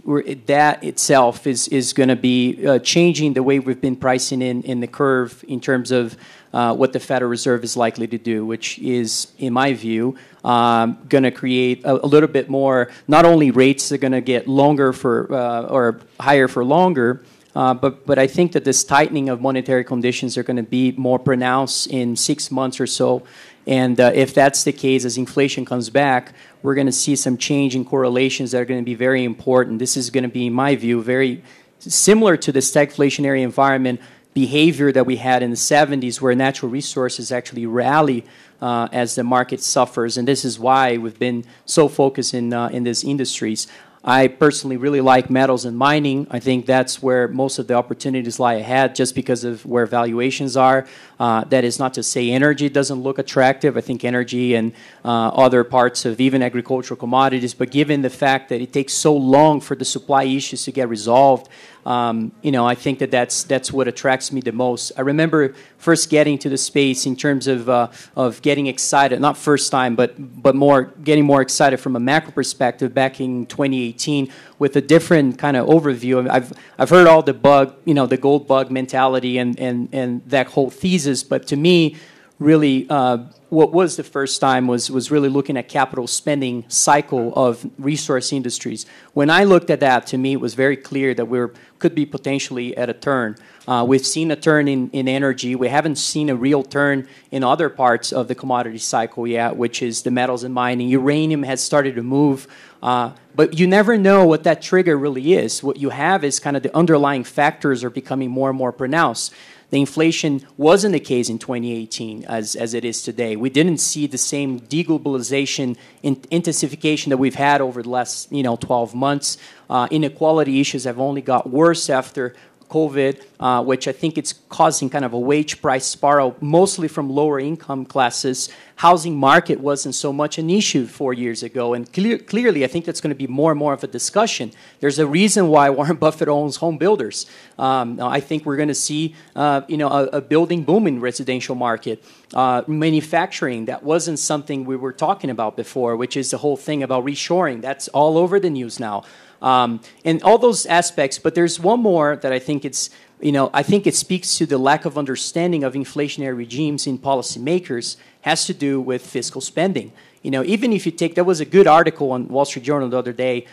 that 0.47 0.84
itself 0.84 1.47
is 1.47 1.68
is 1.68 1.93
going 1.93 2.09
to 2.09 2.16
be 2.16 2.66
uh, 2.66 2.78
changing 2.78 3.34
the 3.34 3.43
way 3.43 3.59
we've 3.59 3.80
been 3.80 3.97
pricing 3.97 4.43
in 4.43 4.62
in 4.62 4.80
the 4.80 4.86
curve 4.86 5.45
in 5.49 5.61
terms 5.61 5.91
of 5.91 6.16
uh, 6.53 6.74
what 6.74 6.92
the 6.92 7.01
Federal 7.01 7.30
Reserve 7.30 7.64
is 7.64 7.76
likely 7.76 8.07
to 8.09 8.18
do, 8.18 8.44
which 8.44 8.78
is, 8.78 9.32
in 9.38 9.53
my 9.53 9.72
view, 9.72 10.16
um, 10.44 10.98
going 11.09 11.24
to 11.24 11.30
create 11.30 11.84
a, 11.84 12.05
a 12.05 12.07
little 12.07 12.28
bit 12.28 12.48
more. 12.48 12.90
Not 13.07 13.24
only 13.24 13.51
rates 13.51 13.92
are 13.92 13.98
going 13.98 14.12
to 14.12 14.20
get 14.20 14.48
longer 14.48 14.92
for 14.92 15.32
uh, 15.32 15.62
or 15.62 16.01
higher 16.18 16.48
for 16.48 16.64
longer, 16.64 17.24
uh, 17.55 17.74
but 17.74 18.07
but 18.07 18.18
I 18.18 18.26
think 18.26 18.53
that 18.53 18.64
this 18.64 18.84
tightening 18.84 19.28
of 19.28 19.40
monetary 19.40 19.84
conditions 19.84 20.36
are 20.36 20.42
going 20.42 20.57
to 20.57 20.62
be 20.62 20.92
more 20.92 21.18
pronounced 21.18 21.86
in 21.88 22.16
six 22.16 22.51
months 22.51 22.80
or 22.80 22.86
so. 22.86 23.22
And 23.66 24.01
uh, 24.01 24.11
if 24.14 24.34
that's 24.34 24.64
the 24.64 24.72
case, 24.72 25.05
as 25.05 25.16
inflation 25.18 25.64
comes 25.64 25.90
back, 25.90 26.32
we're 26.62 26.74
going 26.74 26.86
to 26.86 26.92
see 26.92 27.14
some 27.14 27.36
change 27.36 27.76
in 27.76 27.84
correlations 27.84 28.51
that 28.51 28.62
are 28.62 28.64
going 28.64 28.80
to 28.80 28.84
be 28.84 28.94
very 28.94 29.22
important. 29.22 29.78
This 29.78 29.96
is 29.96 30.11
going 30.11 30.24
to 30.24 30.30
be, 30.30 30.46
in 30.46 30.53
my 30.53 30.76
view, 30.76 31.03
very 31.03 31.42
similar 31.78 32.36
to 32.38 32.53
the 32.53 32.61
stagflationary 32.61 33.42
environment 33.42 34.01
behavior 34.35 34.93
that 34.93 35.07
we 35.07 35.16
had 35.16 35.43
in 35.43 35.51
the 35.51 35.57
70s, 35.57 36.20
where 36.20 36.35
natural 36.35 36.70
resources 36.70 37.33
actually 37.33 37.66
rally 37.66 38.24
uh, 38.61 38.89
as 38.93 39.14
the 39.14 39.24
market 39.24 39.61
suffers. 39.61 40.16
And 40.16 40.28
this 40.28 40.45
is 40.45 40.59
why 40.59 40.97
we've 40.97 41.18
been 41.18 41.45
so 41.64 41.89
focused 41.89 42.35
in, 42.35 42.53
uh, 42.53 42.68
in 42.68 42.85
these 42.85 43.05
industries. 43.05 43.66
I 44.03 44.28
personally 44.28 44.78
really 44.78 45.03
like 45.03 45.28
metals 45.28 45.66
and 45.66 45.76
mining. 45.76 46.26
I 46.31 46.39
think 46.39 46.64
that's 46.64 47.03
where 47.03 47.28
most 47.28 47.59
of 47.59 47.66
the 47.66 47.74
opportunities 47.74 48.41
lie 48.41 48.55
ahead 48.55 48.95
just 48.95 49.14
because 49.14 49.45
of 49.45 49.66
where 49.66 49.85
valuations 49.85 50.57
are. 50.57 50.87
Uh, 51.18 51.45
that 51.45 51.64
is 51.64 51.78
not 51.78 51.93
to 51.95 52.03
say 52.03 52.31
energy 52.31 52.70
doesn't 52.70 53.03
look 53.03 53.18
attractive. 53.18 53.76
I 53.76 53.83
think 53.83 54.03
energy 54.03 54.55
and 54.55 54.72
uh, 55.05 55.28
other 55.28 55.64
parts 55.64 56.07
of 56.07 56.18
even 56.18 56.43
agricultural 56.43 56.97
commodities, 56.97 57.53
but 57.53 57.70
given 57.70 58.01
the 58.01 58.09
fact 58.09 58.49
that 58.49 58.62
it 58.62 58.72
takes 58.72 58.95
so 58.95 59.14
long 59.14 59.61
for 59.61 59.74
the 59.74 59.85
supply 59.85 60.24
issues 60.24 60.64
to 60.64 60.72
get 60.72 60.89
resolved, 60.89 61.51
um, 61.87 62.33
you 62.43 62.53
know, 62.53 62.66
I 62.66 62.74
think 62.74 62.99
that 62.99 63.11
that's 63.11 63.45
that's 63.45 63.72
what 63.72 63.89
attracts 63.89 64.33
me 64.33 64.41
the 64.41 64.53
most. 64.53 64.93
I 64.97 65.01
remember 65.01 65.55
first 65.78 66.11
getting 66.11 66.39
to 66.39 66.49
the 66.49 66.59
space 66.59 67.07
in 67.07 67.16
terms 67.16 67.47
of 67.47 67.68
uh, 67.68 67.89
of 68.16 68.43
getting 68.43 68.66
excited, 68.66 69.20
not 69.20 69.39
first 69.39 69.70
time, 69.70 69.97
but 69.97 70.14
but 70.18 70.55
more 70.55 70.85
getting 71.03 71.24
more 71.24 71.41
excited 71.41 71.78
from 71.78 71.97
a 71.97 72.01
macro 72.01 72.33
perspective 72.33 72.93
back 72.93 73.20
in 73.20 73.47
2018 73.47 74.31
with 74.59 74.76
a 74.76 74.81
different 74.81 75.39
kind 75.39 75.57
of 75.57 75.66
overview. 75.66 76.28
I've 76.28 76.53
I've 76.78 76.91
heard 76.91 77.07
all 77.07 77.22
the 77.22 77.35
bug, 77.35 77.74
you 77.85 77.95
know, 77.95 78.07
the 78.07 78.18
gold 78.18 78.47
bug 78.47 78.70
mentality 78.70 79.39
and 79.39 79.59
and 79.59 79.89
and 79.93 80.22
that 80.26 80.49
whole 80.49 80.70
thesis, 80.70 81.22
but 81.22 81.47
to 81.49 81.57
me, 81.57 81.97
really. 82.41 82.88
Uh, 82.91 83.18
what 83.51 83.72
was 83.72 83.97
the 83.97 84.05
first 84.05 84.41
time 84.41 84.68
was 84.68 84.91
was 84.91 85.11
really 85.11 85.28
looking 85.28 85.57
at 85.57 85.68
capital 85.68 86.07
spending 86.07 86.64
cycle 86.68 87.32
of 87.34 87.68
resource 87.78 88.32
industries. 88.32 88.86
When 89.12 89.28
I 89.28 89.43
looked 89.43 89.70
at 89.70 89.80
that, 89.80 90.07
to 90.09 90.18
me, 90.18 90.34
it 90.34 90.41
was 90.41 90.55
very 90.55 90.76
clear 90.76 91.14
that 91.14 91.24
we 91.24 91.47
could 91.80 91.95
be 91.95 92.07
potentially 92.07 92.76
at 92.76 92.88
a 92.88 92.93
turn. 92.93 93.36
Uh, 93.66 93.84
we've 93.86 94.07
seen 94.07 94.30
a 94.30 94.36
turn 94.36 94.68
in, 94.68 94.88
in 94.91 95.09
energy. 95.09 95.55
We 95.57 95.68
haven't 95.68 95.97
seen 95.97 96.30
a 96.30 96.36
real 96.36 96.62
turn 96.62 97.09
in 97.30 97.43
other 97.43 97.68
parts 97.68 98.12
of 98.12 98.28
the 98.28 98.34
commodity 98.34 98.78
cycle 98.78 99.26
yet, 99.26 99.57
which 99.57 99.82
is 99.82 100.03
the 100.03 100.11
metals 100.11 100.45
and 100.45 100.55
mining. 100.55 100.88
Uranium 100.88 101.43
has 101.43 101.62
started 101.62 101.97
to 101.97 102.03
move. 102.03 102.47
Uh, 102.82 103.12
but 103.34 103.59
you 103.59 103.66
never 103.66 103.99
know 103.99 104.26
what 104.26 104.45
that 104.45 104.62
trigger 104.62 104.97
really 104.97 105.34
is. 105.34 105.62
What 105.62 105.76
you 105.76 105.91
have 105.91 106.24
is 106.24 106.41
kind 106.41 106.57
of 106.57 106.62
the 106.62 106.74
underlying 106.74 107.24
factors 107.24 107.84
are 107.84 107.91
becoming 107.91 108.30
more 108.30 108.49
and 108.49 108.59
more 108.59 108.72
pronounced. 108.72 109.34
The 109.71 109.79
inflation 109.79 110.47
wasn't 110.57 110.93
the 110.93 111.01
case 111.01 111.31
in 111.31 111.39
2018 111.39 112.25
as, 112.25 112.57
as 112.57 112.75
it 112.75 112.85
is 112.85 113.03
today. 113.03 113.37
We 113.37 113.51
didn't 113.51 113.79
see 113.79 114.07
the 114.09 114.18
same 114.18 114.61
deglobalization 114.61 115.77
in, 116.03 116.21
intensification 116.31 117.11
that 117.11 117.18
we've 117.18 117.37
had 117.37 117.61
over 117.61 117.83
the 117.83 117.89
last 117.89 118.31
you 118.33 118.43
know 118.43 118.57
12 118.57 118.95
months. 118.95 119.39
Uh, 119.68 119.87
inequality 119.91 120.61
issues 120.61 120.85
have 120.85 120.99
only 120.99 121.23
got 121.23 121.49
worse 121.49 121.89
after 121.89 122.35
COVID, 122.71 123.23
uh, 123.41 123.62
which 123.64 123.89
I 123.89 123.93
think 123.93 124.16
it's 124.16 124.33
causing 124.49 124.89
kind 124.89 125.05
of 125.05 125.12
a 125.12 125.18
wage 125.18 125.61
price 125.61 125.85
spiral, 125.85 126.37
mostly 126.41 126.89
from 126.89 127.11
lower 127.11 127.41
income 127.41 127.85
classes. 127.85 128.49
Housing 128.77 129.16
market 129.16 129.61
wasn't 129.61 129.95
so 129.95 130.12
much 130.12 130.39
an 130.39 130.49
issue 130.49 130.87
four 130.87 131.12
years 131.12 131.43
ago, 131.43 131.75
and 131.75 131.93
clear, 131.93 132.16
clearly, 132.16 132.64
I 132.64 132.68
think 132.68 132.85
that's 132.85 133.01
going 133.01 133.11
to 133.11 133.18
be 133.18 133.27
more 133.27 133.51
and 133.51 133.59
more 133.59 133.75
of 133.75 133.85
a 133.85 133.89
discussion. 133.89 134.53
There's 134.79 134.99
a 134.99 135.07
reason 135.07 135.49
why 135.49 135.68
Warren 135.79 135.97
Buffett 135.97 136.29
owns 136.29 136.57
home 136.57 136.79
builders. 136.79 137.27
Um, 137.59 138.01
I 138.01 138.21
think 138.21 138.47
we're 138.47 138.57
going 138.57 138.68
to 138.68 138.75
see, 138.75 139.14
uh, 139.37 139.62
you 139.68 139.77
know, 139.77 139.89
a, 139.89 140.05
a, 140.07 140.21
building 140.21 140.62
boom 140.62 140.87
in 140.87 141.01
residential 141.01 141.55
market, 141.55 142.03
uh, 142.33 142.62
manufacturing. 142.66 143.66
That 143.66 143.83
wasn't 143.83 144.18
something 144.18 144.64
we 144.64 144.77
were 144.77 144.93
talking 144.93 145.29
about 145.29 145.57
before, 145.57 145.97
which 145.97 146.16
is 146.16 146.31
the 146.31 146.39
whole 146.39 146.57
thing 146.57 146.83
about 146.83 147.05
reshoring. 147.05 147.61
That's 147.61 147.89
all 147.89 148.16
over 148.16 148.41
the 148.41 148.49
news 148.49 148.81
now. 148.81 149.03
Um, 149.43 149.80
and 150.05 150.22
all 150.22 150.38
those 150.38 150.66
aspects. 150.66 151.18
But 151.18 151.34
there's 151.34 151.59
one 151.59 151.80
more 151.80 152.16
that 152.16 152.32
I 152.32 152.38
think 152.38 152.64
it's, 152.64 152.91
you 153.20 153.32
know, 153.32 153.51
I 153.53 153.62
think 153.62 153.86
it 153.86 153.95
speaks 153.95 154.36
to 154.38 154.47
the 154.47 154.59
lack 154.59 154.84
of 154.84 154.99
understanding 154.99 155.64
of 155.64 155.74
inflationary 155.74 156.36
regimes 156.36 156.86
in 156.86 156.99
policymakers 156.99 157.97
has 158.22 158.47
to 158.47 158.55
do 158.55 158.80
with 158.80 159.07
fiscal 159.07 159.41
spending. 159.41 159.93
You 160.22 160.30
know, 160.30 160.45
even 160.45 160.72
if 160.72 160.84
you 160.84 160.93
take, 160.93 161.14
there 161.14 161.24
was 161.24 161.41
a 161.41 161.47
good 161.47 161.66
article 161.66 162.12
on 162.12 162.28
Wall 162.28 162.45
Street 162.45 162.64
Journal 162.64 162.88
the 162.91 162.99
other 162.99 163.12
day, 163.12 163.47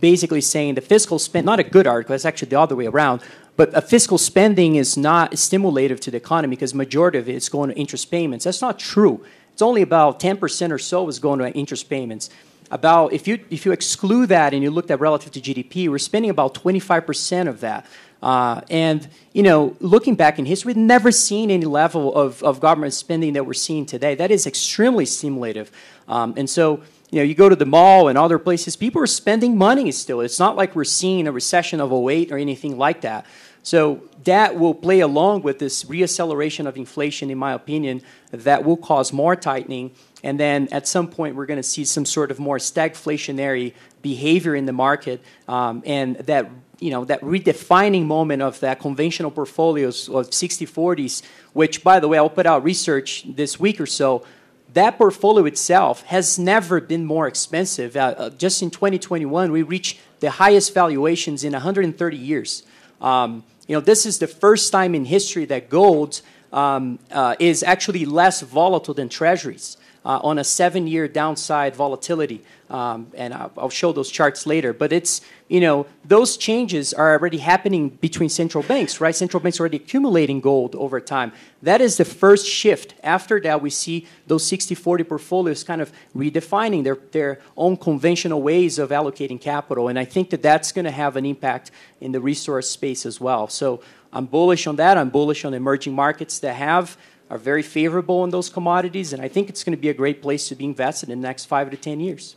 basically 0.00 0.40
saying 0.40 0.74
the 0.74 0.80
fiscal 0.80 1.18
spend, 1.18 1.44
not 1.44 1.60
a 1.60 1.64
good 1.64 1.86
article, 1.86 2.14
it's 2.14 2.24
actually 2.24 2.48
the 2.48 2.58
other 2.58 2.74
way 2.74 2.86
around, 2.86 3.20
but 3.56 3.76
a 3.76 3.82
fiscal 3.82 4.18
spending 4.18 4.76
is 4.76 4.96
not 4.96 5.38
stimulative 5.38 6.00
to 6.00 6.10
the 6.10 6.16
economy 6.16 6.56
because 6.56 6.74
majority 6.74 7.18
of 7.18 7.28
it 7.28 7.34
is 7.34 7.48
going 7.48 7.70
to 7.70 7.76
interest 7.76 8.10
payments. 8.10 8.44
That's 8.44 8.62
not 8.62 8.78
true. 8.78 9.24
It's 9.52 9.62
only 9.62 9.82
about 9.82 10.18
10% 10.18 10.72
or 10.72 10.78
so 10.78 11.08
is 11.08 11.20
going 11.20 11.38
to 11.38 11.52
interest 11.52 11.88
payments 11.88 12.30
about 12.74 13.12
if 13.12 13.28
you 13.28 13.38
if 13.50 13.64
you 13.64 13.70
exclude 13.70 14.26
that 14.26 14.52
and 14.52 14.60
you 14.60 14.70
looked 14.70 14.90
at 14.90 14.98
relative 14.98 15.30
to 15.32 15.40
GDP, 15.40 15.88
we're 15.88 15.96
spending 15.98 16.30
about 16.30 16.54
25% 16.54 17.48
of 17.48 17.60
that. 17.60 17.86
Uh, 18.20 18.62
and 18.68 19.08
you 19.32 19.44
know, 19.44 19.76
looking 19.78 20.16
back 20.16 20.40
in 20.40 20.44
history, 20.44 20.70
we've 20.70 20.76
never 20.76 21.12
seen 21.12 21.52
any 21.52 21.66
level 21.66 22.12
of, 22.16 22.42
of 22.42 22.58
government 22.58 22.92
spending 22.92 23.34
that 23.34 23.46
we're 23.46 23.52
seeing 23.52 23.86
today. 23.86 24.16
That 24.16 24.32
is 24.32 24.44
extremely 24.44 25.06
stimulative. 25.06 25.70
Um, 26.08 26.34
and 26.36 26.50
so, 26.50 26.82
you 27.10 27.18
know, 27.20 27.22
you 27.22 27.34
go 27.36 27.48
to 27.48 27.54
the 27.54 27.66
mall 27.66 28.08
and 28.08 28.18
other 28.18 28.40
places, 28.40 28.74
people 28.74 29.00
are 29.00 29.06
spending 29.06 29.56
money 29.56 29.92
still. 29.92 30.20
It's 30.20 30.40
not 30.40 30.56
like 30.56 30.74
we're 30.74 30.82
seeing 30.82 31.28
a 31.28 31.32
recession 31.32 31.80
of 31.80 31.92
08 31.92 32.32
or 32.32 32.38
anything 32.38 32.76
like 32.76 33.02
that. 33.02 33.24
So 33.62 34.02
that 34.24 34.56
will 34.56 34.74
play 34.74 35.00
along 35.00 35.42
with 35.42 35.58
this 35.58 35.84
reacceleration 35.84 36.66
of 36.66 36.76
inflation, 36.76 37.30
in 37.30 37.38
my 37.38 37.52
opinion, 37.52 38.02
that 38.32 38.64
will 38.64 38.76
cause 38.76 39.12
more 39.12 39.36
tightening. 39.36 39.92
And 40.24 40.40
then 40.40 40.68
at 40.72 40.88
some 40.88 41.06
point, 41.08 41.36
we're 41.36 41.44
going 41.44 41.58
to 41.58 41.62
see 41.62 41.84
some 41.84 42.06
sort 42.06 42.30
of 42.30 42.40
more 42.40 42.56
stagflationary 42.56 43.74
behavior 44.00 44.56
in 44.56 44.64
the 44.64 44.72
market, 44.72 45.22
um, 45.48 45.82
and 45.84 46.16
that 46.16 46.50
you 46.80 46.90
know 46.90 47.04
that 47.04 47.20
redefining 47.20 48.06
moment 48.06 48.40
of 48.40 48.58
that 48.60 48.80
conventional 48.80 49.30
portfolios 49.30 50.08
of 50.08 50.30
60-40s, 50.30 51.22
which, 51.52 51.84
by 51.84 52.00
the 52.00 52.08
way, 52.08 52.16
I'll 52.16 52.30
put 52.30 52.46
out 52.46 52.64
research 52.64 53.24
this 53.28 53.60
week 53.60 53.78
or 53.78 53.86
so. 53.86 54.24
That 54.72 54.96
portfolio 54.96 55.44
itself 55.44 56.02
has 56.04 56.38
never 56.38 56.80
been 56.80 57.04
more 57.04 57.28
expensive. 57.28 57.94
Uh, 57.94 58.14
uh, 58.16 58.30
just 58.30 58.62
in 58.62 58.70
2021, 58.70 59.52
we 59.52 59.62
reached 59.62 60.00
the 60.20 60.30
highest 60.30 60.72
valuations 60.72 61.44
in 61.44 61.52
130 61.52 62.16
years. 62.16 62.62
Um, 63.00 63.44
you 63.68 63.76
know, 63.76 63.80
this 63.80 64.06
is 64.06 64.18
the 64.18 64.26
first 64.26 64.72
time 64.72 64.94
in 64.94 65.04
history 65.04 65.44
that 65.44 65.68
gold 65.68 66.22
um, 66.50 66.98
uh, 67.10 67.36
is 67.38 67.62
actually 67.62 68.06
less 68.06 68.40
volatile 68.40 68.94
than 68.94 69.10
treasuries 69.10 69.76
uh, 70.04 70.20
on 70.22 70.38
a 70.38 70.44
seven 70.44 70.86
year 70.86 71.08
downside 71.08 71.74
volatility. 71.74 72.42
Um, 72.70 73.08
and 73.14 73.32
I'll, 73.32 73.52
I'll, 73.56 73.70
show 73.70 73.92
those 73.92 74.10
charts 74.10 74.46
later. 74.46 74.72
But 74.72 74.92
it's, 74.92 75.20
you 75.48 75.60
know, 75.60 75.86
those 76.04 76.36
changes 76.36 76.94
are 76.94 77.12
already 77.12 77.38
happening 77.38 77.90
between 77.90 78.30
central 78.30 78.64
banks, 78.64 79.00
right? 79.00 79.14
Central 79.14 79.40
banks 79.40 79.60
are 79.60 79.62
already 79.62 79.76
accumulating 79.76 80.40
gold 80.40 80.74
over 80.74 80.98
time. 80.98 81.32
That 81.62 81.80
is 81.80 81.98
the 81.98 82.04
first 82.04 82.46
shift. 82.48 82.94
After 83.02 83.38
that, 83.40 83.60
we 83.60 83.70
see 83.70 84.06
those 84.26 84.46
60 84.46 84.74
40 84.74 85.04
portfolios 85.04 85.62
kind 85.62 85.82
of 85.82 85.92
redefining 86.16 86.84
their, 86.84 86.96
their 87.12 87.40
own 87.56 87.76
conventional 87.76 88.42
ways 88.42 88.78
of 88.78 88.90
allocating 88.90 89.40
capital. 89.40 89.88
And 89.88 89.98
I 89.98 90.06
think 90.06 90.30
that 90.30 90.42
that's 90.42 90.72
going 90.72 90.86
to 90.86 90.90
have 90.90 91.16
an 91.16 91.26
impact 91.26 91.70
in 92.00 92.12
the 92.12 92.20
resource 92.20 92.70
space 92.70 93.04
as 93.04 93.20
well. 93.20 93.46
So 93.48 93.82
I'm 94.12 94.26
bullish 94.26 94.66
on 94.66 94.76
that. 94.76 94.96
I'm 94.96 95.10
bullish 95.10 95.44
on 95.44 95.54
emerging 95.54 95.94
markets 95.94 96.38
that 96.40 96.54
have 96.54 96.96
are 97.30 97.38
very 97.38 97.62
favorable 97.62 98.24
in 98.24 98.30
those 98.30 98.48
commodities, 98.48 99.12
and 99.12 99.22
I 99.22 99.28
think 99.28 99.48
it's 99.48 99.64
going 99.64 99.76
to 99.76 99.80
be 99.80 99.88
a 99.88 99.94
great 99.94 100.22
place 100.22 100.48
to 100.48 100.54
be 100.54 100.64
invested 100.64 101.10
in 101.10 101.20
the 101.20 101.26
next 101.26 101.46
five 101.46 101.70
to 101.70 101.76
ten 101.76 102.00
years. 102.00 102.36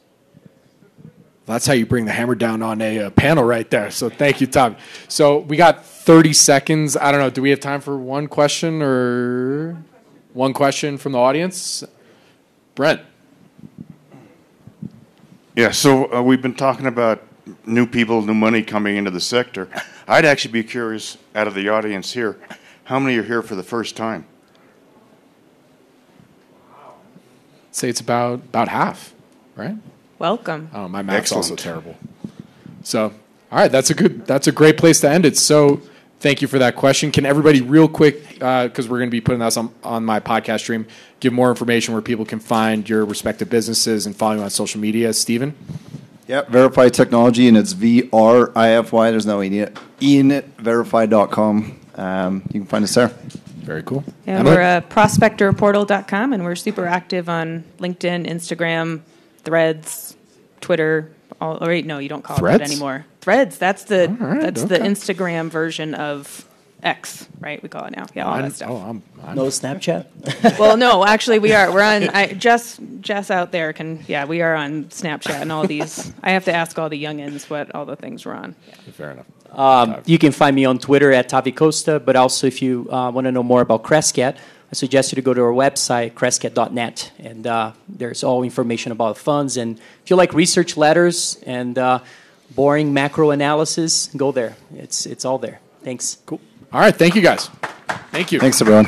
That's 1.47 1.65
how 1.65 1.73
you 1.73 1.85
bring 1.85 2.03
the 2.03 2.11
hammer 2.11 2.35
down 2.35 2.61
on 2.61 2.81
a 2.81 3.03
uh, 3.03 3.09
panel 3.09 3.45
right 3.45 3.69
there. 3.69 3.89
So 3.89 4.09
thank 4.09 4.41
you, 4.41 4.47
Tom. 4.47 4.75
So 5.07 5.39
we 5.39 5.55
got 5.55 5.85
30 5.85 6.33
seconds. 6.33 6.97
I 6.97 7.09
don't 7.09 7.21
know. 7.21 7.29
Do 7.29 7.41
we 7.41 7.51
have 7.51 7.61
time 7.61 7.79
for 7.79 7.97
one 7.97 8.27
question 8.27 8.81
or 8.81 9.81
one 10.33 10.51
question 10.51 10.97
from 10.97 11.13
the 11.13 11.19
audience? 11.19 11.85
Brent. 12.75 13.01
Yeah, 15.55 15.71
so 15.71 16.13
uh, 16.13 16.21
we've 16.21 16.41
been 16.41 16.53
talking 16.53 16.85
about 16.85 17.23
new 17.65 17.87
people, 17.87 18.21
new 18.21 18.33
money 18.33 18.61
coming 18.61 18.97
into 18.97 19.09
the 19.09 19.21
sector. 19.21 19.69
I'd 20.07 20.25
actually 20.25 20.51
be 20.51 20.63
curious, 20.65 21.17
out 21.33 21.47
of 21.47 21.53
the 21.53 21.69
audience 21.69 22.11
here, 22.11 22.37
how 22.83 22.99
many 22.99 23.17
are 23.17 23.23
here 23.23 23.41
for 23.41 23.55
the 23.55 23.63
first 23.63 23.95
time? 23.95 24.25
Say 27.77 27.89
it's 27.89 28.01
about 28.01 28.39
about 28.39 28.69
half, 28.69 29.13
right? 29.55 29.75
Welcome. 30.17 30.71
Oh, 30.73 30.87
my 30.87 31.03
math's 31.03 31.31
Excellent. 31.31 31.43
also 31.43 31.55
terrible. 31.55 31.95
So, 32.81 33.13
all 33.51 33.59
right, 33.59 33.71
that's 33.71 33.91
a 33.91 33.93
good, 33.93 34.25
that's 34.25 34.47
a 34.47 34.51
great 34.51 34.77
place 34.77 34.99
to 35.01 35.09
end 35.11 35.27
it. 35.27 35.37
So, 35.37 35.81
thank 36.19 36.41
you 36.41 36.47
for 36.47 36.57
that 36.57 36.75
question. 36.75 37.11
Can 37.11 37.23
everybody, 37.23 37.61
real 37.61 37.87
quick, 37.87 38.29
because 38.29 38.87
uh, 38.87 38.89
we're 38.89 38.97
going 38.97 39.09
to 39.09 39.11
be 39.11 39.21
putting 39.21 39.41
this 39.41 39.57
on, 39.57 39.71
on 39.83 40.03
my 40.03 40.19
podcast 40.19 40.61
stream, 40.61 40.87
give 41.19 41.33
more 41.33 41.51
information 41.51 41.93
where 41.93 42.01
people 42.01 42.25
can 42.25 42.39
find 42.39 42.89
your 42.89 43.05
respective 43.05 43.47
businesses 43.47 44.07
and 44.07 44.15
follow 44.15 44.37
you 44.37 44.41
on 44.41 44.49
social 44.49 44.81
media? 44.81 45.13
Steven? 45.13 45.55
Yep, 46.27 46.49
VRIFY 46.49 46.91
Technology, 46.91 47.47
and 47.47 47.55
it's 47.55 47.73
V 47.73 48.09
R 48.11 48.51
I 48.57 48.69
F 48.69 48.91
Y. 48.91 49.11
There's 49.11 49.27
no 49.27 49.43
E 49.43 49.45
in 49.45 49.53
it. 49.53 49.77
in 50.01 50.31
it, 50.31 50.57
vrify.com. 50.57 51.79
Um, 51.93 52.41
you 52.51 52.61
can 52.61 52.65
find 52.65 52.83
us 52.85 52.95
there. 52.95 53.13
Very 53.67 53.83
cool. 53.83 54.05
Yeah, 54.25 54.39
Emily? 54.39 54.55
we're 54.55 54.61
uh, 54.61 54.79
prospectorportal.com 54.79 56.31
and 56.31 56.45
we're 56.45 56.55
super 56.55 56.87
active 56.87 57.27
on 57.27 57.65
LinkedIn, 57.79 58.25
Instagram, 58.25 59.01
Threads, 59.43 60.15
Twitter. 60.61 61.11
All, 61.41 61.61
or 61.61 61.67
wait, 61.67 61.85
no, 61.85 61.97
you 61.97 62.07
don't 62.07 62.23
call 62.23 62.37
Threads? 62.37 62.55
it 62.55 62.59
that 62.59 62.71
anymore. 62.71 63.05
Threads. 63.19 63.57
That's 63.57 63.83
the 63.83 64.07
right, 64.07 64.39
that's 64.39 64.63
okay. 64.63 64.77
the 64.77 64.85
Instagram 64.85 65.49
version 65.49 65.95
of 65.95 66.47
X, 66.81 67.27
right? 67.41 67.61
We 67.61 67.67
call 67.67 67.83
it 67.83 67.95
now. 67.95 68.05
Yeah, 68.13 68.25
all 68.25 68.35
I'm, 68.35 68.43
that 68.43 68.55
stuff. 68.55 68.69
Oh, 68.69 68.77
I'm, 68.77 69.03
I'm 69.21 69.35
no 69.35 69.47
Snapchat. 69.47 70.57
well, 70.59 70.77
no, 70.77 71.05
actually, 71.05 71.39
we 71.39 71.51
are. 71.51 71.69
We're 71.69 71.81
on. 71.81 72.07
I, 72.15 72.27
Jess, 72.27 72.79
Jess 73.01 73.29
out 73.29 73.51
there 73.51 73.73
can. 73.73 74.01
Yeah, 74.07 74.23
we 74.23 74.41
are 74.41 74.55
on 74.55 74.85
Snapchat 74.85 75.41
and 75.41 75.51
all 75.51 75.67
these. 75.67 76.13
I 76.23 76.31
have 76.31 76.45
to 76.45 76.53
ask 76.53 76.79
all 76.79 76.87
the 76.87 77.03
youngins 77.03 77.49
what 77.49 77.75
all 77.75 77.85
the 77.85 77.97
things 77.97 78.25
we're 78.25 78.33
on. 78.33 78.55
Yeah. 78.65 78.75
Fair 78.93 79.11
enough. 79.11 79.25
Um, 79.51 80.01
you 80.05 80.17
can 80.17 80.31
find 80.31 80.55
me 80.55 80.65
on 80.65 80.77
Twitter 80.79 81.11
at 81.11 81.29
Tavi 81.29 81.51
Costa, 81.51 81.99
but 81.99 82.15
also 82.15 82.47
if 82.47 82.61
you 82.61 82.87
uh, 82.91 83.11
want 83.11 83.25
to 83.25 83.31
know 83.31 83.43
more 83.43 83.61
about 83.61 83.83
Crescat, 83.83 84.37
I 84.37 84.75
suggest 84.75 85.11
you 85.11 85.15
to 85.15 85.21
go 85.21 85.33
to 85.33 85.41
our 85.41 85.53
website, 85.53 86.13
crescat.net, 86.13 87.11
and 87.19 87.47
uh, 87.47 87.71
there's 87.87 88.23
all 88.23 88.43
information 88.43 88.91
about 88.91 89.17
funds. 89.17 89.55
And 89.55 89.79
if 90.03 90.09
you 90.09 90.17
like 90.17 90.33
research 90.33 90.75
letters 90.75 91.37
and 91.45 91.77
uh, 91.77 91.99
boring 92.53 92.93
macro 92.93 93.31
analysis, 93.31 94.09
go 94.15 94.33
there. 94.33 94.57
It's, 94.75 95.05
it's 95.05 95.23
all 95.23 95.37
there. 95.37 95.61
Thanks. 95.83 96.17
Cool. 96.25 96.41
All 96.73 96.81
right. 96.81 96.95
Thank 96.95 97.15
you, 97.15 97.21
guys. 97.21 97.49
Thank 98.11 98.33
you. 98.33 98.39
Thanks, 98.39 98.61
everyone. 98.61 98.87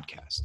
podcast. 0.00 0.38